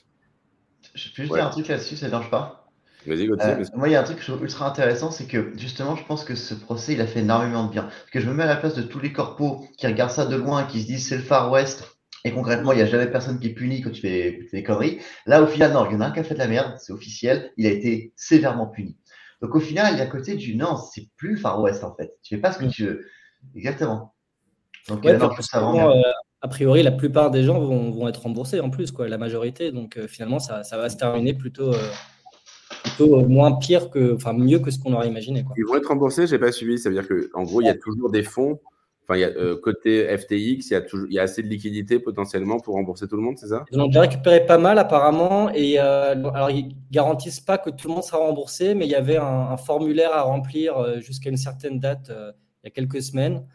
Je 0.93 1.09
peux 1.09 1.23
juste 1.23 1.33
dire 1.33 1.45
un 1.45 1.49
truc 1.49 1.67
là-dessus, 1.67 1.97
ça 1.97 2.05
ne 2.05 2.11
dérange 2.11 2.29
pas 2.29 2.61
Vas-y, 3.07 3.27
moi, 3.75 3.87
il 3.87 3.91
y 3.91 3.95
a 3.95 4.01
un 4.01 4.03
truc 4.03 4.17
que 4.17 4.23
je 4.23 4.31
trouve 4.31 4.41
ultra 4.43 4.67
intéressant, 4.67 5.11
c'est 5.11 5.27
que 5.27 5.53
justement, 5.57 5.95
je 5.95 6.03
pense 6.05 6.23
que 6.23 6.33
ce 6.33 6.55
procès, 6.55 6.93
il 6.93 7.01
a 7.01 7.05
fait 7.05 7.19
énormément 7.19 7.65
de 7.65 7.71
bien. 7.71 7.83
Parce 7.83 8.09
que 8.11 8.19
je 8.19 8.27
me 8.27 8.33
mets 8.33 8.43
à 8.43 8.47
la 8.47 8.55
place 8.55 8.73
de 8.73 8.81
tous 8.81 8.99
les 8.99 9.13
corpos 9.13 9.63
qui 9.77 9.85
regardent 9.85 10.11
ça 10.11 10.25
de 10.25 10.35
loin, 10.35 10.63
qui 10.63 10.81
se 10.81 10.87
disent 10.87 11.07
c'est 11.07 11.17
le 11.17 11.21
Far 11.21 11.51
West, 11.51 11.83
et 12.23 12.31
concrètement, 12.31 12.71
il 12.71 12.77
n'y 12.77 12.81
a 12.81 12.87
jamais 12.87 13.05
personne 13.05 13.39
qui 13.39 13.47
est 13.47 13.53
puni 13.53 13.81
quand 13.81 13.91
tu 13.91 14.01
fais, 14.01 14.47
des 14.51 14.63
conneries. 14.63 14.99
Là, 15.27 15.43
au 15.43 15.47
final, 15.47 15.71
non, 15.73 15.85
il 15.85 15.93
y 15.93 15.95
en 15.95 16.01
a 16.01 16.07
un 16.07 16.11
qui 16.11 16.19
a 16.19 16.23
fait 16.23 16.33
de 16.33 16.39
la 16.39 16.47
merde, 16.47 16.73
c'est 16.79 16.91
officiel, 16.91 17.51
il 17.57 17.67
a 17.67 17.69
été 17.69 18.13
sévèrement 18.15 18.65
puni. 18.65 18.97
Donc 19.41 19.53
au 19.53 19.59
final, 19.59 19.93
il 19.93 19.99
y 19.99 20.01
a 20.01 20.07
côté 20.07 20.35
du 20.35 20.55
non, 20.55 20.75
c'est 20.75 21.07
plus 21.17 21.37
Far 21.37 21.61
West 21.61 21.83
en 21.83 21.93
fait. 21.95 22.17
Tu 22.23 22.35
fais 22.35 22.41
pas 22.41 22.51
ce 22.51 22.57
que 22.57 22.65
tu 22.65 22.85
veux. 22.85 23.05
Exactement. 23.55 24.15
Donc 24.87 25.05
euh, 25.05 25.19
euh, 25.19 26.01
a 26.41 26.47
priori, 26.47 26.83
la 26.83 26.91
plupart 26.91 27.31
des 27.31 27.43
gens 27.43 27.59
vont, 27.59 28.07
être 28.07 28.23
remboursés 28.23 28.59
en 28.59 28.69
plus, 28.69 28.91
quoi, 28.91 29.07
la 29.07 29.17
majorité. 29.17 29.71
Donc 29.71 29.97
euh, 29.97 30.07
finalement, 30.07 30.39
ça, 30.39 30.63
va 30.71 30.89
se 30.89 30.97
terminer 30.97 31.33
plutôt, 31.33 31.71
plutôt 32.83 33.25
moins 33.27 33.53
pire 33.53 33.89
que, 33.89 34.13
enfin 34.13 34.33
mieux 34.33 34.59
que 34.59 34.71
ce 34.71 34.79
qu'on 34.79 34.93
aurait 34.93 35.07
imaginé. 35.07 35.43
Quoi. 35.43 35.55
Ils 35.57 35.65
vont 35.65 35.75
être 35.75 35.87
remboursés, 35.87 36.27
j'ai 36.27 36.39
pas 36.39 36.51
suivi. 36.51 36.77
Ça 36.77 36.89
veut 36.89 36.95
dire 36.95 37.07
qu'en 37.07 37.43
gros, 37.43 37.61
il 37.61 37.65
y 37.65 37.69
a 37.69 37.75
toujours 37.75 38.11
des 38.11 38.23
fonds 38.23 38.59
Enfin, 39.07 39.19
euh, 39.19 39.55
côté 39.61 40.05
FTX, 40.17 40.31
il 40.31 40.71
y, 40.71 40.73
a 40.73 40.81
toujours, 40.81 41.07
il 41.07 41.13
y 41.13 41.19
a 41.19 41.23
assez 41.23 41.43
de 41.43 41.47
liquidités 41.47 41.99
potentiellement 41.99 42.59
pour 42.59 42.73
rembourser 42.73 43.07
tout 43.07 43.15
le 43.15 43.21
monde, 43.21 43.37
c'est 43.37 43.47
ça? 43.47 43.63
Ils 43.71 43.79
ont 43.79 43.85
déjà 43.85 44.01
récupéré 44.01 44.43
pas 44.43 44.57
mal 44.57 44.79
apparemment. 44.79 45.51
Et 45.51 45.79
euh, 45.79 46.15
alors, 46.31 46.49
ils 46.49 46.75
garantissent 46.89 47.39
pas 47.39 47.59
que 47.59 47.69
tout 47.69 47.87
le 47.87 47.93
monde 47.93 48.03
sera 48.03 48.17
remboursé, 48.17 48.73
mais 48.73 48.85
il 48.85 48.91
y 48.91 48.95
avait 48.95 49.17
un, 49.17 49.57
formulaire 49.57 50.11
à 50.11 50.23
remplir 50.23 50.77
euh, 50.77 50.99
jusqu'à 51.01 51.29
une 51.29 51.37
certaine 51.37 51.79
date 51.79 52.09
il 52.09 52.65
y 52.65 52.67
a 52.67 52.71
quelques 52.71 53.03
semaines. 53.03 53.45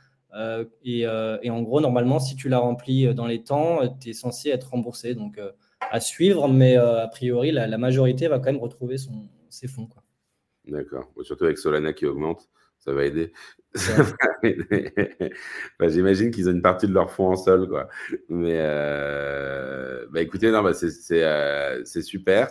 Et, 0.84 1.00
et, 1.00 1.50
en 1.50 1.62
gros, 1.62 1.80
normalement, 1.80 2.18
si 2.18 2.36
tu 2.36 2.48
l'as 2.48 2.58
rempli 2.58 3.12
dans 3.14 3.26
les 3.26 3.42
temps, 3.42 3.80
tu 4.00 4.10
es 4.10 4.12
censé 4.12 4.50
être 4.50 4.70
remboursé. 4.70 5.14
Donc, 5.14 5.40
à 5.80 6.00
suivre, 6.00 6.48
mais 6.48 6.76
a 6.76 7.08
priori, 7.08 7.52
la, 7.52 7.78
majorité 7.78 8.28
va 8.28 8.38
quand 8.38 8.52
même 8.52 8.60
retrouver 8.60 8.98
son, 8.98 9.28
ses 9.48 9.68
fonds. 9.68 9.88
D'accord. 10.66 11.10
Surtout 11.22 11.44
avec 11.44 11.58
Solana 11.58 11.92
qui 11.92 12.06
augmente 12.06 12.48
ça 12.80 12.92
va 12.92 13.04
aider. 13.04 13.32
Bah, 15.78 15.88
j'imagine 15.88 16.30
qu'ils 16.30 16.48
ont 16.48 16.52
une 16.52 16.62
partie 16.62 16.86
de 16.88 16.92
leur 16.92 17.10
fonds 17.10 17.28
en 17.28 17.36
sol, 17.36 17.68
quoi. 17.68 17.88
Mais 18.28 18.56
euh, 18.58 20.06
bah, 20.10 20.20
écoutez, 20.22 20.50
non, 20.50 20.62
bah, 20.62 20.72
c'est 20.72 21.22
euh, 21.22 21.84
super. 21.84 22.50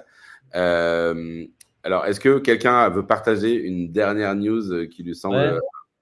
Euh, 0.55 1.45
alors, 1.83 2.05
est-ce 2.05 2.19
que 2.19 2.39
quelqu'un 2.39 2.87
veut 2.89 3.05
partager 3.05 3.53
une 3.53 3.91
dernière 3.91 4.35
news 4.35 4.87
qui 4.87 5.03
lui 5.03 5.15
semble 5.15 5.35
Ouais, 5.35 5.59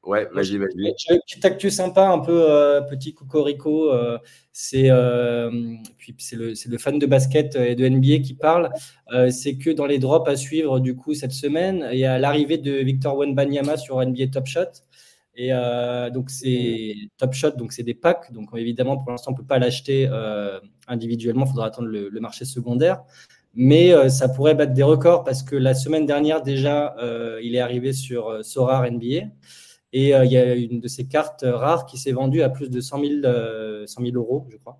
vas-y, 0.08 0.58
vas-y. 0.58 0.94
Petite 1.26 1.46
actu 1.46 1.70
sympa, 1.70 2.08
un 2.08 2.20
peu 2.20 2.50
euh, 2.50 2.82
petit 2.82 3.14
cocorico. 3.14 3.92
Euh, 3.92 4.18
c'est 4.52 4.90
euh, 4.90 5.52
puis 5.98 6.16
c'est 6.18 6.36
le, 6.36 6.54
le, 6.68 6.78
fan 6.78 6.98
de 6.98 7.06
basket 7.06 7.56
et 7.56 7.76
de 7.76 7.88
NBA 7.88 8.20
qui 8.20 8.34
parle. 8.34 8.70
c'est 9.30 9.58
que 9.58 9.70
dans 9.70 9.86
les 9.86 10.00
drops 10.00 10.30
à 10.30 10.36
suivre 10.36 10.80
du 10.80 10.96
coup 10.96 11.14
cette 11.14 11.34
semaine, 11.34 11.88
il 11.92 12.00
y 12.00 12.06
a 12.06 12.18
l'arrivée 12.18 12.58
de 12.58 12.72
Victor 12.72 13.18
Wenbanyama 13.18 13.78
sur 13.78 14.04
NBA 14.04 14.28
Top 14.28 14.48
Shot. 14.48 14.82
Et 15.36 15.52
donc 16.12 16.32
c'est 16.32 16.96
Top 17.18 17.34
Shot, 17.34 17.52
donc 17.52 17.72
c'est 17.72 17.84
des 17.84 17.94
packs. 17.94 18.32
Donc 18.34 18.50
évidemment 18.56 18.98
pour 18.98 19.12
l'instant 19.12 19.32
on 19.32 19.36
peut 19.36 19.46
pas 19.46 19.60
l'acheter 19.60 20.10
individuellement, 20.88 21.46
il 21.46 21.50
faudra 21.50 21.68
attendre 21.68 21.90
le, 21.90 22.10
le, 22.10 22.20
marché 22.20 22.46
secondaire. 22.46 23.04
Mais 23.54 24.10
ça 24.10 24.28
pourrait 24.30 24.56
battre 24.56 24.74
des 24.74 24.84
records 24.84 25.24
parce 25.24 25.44
que 25.44 25.56
la 25.56 25.76
semaine 25.76 26.08
dernière 26.08 26.42
déjà, 26.42 26.96
il 27.44 27.54
est 27.54 27.60
arrivé 27.60 27.94
sur 27.94 28.44
Sorar 28.44 28.90
NBA. 28.90 29.28
Et 29.94 30.14
euh, 30.14 30.26
il 30.26 30.32
y 30.32 30.38
a 30.38 30.56
une 30.56 30.80
de 30.80 30.88
ces 30.88 31.08
cartes 31.08 31.46
rares 31.48 31.86
qui 31.86 31.98
s'est 31.98 32.12
vendue 32.12 32.42
à 32.42 32.50
plus 32.50 32.70
de 32.70 32.82
100 32.82 33.00
000, 33.00 33.14
euh, 33.24 33.86
euros, 34.14 34.46
je 34.50 34.58
crois. 34.58 34.80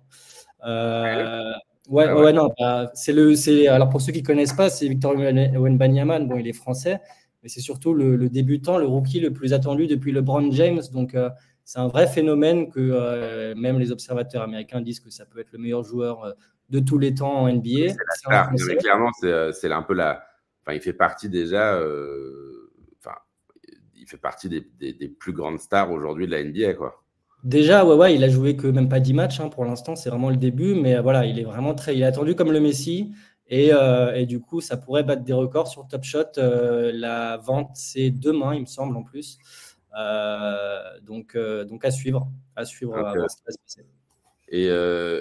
Euh, 0.66 1.52
ouais, 1.88 2.06
ah 2.08 2.16
ouais. 2.16 2.32
non, 2.32 2.50
bah, 2.58 2.90
c'est 2.94 3.12
le, 3.12 3.34
c'est, 3.34 3.68
alors 3.68 3.88
pour 3.88 4.00
ceux 4.00 4.12
qui 4.12 4.22
ne 4.22 4.26
connaissent 4.26 4.52
pas, 4.52 4.68
c'est 4.68 4.88
Victor 4.88 5.14
Wenbanyama. 5.16 6.20
Bon, 6.20 6.36
il 6.36 6.46
est 6.46 6.52
français, 6.52 7.00
mais 7.42 7.48
c'est 7.48 7.60
surtout 7.60 7.94
le, 7.94 8.28
débutant, 8.28 8.76
le 8.76 8.86
rookie 8.86 9.20
le 9.20 9.32
plus 9.32 9.54
attendu 9.54 9.86
depuis 9.86 10.12
LeBron 10.12 10.50
James. 10.52 10.82
Donc, 10.92 11.16
c'est 11.64 11.78
un 11.78 11.88
vrai 11.88 12.06
phénomène 12.06 12.70
que 12.70 13.54
même 13.54 13.78
les 13.78 13.92
observateurs 13.92 14.42
américains 14.42 14.80
disent 14.82 15.00
que 15.00 15.10
ça 15.10 15.24
peut 15.24 15.40
être 15.40 15.52
le 15.52 15.58
meilleur 15.58 15.84
joueur 15.84 16.34
de 16.68 16.80
tous 16.80 16.98
les 16.98 17.14
temps 17.14 17.42
en 17.42 17.52
NBA. 17.52 17.94
C'est 18.56 18.76
clairement, 18.76 19.10
c'est, 19.20 19.72
un 19.72 19.82
peu 19.82 19.94
la. 19.94 20.22
Enfin, 20.62 20.74
il 20.74 20.80
fait 20.80 20.92
partie 20.92 21.30
déjà 21.30 21.80
fait 24.08 24.16
partie 24.16 24.48
des, 24.48 25.08
plus 25.08 25.32
grandes 25.32 25.60
stars 25.60 25.90
aujourd'hui 25.92 26.26
de 26.26 26.32
la 26.32 26.42
NBA. 26.42 26.74
Quoi. 26.74 27.02
Déjà, 27.44 27.84
ouais, 27.84 27.94
ouais, 27.94 28.14
il 28.14 28.24
a 28.24 28.28
joué 28.28 28.56
que 28.56 28.66
même 28.66 28.88
pas 28.88 28.98
10 28.98 29.14
matchs 29.14 29.40
hein, 29.40 29.48
pour 29.48 29.64
l'instant, 29.64 29.94
c'est 29.94 30.10
vraiment 30.10 30.30
le 30.30 30.36
début, 30.36 30.74
mais 30.74 30.96
euh, 30.96 31.02
voilà, 31.02 31.24
il 31.24 31.38
est 31.38 31.44
vraiment 31.44 31.74
très, 31.74 31.94
il 31.94 32.02
est 32.02 32.06
attendu 32.06 32.34
comme 32.34 32.50
le 32.50 32.60
Messi. 32.60 33.12
Et, 33.50 33.72
euh, 33.72 34.14
et, 34.14 34.26
du 34.26 34.40
coup, 34.40 34.60
ça 34.60 34.76
pourrait 34.76 35.04
battre 35.04 35.22
des 35.22 35.32
records 35.32 35.68
sur 35.68 35.86
Top 35.86 36.04
Shot. 36.04 36.36
Euh, 36.36 36.90
la 36.92 37.38
vente, 37.38 37.70
c'est 37.74 38.10
demain, 38.10 38.54
il 38.54 38.62
me 38.62 38.66
semble, 38.66 38.94
en 38.96 39.02
plus. 39.02 39.38
donc, 41.02 41.36
donc 41.36 41.84
à 41.84 41.90
suivre, 41.90 42.28
à 42.56 42.64
suivre. 42.66 42.94
Et, 44.50 44.66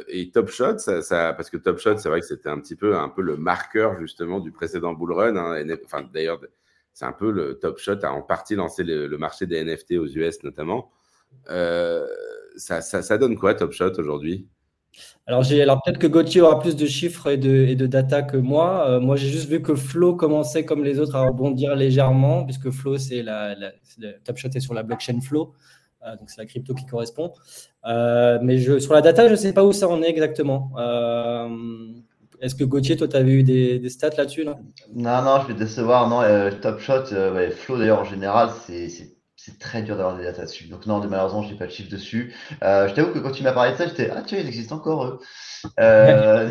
et, 0.09 0.31
Top 0.31 0.49
Shot, 0.49 0.79
ça, 0.79 1.33
parce 1.33 1.49
que 1.49 1.55
Top 1.55 1.77
Shot, 1.77 1.97
c'est 1.99 2.09
vrai 2.09 2.19
que 2.19 2.25
c'était 2.25 2.49
un 2.49 2.59
petit 2.59 2.75
peu, 2.75 2.97
un 2.97 3.07
peu 3.07 3.21
le 3.21 3.37
marqueur 3.37 3.97
justement 3.97 4.39
du 4.41 4.51
précédent 4.51 4.93
bull 4.93 5.13
run. 5.13 5.37
Hein, 5.37 5.65
enfin, 5.85 6.05
d'ailleurs, 6.13 6.41
c'est 6.97 7.05
un 7.05 7.11
peu 7.11 7.29
le 7.29 7.59
Top 7.59 7.77
Shot 7.77 7.99
a 8.01 8.11
en 8.11 8.23
partie 8.23 8.55
lancé 8.55 8.83
le, 8.83 9.15
marché 9.19 9.45
des 9.45 9.63
NFT 9.63 9.99
aux 9.99 10.07
US 10.07 10.41
notamment. 10.43 10.89
Euh, 11.51 12.07
ça, 12.55 12.81
ça, 12.81 13.17
donne 13.19 13.37
quoi 13.37 13.53
Top 13.53 13.71
Shot 13.71 13.99
aujourd'hui? 13.99 14.47
Alors, 15.27 15.45
alors 15.51 15.79
peut-être 15.83 15.99
que 15.99 16.07
Gauthier 16.07 16.41
aura 16.41 16.59
plus 16.59 16.75
de 16.75 16.87
chiffres 16.87 17.27
et 17.27 17.37
de, 17.37 17.51
et 17.51 17.75
de 17.75 17.85
data 17.85 18.23
que 18.23 18.35
moi. 18.35 18.89
Euh, 18.89 18.99
moi, 18.99 19.15
j'ai 19.15 19.27
juste 19.27 19.47
vu 19.47 19.61
que 19.61 19.75
Flow 19.75 20.15
commençait 20.15 20.65
comme 20.65 20.83
les 20.83 20.97
autres 20.99 21.15
à 21.15 21.21
rebondir 21.21 21.75
légèrement, 21.75 22.43
puisque 22.45 22.71
Flow, 22.71 22.97
c'est 22.97 23.21
la, 23.21 23.55
Top 24.23 24.37
Shot 24.37 24.49
est 24.55 24.59
sur 24.59 24.73
la 24.73 24.81
blockchain 24.81 25.21
Flow, 25.21 25.53
euh, 26.03 26.15
donc 26.17 26.31
c'est 26.31 26.41
la 26.41 26.47
crypto 26.47 26.73
qui 26.73 26.87
correspond. 26.87 27.31
mais 27.85 28.57
je, 28.57 28.79
sur 28.79 28.95
la 28.95 29.01
data, 29.01 29.27
je 29.27 29.33
ne 29.33 29.37
sais 29.37 29.53
pas 29.53 29.63
où 29.63 29.71
ça 29.71 29.87
en 29.87 30.01
est 30.01 30.09
exactement. 30.09 30.71
Est-ce 32.41 32.55
que 32.55 32.63
Gauthier, 32.63 32.97
toi, 32.97 33.07
tu 33.07 33.15
avais 33.15 33.31
eu 33.31 33.43
des, 33.43 33.89
stats 33.89 34.11
là-dessus 34.17 34.45
Non, 34.45 35.21
non, 35.21 35.41
je 35.41 35.47
vais 35.47 35.53
décevoir. 35.53 36.07
Non, 36.07 36.21
euh, 36.21 36.51
Top 36.51 36.79
Shot, 36.79 37.11
euh, 37.11 37.51
Flow 37.51 37.77
d'ailleurs 37.77 37.99
en 37.99 38.03
général, 38.03 38.49
c'est 38.65 39.15
très 39.59 39.81
dur 39.81 39.95
d'avoir 39.95 40.17
des 40.17 40.23
datas 40.23 40.43
dessus. 40.43 40.67
Donc 40.67 40.85
non, 40.85 40.99
malheureusement, 40.99 41.41
je 41.41 41.51
n'ai 41.51 41.57
pas 41.57 41.67
de 41.67 41.71
chiffre 41.71 41.89
dessus. 41.89 42.33
Euh, 42.63 42.87
je 42.87 42.93
t'avoue 42.93 43.13
que 43.13 43.19
quand 43.19 43.31
tu 43.31 43.43
m'as 43.43 43.53
parlé 43.53 43.71
de 43.71 43.77
ça, 43.77 43.87
j'étais 43.87 44.09
ah 44.09 44.21
tiens, 44.25 44.39
ils 44.39 44.47
existent 44.47 44.75
encore 44.75 45.05
eux. 45.05 45.19
non, 45.79 46.49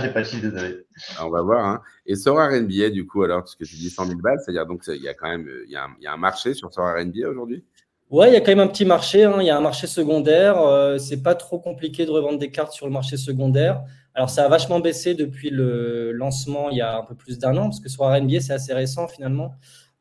j'ai 0.00 0.08
pas 0.08 0.20
de 0.20 0.24
chiffre, 0.24 0.42
désolé. 0.50 0.78
on 1.22 1.28
va 1.28 1.42
voir. 1.42 1.64
Hein. 1.64 1.82
Et 2.06 2.16
Sora 2.16 2.48
NBA, 2.48 2.90
du 2.90 3.06
coup, 3.06 3.22
alors, 3.22 3.40
parce 3.40 3.56
que 3.56 3.64
tu 3.64 3.76
dis 3.76 3.90
100 3.90 4.06
000 4.06 4.20
balles, 4.20 4.38
c'est-à-dire 4.42 4.66
donc 4.66 4.82
il 4.88 5.02
y 5.02 5.08
a 5.08 5.14
quand 5.14 5.28
même 5.28 5.48
il 5.66 5.70
y 5.70 5.76
a, 5.76 5.84
un, 5.84 5.94
y 6.00 6.06
a 6.06 6.12
un 6.12 6.16
marché 6.16 6.54
sur 6.54 6.72
Sora 6.72 7.04
NBA 7.04 7.28
aujourd'hui? 7.28 7.64
Ouais, 8.10 8.30
il 8.30 8.34
y 8.34 8.36
a 8.36 8.40
quand 8.40 8.50
même 8.50 8.60
un 8.60 8.66
petit 8.66 8.84
marché. 8.84 9.24
Hein. 9.24 9.36
Il 9.40 9.46
y 9.46 9.50
a 9.50 9.56
un 9.56 9.60
marché 9.60 9.86
secondaire. 9.86 10.56
c'est 10.98 11.22
pas 11.22 11.34
trop 11.34 11.58
compliqué 11.58 12.04
de 12.04 12.10
revendre 12.10 12.38
des 12.38 12.50
cartes 12.50 12.72
sur 12.72 12.86
le 12.86 12.92
marché 12.92 13.16
secondaire. 13.16 13.82
Alors, 14.14 14.30
ça 14.30 14.44
a 14.44 14.48
vachement 14.48 14.80
baissé 14.80 15.14
depuis 15.14 15.50
le 15.50 16.12
lancement 16.12 16.70
il 16.70 16.78
y 16.78 16.80
a 16.80 16.98
un 16.98 17.04
peu 17.04 17.14
plus 17.14 17.38
d'un 17.38 17.56
an, 17.56 17.64
parce 17.64 17.80
que 17.80 17.88
Soir 17.88 18.20
NBA, 18.20 18.40
c'est 18.40 18.52
assez 18.52 18.72
récent 18.72 19.06
finalement 19.08 19.54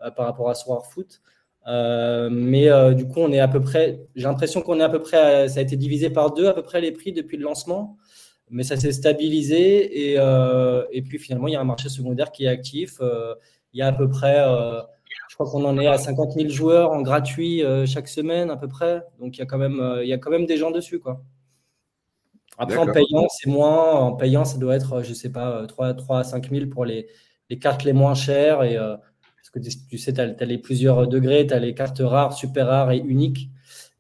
euh, 0.04 0.12
par 0.12 0.26
rapport 0.26 0.50
à 0.50 0.56
Soir 0.56 0.86
Foot. 0.86 1.22
Euh, 1.68 2.30
mais 2.32 2.70
euh, 2.70 2.94
du 2.94 3.08
coup, 3.08 3.20
on 3.20 3.32
est 3.32 3.40
à 3.40 3.48
peu 3.48 3.62
près, 3.62 4.00
j'ai 4.16 4.24
l'impression 4.24 4.62
qu'on 4.62 4.80
est 4.80 4.84
à 4.84 4.90
peu 4.90 5.02
près, 5.02 5.48
ça 5.50 5.60
a 5.60 5.64
été 5.64 5.78
divisé 5.78 6.10
par 6.10 6.34
deux 6.34 6.48
à 6.48 6.54
peu 6.54 6.64
près 6.64 6.82
les 6.82 6.92
prix 6.92 7.12
depuis 7.12 7.38
le 7.38 7.44
lancement, 7.44 7.98
mais 8.50 8.64
ça 8.64 8.78
s'est 8.78 8.92
stabilisé 8.92 10.14
et, 10.14 10.18
et, 10.92 11.02
puis 11.04 11.20
finalement, 11.20 11.48
il 11.48 11.54
y 11.54 11.56
a 11.56 11.62
un 11.62 11.66
marché 11.66 11.90
secondaire 11.90 12.32
qui 12.32 12.46
est 12.46 12.48
actif. 12.48 13.00
il 13.74 13.80
y 13.80 13.82
a 13.84 13.88
à 13.88 13.94
peu 13.94 14.10
près, 14.10 14.44
crois 15.44 15.50
qu'on 15.52 15.66
en 15.66 15.80
est 15.80 15.88
à 15.88 15.98
50 15.98 16.34
000 16.34 16.50
joueurs 16.50 16.92
en 16.92 17.02
gratuit 17.02 17.64
chaque 17.86 18.08
semaine 18.08 18.50
à 18.50 18.58
peu 18.58 18.68
près, 18.68 19.02
donc 19.20 19.38
il 19.38 19.40
y 19.40 19.44
a 19.44 19.46
quand 19.46 19.58
même, 19.58 19.82
il 20.02 20.08
y 20.08 20.14
a 20.14 20.18
quand 20.18 20.32
même 20.32 20.46
des 20.46 20.58
gens 20.58 20.72
dessus, 20.72 21.00
quoi. 21.00 21.22
Après, 22.58 22.76
en 22.78 22.92
payant, 22.92 23.26
c'est 23.30 23.50
moins. 23.50 23.94
En 23.94 24.12
payant, 24.14 24.44
ça 24.44 24.58
doit 24.58 24.76
être, 24.76 25.02
je 25.02 25.14
sais 25.14 25.32
pas, 25.32 25.66
3, 25.66 25.94
3 25.94 26.20
à 26.20 26.24
5 26.26 26.50
000 26.52 26.66
pour 26.68 26.84
les, 26.84 27.08
les 27.50 27.58
cartes 27.58 27.86
les 27.86 27.94
moins 27.94 28.16
chères. 28.16 28.64
Et, 28.64 28.76
euh, 28.76 28.98
parce 28.98 29.50
que 29.50 29.60
tu 29.90 29.98
sais, 29.98 30.12
tu 30.14 30.20
as, 30.20 30.46
les 30.46 30.58
plusieurs 30.58 31.08
degrés, 31.08 31.48
tu 31.48 31.54
as 31.54 31.60
les 31.60 31.74
cartes 31.74 32.00
rares, 32.04 32.34
super 32.34 32.68
rares 32.68 32.92
et 32.92 32.98
uniques. 32.98 33.50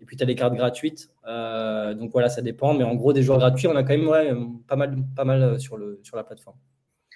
Et 0.01 0.05
puis, 0.05 0.17
tu 0.17 0.23
as 0.23 0.25
les 0.25 0.35
cartes 0.35 0.55
gratuites. 0.55 1.09
Euh, 1.25 1.93
donc 1.93 2.11
voilà, 2.11 2.27
ça 2.27 2.41
dépend. 2.41 2.73
Mais 2.73 2.83
en 2.83 2.95
gros, 2.95 3.13
des 3.13 3.23
joueurs 3.23 3.39
gratuits, 3.39 3.67
on 3.67 3.75
a 3.77 3.83
quand 3.83 3.97
même 3.97 4.09
ouais, 4.09 4.33
pas, 4.67 4.75
mal, 4.75 4.97
pas 5.15 5.23
mal 5.23 5.57
sur, 5.57 5.77
le, 5.77 6.01
sur 6.03 6.17
la 6.17 6.25
plateforme. 6.25 6.57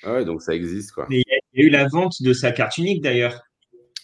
Ah 0.03 0.13
ouais, 0.13 0.23
donc 0.25 0.41
ça 0.41 0.53
existe, 0.53 0.93
quoi. 0.93 1.07
Mais 1.09 1.17
il 1.17 1.23
y, 1.27 1.33
a- 1.33 1.39
il 1.55 1.61
y 1.61 1.65
a 1.65 1.67
eu 1.67 1.69
la 1.71 1.87
vente 1.89 2.21
de 2.21 2.31
sa 2.31 2.53
carte 2.53 2.77
unique 2.77 3.01
d'ailleurs. 3.03 3.41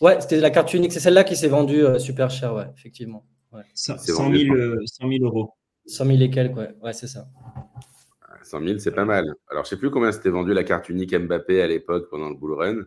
Ouais, 0.02 0.20
c'était 0.22 0.40
la 0.40 0.50
carte 0.50 0.74
unique. 0.74 0.94
C'est 0.94 1.00
celle-là 1.00 1.24
qui 1.24 1.36
s'est 1.36 1.48
vendue 1.48 1.84
euh, 1.84 2.00
super 2.00 2.30
cher, 2.30 2.54
ouais, 2.54 2.68
effectivement. 2.78 3.26
Ouais. 3.52 3.64
100 3.74 3.98
C'est 3.98 4.12
100 4.14 4.24
vendu 4.24 4.46
000, 4.46 4.56
euh, 4.56 4.78
100 4.86 5.10
000 5.10 5.24
euros. 5.26 5.54
100 5.86 6.06
000 6.06 6.18
et 6.22 6.30
quelques, 6.30 6.56
ouais, 6.56 6.76
ouais 6.82 6.94
c'est 6.94 7.08
ça. 7.08 7.28
100 8.44 8.64
000, 8.66 8.80
c'est 8.80 8.92
pas 8.92 9.06
mal. 9.06 9.26
Alors, 9.50 9.66
je 9.66 9.70
sais 9.70 9.78
plus 9.78 9.92
combien 9.92 10.12
c'était 10.12 10.30
vendu 10.30 10.54
la 10.54 10.64
carte 10.64 10.90
unique 10.90 11.14
Mbappé 11.14 11.62
à 11.62 11.68
l'époque 11.68 12.10
pendant 12.10 12.30
le 12.30 12.36
bull 12.36 12.54
run. 12.54 12.84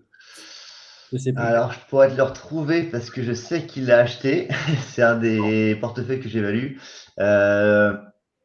Je 1.12 1.18
sais 1.18 1.32
plus. 1.32 1.42
Alors, 1.42 1.72
je 1.72 1.78
pourrais 1.88 2.10
te 2.10 2.16
le 2.16 2.22
retrouver 2.22 2.84
parce 2.84 3.10
que 3.10 3.22
je 3.22 3.32
sais 3.32 3.66
qu'il 3.66 3.86
l'a 3.86 3.98
acheté. 3.98 4.48
C'est 4.86 5.02
un 5.02 5.18
des 5.18 5.76
portefeuilles 5.76 6.20
que 6.20 6.28
j'évalue. 6.28 6.76
Euh... 7.18 7.94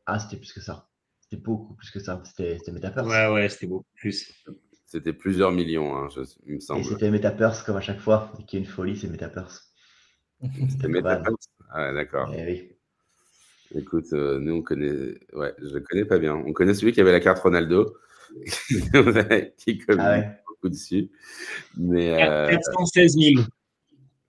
Ah, 0.06 0.20
c'était 0.20 0.38
plus 0.38 0.54
que 0.54 0.62
ça. 0.62 0.88
C'était 1.22 1.42
beaucoup 1.42 1.74
plus 1.76 1.92
que 1.92 2.00
ça. 2.00 2.22
C'était 2.24 2.58
c'était 2.58 2.72
Metaverse. 2.72 3.08
Ouais, 3.08 3.28
ouais, 3.28 3.50
c'était 3.50 3.68
beaucoup 3.68 3.86
plus. 3.96 4.34
C'était 4.88 5.12
plusieurs 5.12 5.52
millions, 5.52 5.96
hein, 5.98 6.08
je- 6.16 6.22
il 6.46 6.54
me 6.54 6.58
Et 6.58 6.62
semble. 6.62 6.86
c'était 6.86 7.12
Metaverse 7.12 7.62
comme 7.64 7.76
à 7.76 7.82
chaque 7.82 8.00
fois. 8.00 8.32
Et 8.40 8.46
qui 8.46 8.56
est 8.56 8.60
une 8.62 8.66
folie, 8.66 8.98
c'est 8.98 9.10
Metaverse. 9.10 9.74
C'était 10.70 10.88
Metaverse 10.88 11.50
Ah, 11.70 11.88
ouais, 11.90 11.94
d'accord. 11.94 12.34
Eh 12.34 12.44
oui. 12.46 12.72
Écoute, 13.76 14.06
euh, 14.14 14.40
nous, 14.40 14.56
on 14.56 14.62
connaît. 14.62 15.20
Ouais, 15.34 15.54
je 15.60 15.74
le 15.74 15.82
connais 15.82 16.06
pas 16.06 16.20
bien. 16.20 16.36
On 16.36 16.54
connaît 16.54 16.74
celui 16.74 16.94
qui 16.94 17.02
avait 17.02 17.12
la 17.12 17.20
carte 17.20 17.40
Ronaldo, 17.40 17.98
qui 19.58 19.78
communique 19.80 19.84
Ah 19.90 20.12
ouais. 20.20 20.38
beaucoup 20.48 20.70
dessus. 20.70 21.12
Mais 21.76 22.24
euh, 22.24 22.48
416 22.48 23.18
000. 23.18 23.46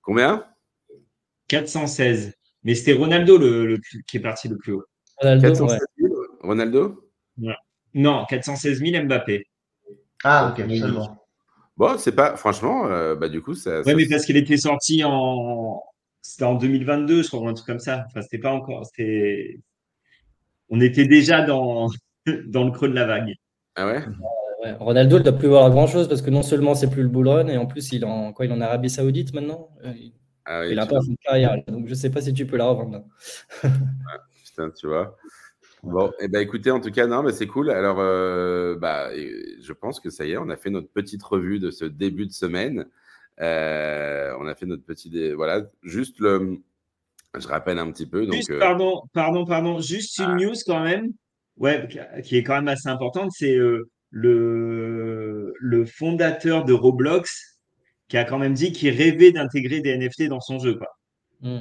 combien? 0.03 0.45
416. 1.47 2.35
Mais 2.65 2.75
c'était 2.75 2.95
Ronaldo 2.95 3.39
le, 3.39 3.65
le 3.65 3.79
plus- 3.79 4.03
qui 4.03 4.17
est 4.17 4.21
parti 4.21 4.49
le 4.49 4.57
plus 4.57 4.73
haut. 4.73 4.85
Ronaldo, 5.19 5.43
416 5.43 5.81
ouais. 5.99 6.09
000 6.09 6.23
Ronaldo? 6.41 7.13
Non, 7.95 8.25
416 8.29 8.81
000 8.81 9.05
Mbappé. 9.05 9.47
Ah, 10.25 10.53
ok, 10.53 10.65
Oui. 10.69 10.79
seulement. 10.81 11.25
Bon, 11.77 11.97
c'est 11.99 12.13
pas. 12.15 12.37
Franchement, 12.37 12.87
euh, 12.87 13.15
bah, 13.15 13.29
du 13.29 13.41
coup, 13.41 13.55
ça. 13.55 13.79
Ouais, 13.79 13.85
ça- 13.85 13.95
mais 13.95 14.07
parce 14.09 14.25
qu'il 14.27 14.37
était 14.37 14.57
sorti 14.57 15.03
en. 15.05 15.83
C'était 16.21 16.45
en 16.45 16.55
2022, 16.57 17.23
je 17.23 17.29
crois, 17.29 17.41
ou 17.41 17.49
un 17.49 17.55
truc 17.55 17.67
comme 17.67 17.79
ça. 17.79 18.05
Enfin, 18.09 18.23
c'était 18.23 18.39
pas 18.39 18.53
encore. 18.53 18.85
C'était. 18.87 19.61
On 20.71 20.81
était 20.81 21.07
déjà 21.07 21.43
dans, 21.43 21.89
dans 22.47 22.65
le 22.65 22.73
creux 22.73 22.89
de 22.89 22.95
la 22.95 23.07
vague. 23.07 23.35
Ah 23.77 23.87
ouais? 23.87 24.03
Ouais, 24.65 24.73
Ronaldo, 24.73 25.17
il 25.17 25.21
ne 25.21 25.25
doit 25.31 25.39
plus 25.39 25.49
voir 25.49 25.71
grand-chose 25.71 26.09
parce 26.09 26.21
que 26.21 26.31
non 26.31 26.43
seulement 26.43 26.75
c'est 26.75 26.91
plus 26.91 27.03
le 27.03 27.09
bull 27.09 27.29
run, 27.29 27.47
et 27.47 27.57
en 27.57 27.67
plus, 27.67 27.93
il 27.93 28.03
est 28.03 28.07
en, 28.07 28.33
quoi, 28.33 28.45
il 28.45 28.51
est 28.51 28.55
en 28.55 28.61
Arabie 28.61 28.91
Saoudite 28.91 29.33
maintenant? 29.33 29.71
Euh, 29.85 29.93
Il, 29.97 30.13
Ah 30.45 30.63
oui, 30.63 30.69
il 30.73 30.79
a 30.81 30.87
pas 30.87 31.01
fait 31.01 31.13
de 31.13 31.17
carrière. 31.23 31.57
Donc, 31.69 31.85
je 31.87 31.91
ne 31.91 31.95
sais 31.95 32.11
pas 32.11 32.21
si 32.21 32.33
tu 32.33 32.45
peux 32.45 32.57
la 32.57 32.67
revendre. 32.67 33.05
là. 33.63 33.71
Putain, 34.45 34.71
tu 34.71 34.89
vois. 34.89 35.17
Bon, 35.83 36.13
et 36.21 36.29
ben 36.29 36.41
écoutez, 36.41 36.71
en 36.71 36.81
tout 36.81 36.91
cas, 36.91 37.07
non, 37.07 37.23
mais 37.23 37.33
c'est 37.33 37.47
cool. 37.47 37.71
Alors, 37.71 37.99
euh, 38.01 38.77
bah, 38.77 39.11
je 39.15 39.73
pense 39.73 40.01
que 40.01 40.11
ça 40.11 40.25
y 40.27 40.33
est, 40.33 40.37
on 40.37 40.49
a 40.49 40.57
fait 40.57 40.71
notre 40.71 40.89
petite 40.91 41.23
revue 41.23 41.59
de 41.61 41.71
ce 41.71 41.85
début 41.85 42.27
de 42.27 42.33
semaine. 42.33 42.87
Euh, 43.41 44.35
on 44.41 44.47
a 44.49 44.55
fait 44.55 44.67
notre 44.67 44.85
petit, 44.85 45.11
dé- 45.11 45.33
voilà, 45.35 45.63
juste 45.85 46.19
le, 46.19 46.59
je 47.39 47.47
rappelle 47.47 47.79
un 47.79 47.91
petit 47.93 48.07
peu. 48.07 48.25
Donc, 48.27 48.35
Juste, 48.35 48.51
euh, 48.51 48.59
pardon, 48.59 49.03
pardon, 49.13 49.45
pardon. 49.47 49.81
Juste 49.81 50.19
une 50.19 50.37
news 50.37 50.55
quand 50.67 50.83
même. 50.83 51.13
Ouais, 51.57 51.89
qui 52.25 52.37
est 52.37 52.43
quand 52.43 52.55
même 52.55 52.69
assez 52.69 52.89
importante. 52.89 53.31
C'est 53.33 53.57
euh, 53.57 53.89
le, 54.11 55.53
le 55.59 55.85
fondateur 55.87 56.65
de 56.65 56.73
Roblox 56.73 57.59
qui 58.09 58.17
a 58.17 58.25
quand 58.25 58.39
même 58.39 58.55
dit 58.55 58.73
qu'il 58.73 58.91
rêvait 58.91 59.33
d'intégrer 59.33 59.81
des 59.81 59.97
NFT 59.97 60.29
dans 60.29 60.41
son 60.41 60.59
jeu. 60.59 60.77
Quoi. 60.77 60.89
Hmm. 61.43 61.61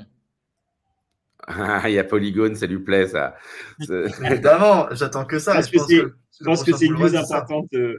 Ah, 1.48 1.84
il 1.90 1.94
y 1.94 2.00
a 2.00 2.04
Polygone, 2.04 2.56
ça 2.56 2.66
lui 2.68 2.80
plaît, 2.80 3.08
ça. 3.08 3.36
Évidemment, 4.24 4.88
j'attends 4.92 5.26
que 5.26 5.40
ça. 5.40 5.54
Parce 5.54 5.68
Je 5.68 5.72
que 5.74 5.78
pense 5.78 5.88
c'est- 5.88 6.00
que 6.02 6.16
Je 6.40 6.44
pense 6.44 6.64
que 6.64 6.72
c'est 6.76 6.86
une 6.86 6.94
news 6.94 7.16
important. 7.16 7.60
importante. 7.64 7.74
euh, 7.76 7.98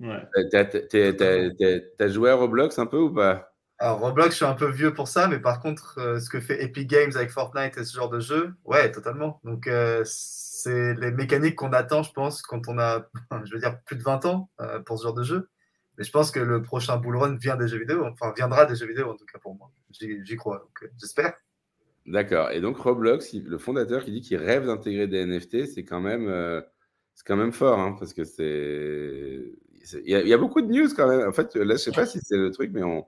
ouais. 0.00 1.82
T'as- 1.98 2.08
joué 2.08 2.30
à 2.30 2.34
Roblox 2.34 2.78
un 2.78 2.86
peu 2.86 2.98
ou 2.98 3.12
pas? 3.12 3.52
Alors, 3.78 3.98
Roblox, 4.00 4.30
je 4.30 4.36
suis 4.36 4.44
un 4.46 4.54
peu 4.54 4.70
vieux 4.70 4.94
pour 4.94 5.06
ça, 5.08 5.28
mais 5.28 5.38
par 5.38 5.60
contre, 5.60 5.98
euh, 5.98 6.18
ce 6.18 6.30
que 6.30 6.40
fait 6.40 6.62
Epic 6.64 6.88
Games 6.88 7.12
avec 7.14 7.30
Fortnite 7.30 7.76
et 7.76 7.84
ce 7.84 7.94
genre 7.94 8.08
de 8.08 8.20
jeu, 8.20 8.54
ouais, 8.64 8.90
totalement. 8.90 9.38
Donc, 9.44 9.66
euh, 9.66 10.02
c'est 10.06 10.94
les 10.94 11.10
mécaniques 11.10 11.56
qu'on 11.56 11.72
attend, 11.74 12.02
je 12.02 12.10
pense, 12.12 12.40
quand 12.40 12.68
on 12.68 12.78
a, 12.78 13.06
je 13.44 13.52
veux 13.52 13.60
dire, 13.60 13.78
plus 13.84 13.96
de 13.96 14.02
20 14.02 14.24
ans 14.24 14.48
euh, 14.62 14.80
pour 14.80 14.98
ce 14.98 15.02
genre 15.04 15.12
de 15.14 15.22
jeu. 15.24 15.50
Mais 15.98 16.04
je 16.04 16.10
pense 16.10 16.30
que 16.30 16.40
le 16.40 16.62
prochain 16.62 16.96
bull 16.96 17.16
run 17.16 17.36
vient 17.36 17.56
des 17.56 17.68
jeux 17.68 17.78
vidéo, 17.78 18.04
enfin, 18.06 18.32
viendra 18.36 18.64
des 18.64 18.76
jeux 18.76 18.86
vidéo, 18.86 19.10
en 19.10 19.16
tout 19.16 19.26
cas 19.30 19.38
pour 19.38 19.54
moi. 19.54 19.70
J'y 19.90 20.36
crois, 20.36 20.58
donc 20.58 20.82
euh, 20.82 20.88
j'espère. 20.98 21.34
D'accord. 22.06 22.50
Et 22.52 22.60
donc 22.60 22.76
Roblox, 22.78 23.32
il- 23.32 23.44
le 23.44 23.58
fondateur 23.58 24.04
qui 24.04 24.12
dit 24.12 24.20
qu'il 24.20 24.36
rêve 24.38 24.66
d'intégrer 24.66 25.06
des 25.08 25.18
NFT, 25.26 25.66
c'est 25.66 25.84
quand 25.84 26.00
même, 26.00 26.28
euh, 26.28 26.60
c'est 27.14 27.26
quand 27.26 27.36
même 27.36 27.52
fort, 27.52 27.78
hein, 27.80 27.96
parce 27.98 28.12
que 28.14 28.24
c'est, 28.24 29.40
c'est- 29.82 30.02
il 30.04 30.10
y, 30.10 30.14
a- 30.14 30.20
il 30.22 30.28
y 30.28 30.32
a 30.34 30.38
beaucoup 30.38 30.62
de 30.62 30.68
news 30.72 30.88
quand 30.96 31.08
même. 31.08 31.28
En 31.28 31.32
fait, 31.32 31.54
là, 31.56 31.74
je 31.74 31.78
sais 31.80 31.90
pas 31.92 32.06
si 32.06 32.20
c'est 32.22 32.36
le 32.36 32.50
truc, 32.50 32.70
mais 32.72 32.82
on, 32.82 33.04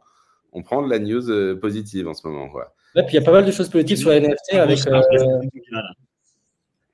on 0.52 0.62
prend 0.62 0.82
de 0.82 0.90
la 0.90 0.98
news 0.98 1.30
euh, 1.30 1.54
positive 1.54 2.08
en 2.08 2.14
ce 2.14 2.26
moment, 2.26 2.48
quoi. 2.48 2.74
Ouais, 2.96 3.02
puis 3.04 3.16
il 3.16 3.20
y 3.20 3.22
a 3.22 3.24
pas 3.24 3.32
mal 3.32 3.44
de 3.44 3.52
choses 3.52 3.68
positives 3.68 3.98
sur 3.98 4.10
les 4.10 4.16
NFT. 4.20 4.54
Avec, 4.54 4.78
Après, 4.80 5.02
c'est 5.18 5.22
euh, 5.24 5.38
bien, 5.52 5.62
là. 5.70 5.82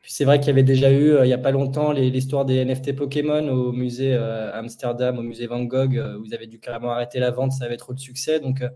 puis 0.03 0.13
c'est 0.13 0.25
vrai 0.25 0.39
qu'il 0.41 0.49
y 0.49 0.51
avait 0.51 0.63
déjà 0.65 0.91
eu, 0.91 1.13
euh, 1.13 1.25
il 1.25 1.29
n'y 1.29 1.33
a 1.35 1.39
pas 1.39 1.53
longtemps, 1.53 1.93
les- 1.93 2.11
l'histoire 2.11 2.45
des 2.45 2.57
NFT 2.65 2.95
Pokémon 2.95 3.49
au 3.49 3.73
musée 3.73 4.13
euh, 4.15 4.53
Amsterdam, 4.53 5.19
au 5.19 5.23
musée 5.23 5.47
Van 5.47 5.63
Gogh, 5.65 5.97
euh, 5.97 6.19
où 6.19 6.25
ils 6.27 6.35
avaient 6.35 6.49
dû 6.49 6.59
carrément 6.59 6.91
arrêter 6.91 7.21
la 7.21 7.31
vente, 7.31 7.53
ça 7.53 7.65
avait 7.65 7.77
trop 7.79 7.95
de 7.95 8.01
succès. 8.01 8.41
Donc, 8.41 8.61
euh, 8.61 8.69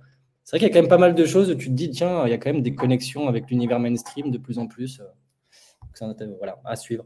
c'est 0.48 0.56
vrai 0.56 0.60
qu'il 0.60 0.68
y 0.68 0.70
a 0.70 0.72
quand 0.72 0.82
même 0.82 0.88
pas 0.88 0.96
mal 0.96 1.14
de 1.14 1.26
choses 1.26 1.50
où 1.50 1.54
tu 1.54 1.66
te 1.66 1.74
dis, 1.74 1.90
tiens, 1.90 2.24
il 2.24 2.30
y 2.30 2.32
a 2.32 2.38
quand 2.38 2.50
même 2.50 2.62
des 2.62 2.74
connexions 2.74 3.28
avec 3.28 3.50
l'univers 3.50 3.78
mainstream 3.78 4.30
de 4.30 4.38
plus 4.38 4.58
en 4.58 4.66
plus. 4.66 4.98
euh. 4.98 5.04
Donc, 5.82 5.94
ça, 5.94 6.26
voilà, 6.38 6.58
à 6.64 6.74
suivre. 6.74 7.04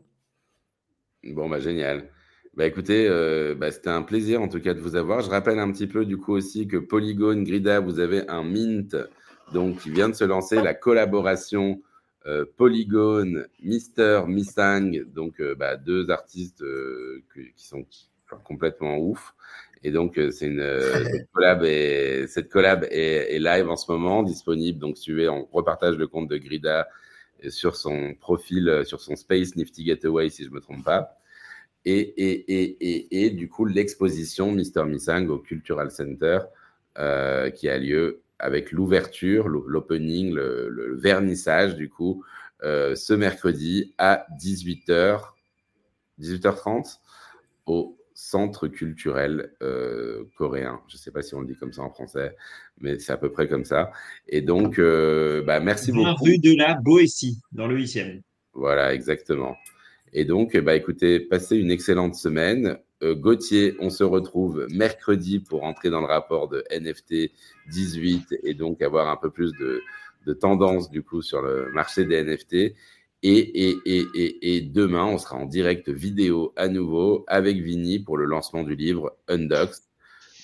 Bon, 1.25 1.49
bah 1.49 1.59
génial. 1.59 2.09
Bah 2.55 2.67
écoutez, 2.67 3.09
euh, 3.09 3.57
bah, 3.57 3.73
c'était 3.73 3.91
un 3.91 4.03
plaisir 4.03 4.41
en 4.43 4.47
tout 4.47 4.61
cas 4.61 4.75
de 4.75 4.81
vous 4.81 4.95
avoir. 4.95 5.23
Je 5.23 5.29
rappelle 5.29 5.59
un 5.59 5.73
petit 5.73 5.89
peu 5.89 6.07
du 6.07 6.19
coup 6.19 6.35
aussi 6.35 6.69
que 6.69 6.77
Polygon, 6.77 7.43
Grida, 7.43 7.81
vous 7.81 7.99
avez 7.99 8.29
un 8.29 8.45
mint 8.45 8.97
donc 9.53 9.79
qui 9.81 9.91
vient 9.91 10.09
de 10.09 10.15
se 10.15 10.23
lancer, 10.23 10.63
la 10.63 10.75
collaboration 10.75 11.83
euh, 12.27 12.45
Polygon, 12.57 13.43
Mister, 13.61 14.23
Missang, 14.29 14.93
donc 15.13 15.41
euh, 15.41 15.57
bah, 15.57 15.77
deux 15.77 16.11
artistes 16.11 16.63
qui 17.35 17.67
sont 17.67 17.85
complètement 18.45 18.99
ouf. 18.99 19.35
Et 19.85 19.91
donc 19.91 20.19
euh, 20.19 20.31
c'est 20.31 20.47
une 20.47 20.61
euh, 20.61 20.81
cette 21.13 21.31
collab 21.33 21.65
est, 21.65 22.27
cette 22.29 22.49
collab 22.49 22.85
est, 22.91 23.35
est 23.35 23.39
live 23.39 23.69
en 23.69 23.77
ce 23.77 23.91
moment, 23.91 24.23
disponible. 24.23 24.79
Donc 24.79 24.99
suivez, 24.99 25.29
on 25.29 25.47
repartage 25.53 25.97
le 25.97 26.07
compte 26.07 26.29
de 26.29 26.37
Grida 26.39 26.89
sur 27.49 27.75
son 27.77 28.15
profil, 28.15 28.69
euh, 28.69 28.85
sur 28.85 29.01
son 29.01 29.17
Space 29.17 29.57
Nifty 29.57 29.85
Getaway, 29.85 30.29
si 30.31 30.45
je 30.45 30.51
ne 30.51 30.55
me 30.55 30.61
trompe 30.61 30.85
pas. 30.85 31.17
Et, 31.85 31.99
et, 31.99 32.53
et, 32.63 32.77
et, 32.81 33.25
et 33.27 33.31
du 33.31 33.49
coup, 33.49 33.65
l'exposition 33.65 34.53
Mister 34.53 34.85
Missang 34.85 35.27
au 35.29 35.39
Cultural 35.39 35.91
Center 35.91 36.39
euh, 36.99 37.51
qui 37.51 37.69
a 37.69 37.77
lieu 37.79 38.23
avec 38.39 38.71
l'ouverture, 38.71 39.49
l'o- 39.49 39.67
l'opening, 39.67 40.33
le, 40.33 40.69
le- 40.69 40.89
le 40.89 40.97
vernissage, 40.97 41.75
du 41.75 41.89
coup, 41.89 42.25
euh, 42.63 42.95
ce 42.95 43.13
mercredi 43.15 43.95
à 43.99 44.27
18h, 44.39 45.35
18h30 46.19 47.01
au 47.67 47.97
Centre 48.25 48.69
culturel 48.69 49.53
euh, 49.63 50.23
coréen. 50.37 50.81
Je 50.87 50.95
ne 50.95 50.99
sais 50.99 51.11
pas 51.11 51.23
si 51.23 51.35
on 51.35 51.41
le 51.41 51.47
dit 51.49 51.57
comme 51.57 51.73
ça 51.73 51.83
en 51.83 51.91
français, 51.91 52.37
mais 52.81 53.01
c'est 53.01 53.13
à 53.13 53.17
peu 53.17 53.33
près 53.33 53.49
comme 53.49 53.65
ça. 53.65 53.91
Et 54.29 54.43
donc, 54.43 54.79
euh, 54.79 55.43
bah, 55.43 55.59
merci 55.59 55.91
20 55.91 56.13
beaucoup. 56.13 56.25
rue 56.25 56.39
de 56.39 56.57
la 56.57 56.75
Boétie, 56.75 57.41
dans 57.51 57.67
le 57.67 57.77
8e. 57.77 58.23
Voilà, 58.55 58.95
exactement. 58.95 59.57
Et 60.13 60.25
donc, 60.25 60.57
bah, 60.57 60.77
écoutez, 60.77 61.19
passez 61.19 61.57
une 61.57 61.73
excellente 61.73 62.15
semaine. 62.15 62.79
Euh, 63.03 63.17
Gauthier, 63.17 63.75
on 63.81 63.91
se 63.91 64.05
retrouve 64.05 64.69
mercredi 64.71 65.41
pour 65.41 65.65
entrer 65.65 65.91
dans 65.91 66.01
le 66.01 66.07
rapport 66.07 66.49
de 66.49 66.65
NFT 66.71 67.33
18 67.71 68.39
et 68.45 68.55
donc 68.55 68.83
avoir 68.83 69.09
un 69.09 69.17
peu 69.17 69.31
plus 69.31 69.51
de, 69.59 69.83
de 70.27 70.33
tendance 70.33 70.91
du 70.91 71.03
coup 71.03 71.23
sur 71.23 71.43
le 71.43 71.73
marché 71.73 72.05
des 72.05 72.23
NFT. 72.23 72.77
Et, 73.25 73.69
et, 73.69 73.79
et, 73.85 74.57
et, 74.57 74.61
demain, 74.63 75.05
on 75.05 75.17
sera 75.17 75.37
en 75.37 75.47
direct 75.47 75.89
vidéo 75.89 76.53
à 76.57 76.67
nouveau 76.67 77.25
avec 77.29 77.59
Vini 77.59 78.01
pour 78.01 78.17
le 78.17 78.25
lancement 78.25 78.65
du 78.65 78.75
livre 78.75 79.17
Undox. 79.29 79.89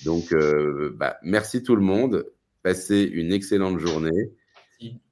Donc, 0.05 0.33
euh, 0.33 0.95
bah, 0.97 1.16
merci 1.24 1.64
tout 1.64 1.74
le 1.74 1.83
monde. 1.83 2.26
Passez 2.62 3.03
une 3.03 3.33
excellente 3.33 3.79
journée. 3.81 4.31